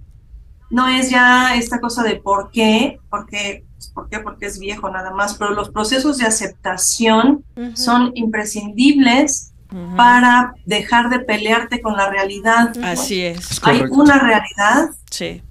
no 0.72 0.88
es 0.88 1.10
ya 1.10 1.54
esta 1.54 1.80
cosa 1.80 2.02
de 2.02 2.16
por 2.16 2.50
qué, 2.50 2.98
porque, 3.10 3.64
pues, 3.76 3.88
¿por 3.88 4.08
qué? 4.08 4.18
Porque 4.20 4.46
es 4.46 4.58
viejo 4.58 4.90
nada 4.90 5.12
más, 5.12 5.34
pero 5.34 5.52
los 5.52 5.70
procesos 5.70 6.18
de 6.18 6.26
aceptación 6.26 7.44
son 7.74 8.12
imprescindibles 8.14 9.52
para 9.96 10.54
dejar 10.66 11.08
de 11.08 11.20
pelearte 11.20 11.80
con 11.80 11.96
la 11.96 12.10
realidad. 12.10 12.72
Así 12.82 13.22
es. 13.22 13.60
Hay 13.62 13.82
una 13.90 14.18
realidad 14.18 14.90
Sí, 15.10 15.42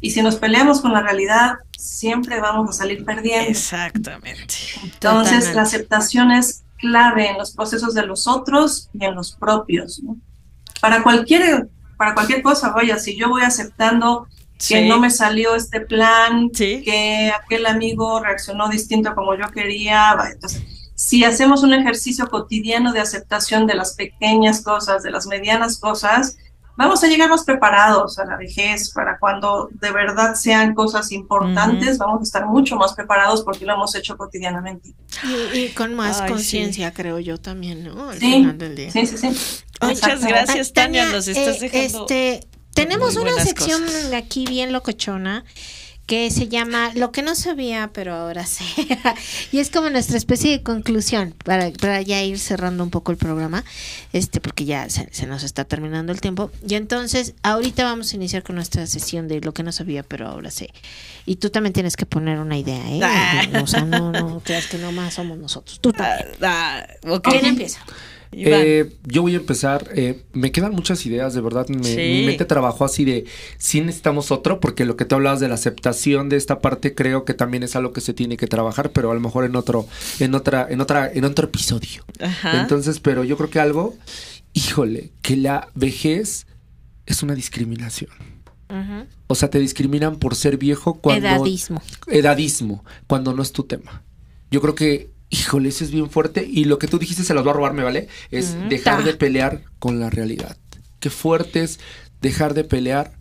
y 0.00 0.10
si 0.10 0.22
nos 0.22 0.36
peleamos 0.36 0.80
con 0.80 0.92
la 0.92 1.00
realidad, 1.00 1.54
siempre 1.76 2.40
vamos 2.40 2.70
a 2.70 2.72
salir 2.72 3.04
perdiendo. 3.04 3.50
exactamente. 3.50 4.54
Entonces, 4.82 5.00
Totalmente. 5.00 5.54
la 5.54 5.62
aceptación 5.62 6.32
es 6.32 6.64
clave 6.78 7.28
en 7.30 7.38
los 7.38 7.52
procesos 7.52 7.94
de 7.94 8.04
los 8.06 8.26
otros 8.26 8.88
y 8.94 9.04
en 9.04 9.14
los 9.14 9.32
propios. 9.32 10.00
¿no? 10.02 10.16
Para 10.80 11.02
cualquier, 11.02 11.68
para 11.96 12.14
cualquier 12.14 12.42
cosa, 12.42 12.70
vaya, 12.70 12.98
si 12.98 13.16
yo 13.16 13.28
voy 13.28 13.42
aceptando 13.42 14.26
que 14.68 14.86
no 14.86 14.98
me 15.00 15.10
salió 15.10 15.54
este 15.54 15.80
plan, 15.80 16.50
Sí. 16.52 16.82
que 16.84 17.32
aquel 17.32 17.66
amigo 17.66 18.20
reaccionó 18.20 18.68
distinto 18.68 19.10
a 19.10 19.14
como 19.14 19.34
yo 19.34 19.50
quería, 19.52 20.14
entonces, 20.32 20.62
si 20.94 21.24
hacemos 21.24 21.62
un 21.62 21.72
ejercicio 21.72 22.28
cotidiano 22.28 22.92
de 22.92 23.00
aceptación 23.00 23.66
de 23.66 23.74
las 23.74 23.94
pequeñas 23.94 24.60
cosas, 24.62 25.02
de 25.02 25.10
las 25.10 25.26
medianas 25.26 25.78
cosas, 25.78 26.36
vamos 26.76 27.02
a 27.02 27.06
llegar 27.08 27.28
más 27.30 27.44
preparados 27.44 28.18
a 28.18 28.24
la 28.26 28.36
vejez 28.36 28.90
para 28.90 29.18
cuando 29.18 29.68
de 29.72 29.90
verdad 29.92 30.34
sean 30.34 30.74
cosas 30.74 31.10
importantes, 31.12 31.96
vamos 31.98 32.20
a 32.20 32.24
estar 32.24 32.46
mucho 32.46 32.76
más 32.76 32.92
preparados 32.94 33.42
porque 33.42 33.64
lo 33.64 33.72
hemos 33.74 33.94
hecho 33.94 34.16
cotidianamente. 34.16 34.94
Y, 35.54 35.58
y 35.58 35.68
con 35.70 35.94
más 35.94 36.18
sí. 36.18 36.24
conciencia, 36.28 36.92
creo 36.92 37.18
yo 37.18 37.38
también, 37.38 37.84
¿no? 37.84 38.10
Al 38.10 38.18
Sí, 38.18 38.32
final 38.32 38.58
del 38.58 38.76
día. 38.76 38.90
sí, 38.90 39.06
sí, 39.06 39.16
sí. 39.16 39.28
Muchas 39.82 40.24
gracias, 40.24 40.72
Tania, 40.74 41.06
nos 41.06 41.28
estás 41.28 41.56
eh, 41.62 41.70
dejando 41.70 42.00
Este, 42.02 42.46
tenemos 42.74 43.16
una 43.16 43.32
sección 43.44 43.82
cosas. 43.82 44.12
aquí 44.12 44.46
bien 44.46 44.72
locochona 44.72 45.44
que 46.10 46.28
se 46.32 46.48
llama 46.48 46.90
Lo 46.96 47.12
que 47.12 47.22
no 47.22 47.36
sabía, 47.36 47.90
pero 47.92 48.12
ahora 48.16 48.44
sé. 48.44 48.64
y 49.52 49.60
es 49.60 49.70
como 49.70 49.90
nuestra 49.90 50.16
especie 50.16 50.50
de 50.50 50.60
conclusión 50.60 51.36
para, 51.44 51.70
para 51.70 52.02
ya 52.02 52.20
ir 52.20 52.40
cerrando 52.40 52.82
un 52.82 52.90
poco 52.90 53.12
el 53.12 53.16
programa, 53.16 53.64
este 54.12 54.40
porque 54.40 54.64
ya 54.64 54.90
se, 54.90 55.08
se 55.12 55.28
nos 55.28 55.44
está 55.44 55.64
terminando 55.66 56.10
el 56.10 56.20
tiempo. 56.20 56.50
Y 56.66 56.74
entonces, 56.74 57.34
ahorita 57.44 57.84
vamos 57.84 58.12
a 58.12 58.16
iniciar 58.16 58.42
con 58.42 58.56
nuestra 58.56 58.88
sesión 58.88 59.28
de 59.28 59.40
Lo 59.40 59.54
que 59.54 59.62
no 59.62 59.70
sabía, 59.70 60.02
pero 60.02 60.26
ahora 60.26 60.50
sé. 60.50 60.70
Y 61.26 61.36
tú 61.36 61.50
también 61.50 61.74
tienes 61.74 61.96
que 61.96 62.06
poner 62.06 62.40
una 62.40 62.58
idea, 62.58 62.90
¿eh? 62.90 63.00
Ah. 63.04 63.62
O 63.62 63.68
sea, 63.68 63.84
no, 63.84 64.10
no 64.10 64.40
creas 64.40 64.66
que 64.66 64.78
nomás 64.78 65.14
somos 65.14 65.38
nosotros. 65.38 65.78
Tú 65.78 65.92
también. 65.92 66.28
Ah, 66.42 66.88
ok. 67.06 67.28
¿Quién 67.30 67.46
empieza? 67.46 67.84
Eh, 68.32 68.92
yo 69.04 69.22
voy 69.22 69.34
a 69.34 69.38
empezar. 69.38 69.88
eh, 69.94 70.22
me 70.32 70.52
quedan 70.52 70.72
muchas 70.72 71.04
ideas, 71.04 71.34
de 71.34 71.40
verdad. 71.40 71.66
Me, 71.68 71.82
Sí. 71.82 71.96
Mi 71.96 72.26
mente 72.26 72.44
trabajó 72.44 72.84
así 72.84 73.04
de 73.04 73.24
sí 73.58 73.80
necesitamos 73.80 74.30
otro, 74.30 74.60
porque 74.60 74.84
lo 74.84 74.96
que 74.96 75.04
tú 75.04 75.16
hablabas 75.16 75.40
de 75.40 75.48
la 75.48 75.54
aceptación 75.54 76.28
de 76.28 76.36
esta 76.36 76.60
parte 76.60 76.94
creo 76.94 77.24
que 77.24 77.34
también 77.34 77.62
es 77.64 77.74
algo 77.74 77.92
que 77.92 78.00
se 78.00 78.14
tiene 78.14 78.36
que 78.36 78.46
trabajar, 78.46 78.90
pero 78.92 79.10
a 79.10 79.14
lo 79.14 79.20
mejor 79.20 79.44
en 79.44 79.56
otro, 79.56 79.86
en 80.20 80.34
otra, 80.34 80.66
en 80.70 80.80
otra, 80.80 81.10
en 81.12 81.24
otro 81.24 81.46
episodio. 81.46 82.04
Ajá. 82.20 82.60
Entonces, 82.60 83.00
pero 83.00 83.24
yo 83.24 83.36
creo 83.36 83.50
que 83.50 83.58
algo, 83.58 83.96
híjole, 84.52 85.10
que 85.22 85.36
la 85.36 85.68
vejez 85.74 86.46
es 87.06 87.22
una 87.24 87.34
discriminación. 87.34 88.10
Ujú. 88.68 89.06
O 89.26 89.34
sea, 89.34 89.50
te 89.50 89.58
discriminan 89.58 90.16
por 90.20 90.36
ser 90.36 90.56
viejo 90.56 90.94
cuando 90.94 91.26
Edadismo. 91.26 91.82
edadismo, 92.06 92.84
cuando 93.08 93.32
no 93.34 93.42
es 93.42 93.50
tu 93.50 93.64
tema. 93.64 94.04
Yo 94.52 94.60
creo 94.60 94.76
que, 94.76 95.10
híjole, 95.30 95.68
eso 95.70 95.84
es 95.84 95.90
bien 95.90 96.10
fuerte. 96.10 96.46
Y 96.46 96.64
lo 96.64 96.78
que 96.78 96.86
tú 96.88 96.98
dijiste 96.98 97.24
se 97.24 97.34
los 97.34 97.46
va 97.46 97.52
a 97.52 97.54
robar, 97.54 97.72
me 97.72 97.82
vale. 97.82 98.08
Es 98.30 98.54
dejar 98.68 98.98
Ta. 98.98 99.04
de 99.04 99.14
pelear 99.14 99.62
con 99.78 99.98
la 100.00 100.10
realidad. 100.10 100.56
Qué 100.98 101.08
fuerte 101.10 101.62
es 101.62 101.80
dejar 102.20 102.52
de 102.54 102.64
pelear, 102.64 103.12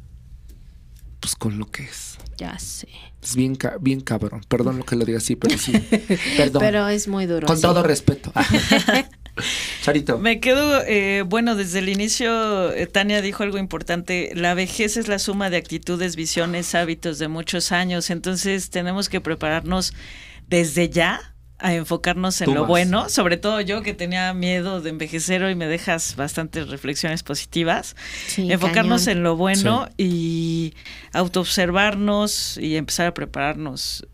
pues 1.20 1.36
con 1.36 1.58
lo 1.58 1.66
que 1.72 1.84
es. 1.84 2.18
Ya 2.38 2.58
sé. 2.60 2.88
Es 3.22 3.36
bien, 3.36 3.56
ca- 3.56 3.78
bien 3.80 4.02
cabrón. 4.02 4.42
Perdón 4.48 4.78
lo 4.78 4.86
que 4.86 4.96
lo 4.96 5.06
diga 5.06 5.18
así, 5.18 5.36
pero 5.36 5.58
sí. 5.58 5.72
Perdón. 6.38 6.62
Pero 6.62 6.88
es 6.88 7.08
muy 7.08 7.26
duro. 7.26 7.48
con 7.48 7.58
sí. 7.58 7.62
todo 7.62 7.84
respeto. 7.84 8.32
Charito. 9.82 10.18
Me 10.20 10.40
quedo, 10.40 10.82
eh, 10.86 11.24
bueno, 11.26 11.56
desde 11.56 11.80
el 11.80 11.90
inicio, 11.90 12.74
eh, 12.74 12.88
Tania 12.88 13.22
dijo 13.22 13.44
algo 13.44 13.58
importante, 13.58 14.32
la 14.36 14.54
vejez 14.54 14.98
es 14.98 15.08
la 15.08 15.20
suma 15.20 15.50
de 15.50 15.58
actitudes, 15.58 16.16
visiones, 16.16 16.76
hábitos 16.76 17.20
de 17.20 17.28
muchos 17.28 17.72
años, 17.72 18.10
entonces 18.10 18.70
tenemos 18.70 19.08
que 19.10 19.22
prepararnos 19.22 19.94
desde 20.48 20.90
ya 20.90 21.36
a 21.60 21.74
enfocarnos 21.74 22.40
en 22.42 22.46
Tú 22.46 22.54
lo 22.54 22.66
bueno, 22.66 23.10
sobre 23.10 23.36
todo 23.38 23.60
yo 23.62 23.82
que 23.82 23.94
tenía 23.94 24.34
miedo 24.34 24.82
de 24.82 24.90
envejecer 24.90 25.42
y 25.50 25.56
me 25.56 25.68
dejas 25.68 26.16
bastantes 26.16 26.70
reflexiones 26.70 27.22
positivas, 27.24 27.96
Sí, 28.28 28.52
enfocarnos 28.52 29.06
cañón. 29.06 29.18
en 29.18 29.24
lo 29.24 29.36
bueno 29.36 29.90
y 29.98 30.74
autoobservarnos 31.14 32.58
y 32.58 32.76
empezar 32.78 33.08
a 33.08 33.14
prepararnos. 33.14 34.08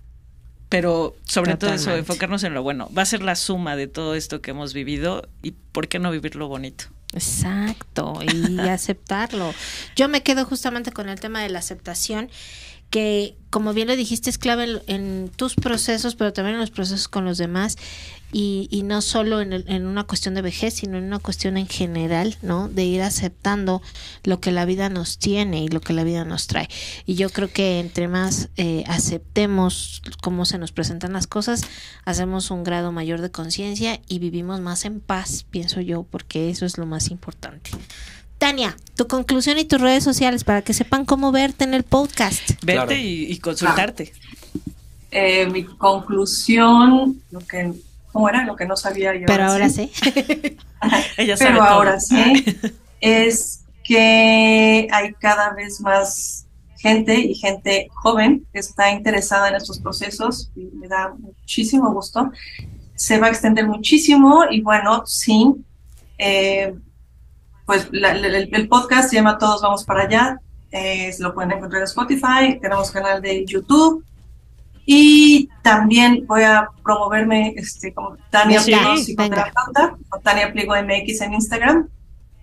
Pero 0.69 1.15
sobre 1.25 1.55
todo 1.57 1.73
eso, 1.73 1.95
enfocarnos 1.95 2.43
en 2.43 2.53
lo 2.53 2.63
bueno. 2.63 2.89
Va 2.97 3.03
a 3.03 3.05
ser 3.05 3.21
la 3.21 3.35
suma 3.35 3.75
de 3.75 3.87
todo 3.87 4.15
esto 4.15 4.41
que 4.41 4.51
hemos 4.51 4.73
vivido 4.73 5.29
y 5.43 5.51
por 5.51 5.87
qué 5.87 5.99
no 5.99 6.11
vivir 6.11 6.35
lo 6.35 6.47
bonito. 6.47 6.85
Exacto, 7.13 8.19
y 8.23 8.59
aceptarlo. 8.67 9.53
Yo 9.95 10.09
me 10.09 10.21
quedo 10.23 10.45
justamente 10.45 10.91
con 10.91 11.07
el 11.07 11.19
tema 11.19 11.41
de 11.41 11.49
la 11.49 11.59
aceptación, 11.59 12.29
que 12.95 13.35
como 13.49 13.73
bien 13.73 13.89
lo 13.89 13.95
dijiste 13.97 14.29
es 14.29 14.37
clave 14.37 14.63
en, 14.63 14.81
en 14.87 15.29
tus 15.29 15.55
procesos, 15.55 16.15
pero 16.15 16.31
también 16.31 16.53
en 16.55 16.61
los 16.61 16.71
procesos 16.71 17.09
con 17.09 17.25
los 17.25 17.37
demás, 17.37 17.75
y, 18.31 18.81
no 18.85 19.01
solo 19.01 19.41
en, 19.41 19.51
el- 19.51 19.65
en 19.67 19.85
una 19.85 20.03
cuestión 20.05 20.33
de 20.33 20.41
vejez, 20.41 20.75
sino 20.75 20.97
en 20.97 21.03
una 21.03 21.19
cuestión 21.19 21.57
en 21.57 21.67
general, 21.67 22.37
¿no? 22.41 22.69
De 22.69 22.83
ir 22.85 23.01
aceptando 23.01 23.81
lo 24.23 24.39
que 24.39 24.51
la 24.53 24.63
vida 24.65 24.87
nos 24.89 25.17
tiene 25.17 25.61
y 25.63 25.67
lo 25.67 25.79
que 25.81 25.91
la 25.93 26.03
vida 26.05 26.23
nos 26.25 26.47
trae. 26.47 26.67
Y 27.05 27.15
yo 27.15 27.29
creo 27.29 27.49
que 27.51 27.79
entre 27.79 28.07
más 28.07 28.49
eh, 28.55 28.83
aceptemos 28.87 30.01
cómo 30.21 30.45
se 30.45 30.57
nos 30.57 30.71
presentan 30.71 31.11
las 31.13 31.27
cosas, 31.27 31.61
hacemos 32.05 32.49
un 32.51 32.63
grado 32.63 32.91
mayor 32.93 33.19
de 33.21 33.31
conciencia 33.31 33.99
y 34.07 34.19
vivimos 34.19 34.61
más 34.61 34.85
en 34.85 34.99
paz, 35.01 35.45
pienso 35.49 35.81
yo, 35.81 36.03
porque 36.03 36.49
eso 36.49 36.65
es 36.65 36.77
lo 36.77 36.85
más 36.85 37.11
importante. 37.11 37.71
Tania, 38.37 38.75
tu 38.95 39.07
conclusión 39.07 39.57
y 39.57 39.65
tus 39.65 39.79
redes 39.81 40.03
sociales 40.03 40.43
para 40.43 40.61
que 40.61 40.73
sepan 40.73 41.05
cómo 41.05 41.31
verte 41.31 41.63
en 41.63 41.73
el 41.73 41.83
podcast. 41.83 42.41
Verte 42.63 42.73
Claro. 42.73 42.91
y, 42.95 43.31
y 43.31 43.37
consultarte. 43.39 44.13
Eh, 45.11 45.47
mi 45.47 45.63
conclusión, 45.63 47.21
lo 47.31 47.39
que, 47.39 47.71
¿cómo 48.11 48.27
era? 48.29 48.43
Lo 48.45 48.55
que 48.55 48.65
no 48.65 48.75
sabía 48.75 49.15
yo. 49.15 49.25
Pero 49.27 49.45
ahora 49.45 49.69
sí. 49.69 49.89
Ella 51.17 51.37
sabe 51.37 51.51
Pero 51.51 51.57
todo. 51.59 51.67
ahora 51.67 51.99
sí, 51.99 52.43
es 53.01 53.61
que 53.83 54.87
hay 54.91 55.13
cada 55.19 55.51
vez 55.53 55.79
más 55.79 56.45
gente 56.77 57.15
y 57.19 57.35
gente 57.35 57.87
joven 57.93 58.45
que 58.51 58.59
está 58.59 58.91
interesada 58.91 59.49
en 59.49 59.55
estos 59.55 59.79
procesos 59.79 60.51
y 60.55 60.65
me 60.75 60.87
da 60.87 61.13
muchísimo 61.17 61.91
gusto. 61.93 62.31
Se 62.95 63.17
va 63.19 63.27
a 63.27 63.29
extender 63.29 63.67
muchísimo 63.67 64.43
y 64.51 64.61
bueno, 64.61 65.03
sí, 65.05 65.53
eh, 66.17 66.73
pues 67.65 67.87
la- 67.91 68.13
la- 68.13 68.27
el, 68.27 68.49
el 68.53 68.67
podcast 68.67 69.09
se 69.09 69.15
llama 69.17 69.37
Todos 69.37 69.61
Vamos 69.61 69.83
para 69.85 70.03
Allá, 70.03 70.39
eh, 70.71 71.13
lo 71.19 71.33
pueden 71.33 71.51
encontrar 71.53 71.81
en 71.81 71.85
Spotify, 71.87 72.59
tenemos 72.61 72.91
canal 72.91 73.21
de 73.21 73.45
YouTube 73.45 74.03
y 74.85 75.49
también 75.63 76.25
voy 76.27 76.43
a 76.43 76.69
promoverme 76.83 77.53
este, 77.57 77.93
como 77.93 78.17
Tania 78.29 78.61
Venga, 78.63 78.79
Pliego, 78.81 78.97
psicoterapeuta, 78.97 79.95
o 80.11 80.19
Tania 80.19 80.51
Pliego 80.53 80.75
MX 80.75 81.21
en 81.21 81.33
Instagram, 81.33 81.89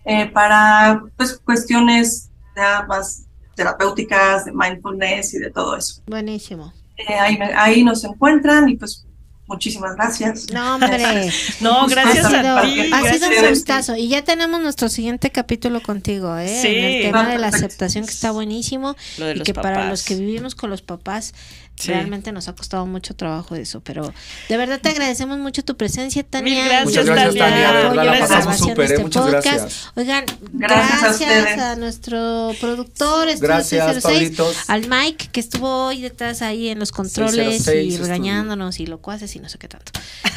eh, 0.05 0.27
para 0.27 1.03
pues, 1.17 1.39
cuestiones 1.45 2.31
ya 2.57 2.85
más 2.89 3.27
terapéuticas, 3.55 4.47
de 4.47 4.53
mindfulness 4.53 5.35
y 5.35 5.39
de 5.39 5.51
todo 5.51 5.77
eso. 5.77 6.03
Buenísimo. 6.07 6.73
Eh, 6.97 7.15
ahí, 7.15 7.39
ahí 7.57 7.85
nos 7.85 8.03
encuentran 8.05 8.69
y 8.69 8.77
pues 8.77 9.07
muchísimas 9.53 9.95
gracias. 9.95 10.51
No, 10.53 10.75
hombre. 10.75 11.31
No, 11.61 11.87
gracias 11.87 12.25
ha 12.25 12.31
sido, 12.31 12.59
a 12.59 12.63
ti. 12.63 12.91
ha 12.93 13.13
sido 13.13 13.29
un 13.29 13.49
gustazo. 13.51 13.97
Y 13.97 14.09
ya 14.09 14.23
tenemos 14.23 14.61
nuestro 14.61 14.89
siguiente 14.89 15.31
capítulo 15.31 15.81
contigo, 15.81 16.37
¿eh? 16.37 16.49
Sí. 16.49 16.69
En 16.69 16.85
el 16.85 17.03
tema 17.03 17.29
de 17.29 17.39
la 17.39 17.49
aceptación, 17.49 18.05
que 18.05 18.11
está 18.11 18.31
buenísimo. 18.31 18.97
Lo 19.19 19.27
de 19.27 19.33
y 19.33 19.35
los 19.37 19.47
que 19.47 19.55
para 19.55 19.89
los 19.89 20.03
que 20.03 20.17
vivimos 20.17 20.55
con 20.55 20.71
los 20.71 20.83
papás, 20.83 21.35
Sí. 21.83 21.93
realmente 21.93 22.33
nos 22.33 22.49
ha 22.49 22.55
costado 22.55 22.87
mucho 22.87 23.15
trabajo 23.15 23.55
eso. 23.57 23.81
Pero 23.81 24.13
de 24.49 24.57
verdad 24.57 24.81
te 24.81 24.89
agradecemos 24.91 25.39
mucho 25.39 25.65
tu 25.65 25.77
presencia, 25.77 26.23
Tania. 26.23 26.55
Mil 26.55 26.65
gracias, 26.65 26.85
Muchas 26.87 27.07
gracias, 27.07 27.35
Tania. 27.37 27.67
Tania. 27.67 27.67
De 27.69 27.75
verdad, 27.75 27.95
la 27.95 28.05
Gracias. 28.05 28.29
pasamos 28.29 28.45
grabación 28.61 28.77
de 28.77 28.87
súper, 28.89 29.03
Muchas 29.03 29.23
podcast. 29.23 29.45
gracias. 29.45 29.91
Oigan, 29.95 30.25
Gracias 30.53 31.19
gracias, 31.21 31.59
a 31.61 31.77
nuestro 31.77 32.53
productor, 32.61 33.29
Estudio 33.29 33.49
Gracias, 33.49 33.85
606, 34.03 34.03
Pablitos. 34.39 34.57
al 34.69 34.89
Mike, 34.89 35.29
que 35.33 35.41
estuvo 35.41 35.87
hoy 35.87 36.01
detrás 36.03 36.43
ahí 36.43 36.69
en 36.69 36.79
los 36.79 36.93
controles 36.93 37.35
606 37.65 37.75
y 37.85 37.89
estudio. 37.89 38.03
regañándonos 38.05 38.81
y 38.81 38.87
locuaces 38.87 39.35
y 39.37 39.41
no 39.41 39.49
sé 39.49 39.59
qué 39.59 39.69
tanto. 39.69 39.93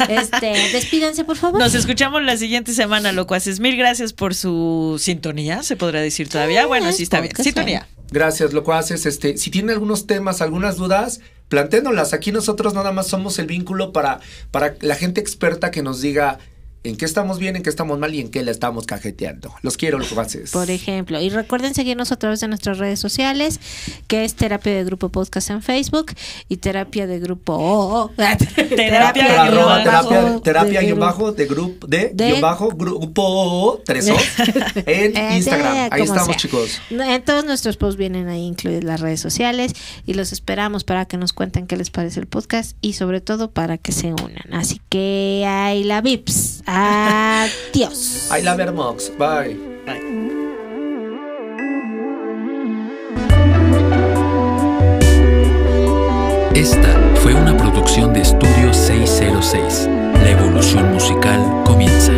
Este, 0.10 0.48
despídanse, 0.74 1.24
por 1.24 1.38
favor. 1.38 1.60
Nos 1.60 1.76
escuchamos 1.76 2.24
la 2.24 2.38
siguiente 2.38 2.74
semana, 2.74 3.12
locuaces. 3.12 3.60
Mil 3.60 3.76
gracias 3.78 4.14
por 4.14 4.34
su 4.36 4.98
sintonía, 5.00 5.64
se 5.64 5.76
podrá 5.76 6.02
decir 6.02 6.30
todavía. 6.30 6.66
Bueno, 6.66 6.92
sí 6.92 7.04
está 7.04 7.22
bien. 7.22 7.36
Sintonía. 7.36 7.88
Gracias, 8.12 8.54
lo 8.54 8.64
que 8.64 8.72
haces. 8.72 9.06
Este, 9.06 9.38
si 9.38 9.50
tienen 9.50 9.72
algunos 9.72 10.08
temas, 10.08 10.42
algunas 10.42 10.78
dudas, 10.78 11.22
plantéenlas. 11.50 12.14
Aquí 12.14 12.32
nosotros 12.32 12.74
nada 12.74 12.92
más 12.92 13.08
somos 13.08 13.40
el 13.40 13.48
vínculo 13.48 13.94
para, 13.94 14.20
para 14.52 14.76
la 14.82 14.96
gente 14.96 15.22
experta 15.22 15.72
que 15.72 15.82
nos 15.82 16.02
diga 16.02 16.40
en 16.86 16.98
qué 16.98 17.06
estamos 17.06 17.40
bien, 17.40 17.56
en 17.56 17.64
qué 17.64 17.70
estamos 17.70 18.00
mal 18.00 18.14
y 18.14 18.22
en 18.22 18.30
qué 18.30 18.44
la 18.44 18.52
estamos 18.52 18.86
cajeteando. 18.86 19.54
Los 19.62 19.78
quiero, 19.78 19.98
lo 20.00 20.08
que 20.08 20.20
haces. 20.20 20.52
Por 20.52 20.70
ejemplo, 20.70 21.20
y 21.22 21.30
recuerden 21.30 21.74
seguirnos 21.74 22.12
a 22.12 22.16
través 22.18 22.40
de 22.40 22.48
nuestras 22.48 22.78
redes 22.78 23.00
sociales, 23.00 23.60
que 24.08 24.24
es 24.24 24.36
Terapia 24.36 24.74
de 24.74 24.84
Grupo 24.84 25.10
Podcast 25.10 25.50
en 25.50 25.62
Facebook 25.62 26.14
y 26.50 26.58
Terapia 26.58 27.08
de 27.08 27.20
Grupo 27.20 27.54
oh, 27.56 28.06
oh, 28.06 28.12
Terapia 28.76 29.42
arroba 29.44 29.84
bajo 29.84 30.10
terapia, 30.10 30.42
terapia 30.44 30.80
de 30.82 30.86
grupo. 30.88 31.02
bajo 31.02 31.32
de 31.32 31.46
grupo 31.46 31.88
de, 31.88 32.10
De- 32.14 32.28
guion 32.28 32.42
bajo 32.42 32.70
grupo 32.70 33.82
tres 33.86 34.10
O 34.10 34.16
en 34.86 35.34
Instagram. 35.38 35.74
de- 35.74 35.80
Ahí 35.92 36.02
estamos, 36.04 36.28
sea. 36.28 36.36
chicos. 36.38 36.82
En 36.90 37.24
todos 37.24 37.46
nuestros 37.46 37.78
posts 37.78 37.98
vienen 37.98 38.28
ahí 38.28 38.42
incluidas 38.46 38.84
las 38.84 39.00
redes 39.02 39.20
sociales 39.20 39.74
y 40.06 40.14
los 40.14 40.32
esperamos 40.32 40.84
para 40.84 41.06
que 41.06 41.18
nos 41.18 41.34
cuenten 41.34 41.68
qué 41.68 41.78
les 41.78 41.90
parece 41.90 42.20
el 42.20 42.28
podcast 42.28 42.76
y 42.82 42.94
sobre 42.94 43.22
todo 43.22 43.52
para 43.52 43.78
que 43.78 43.92
se 43.92 44.08
unan. 44.14 44.54
Así 44.54 44.82
que 44.90 45.46
ahí 45.48 45.84
la 45.84 46.02
Vips. 46.02 46.64
Adiós. 46.76 48.30
I 48.32 48.42
love 48.42 48.72
Mox. 48.74 49.10
Bye. 49.18 49.58
Esta 56.54 57.00
fue 57.22 57.34
una 57.34 57.56
producción 57.56 58.14
de 58.14 58.22
Estudio 58.22 58.74
606. 58.74 59.88
La 60.22 60.32
evolución 60.32 60.92
musical 60.92 61.64
comienza. 61.66 62.12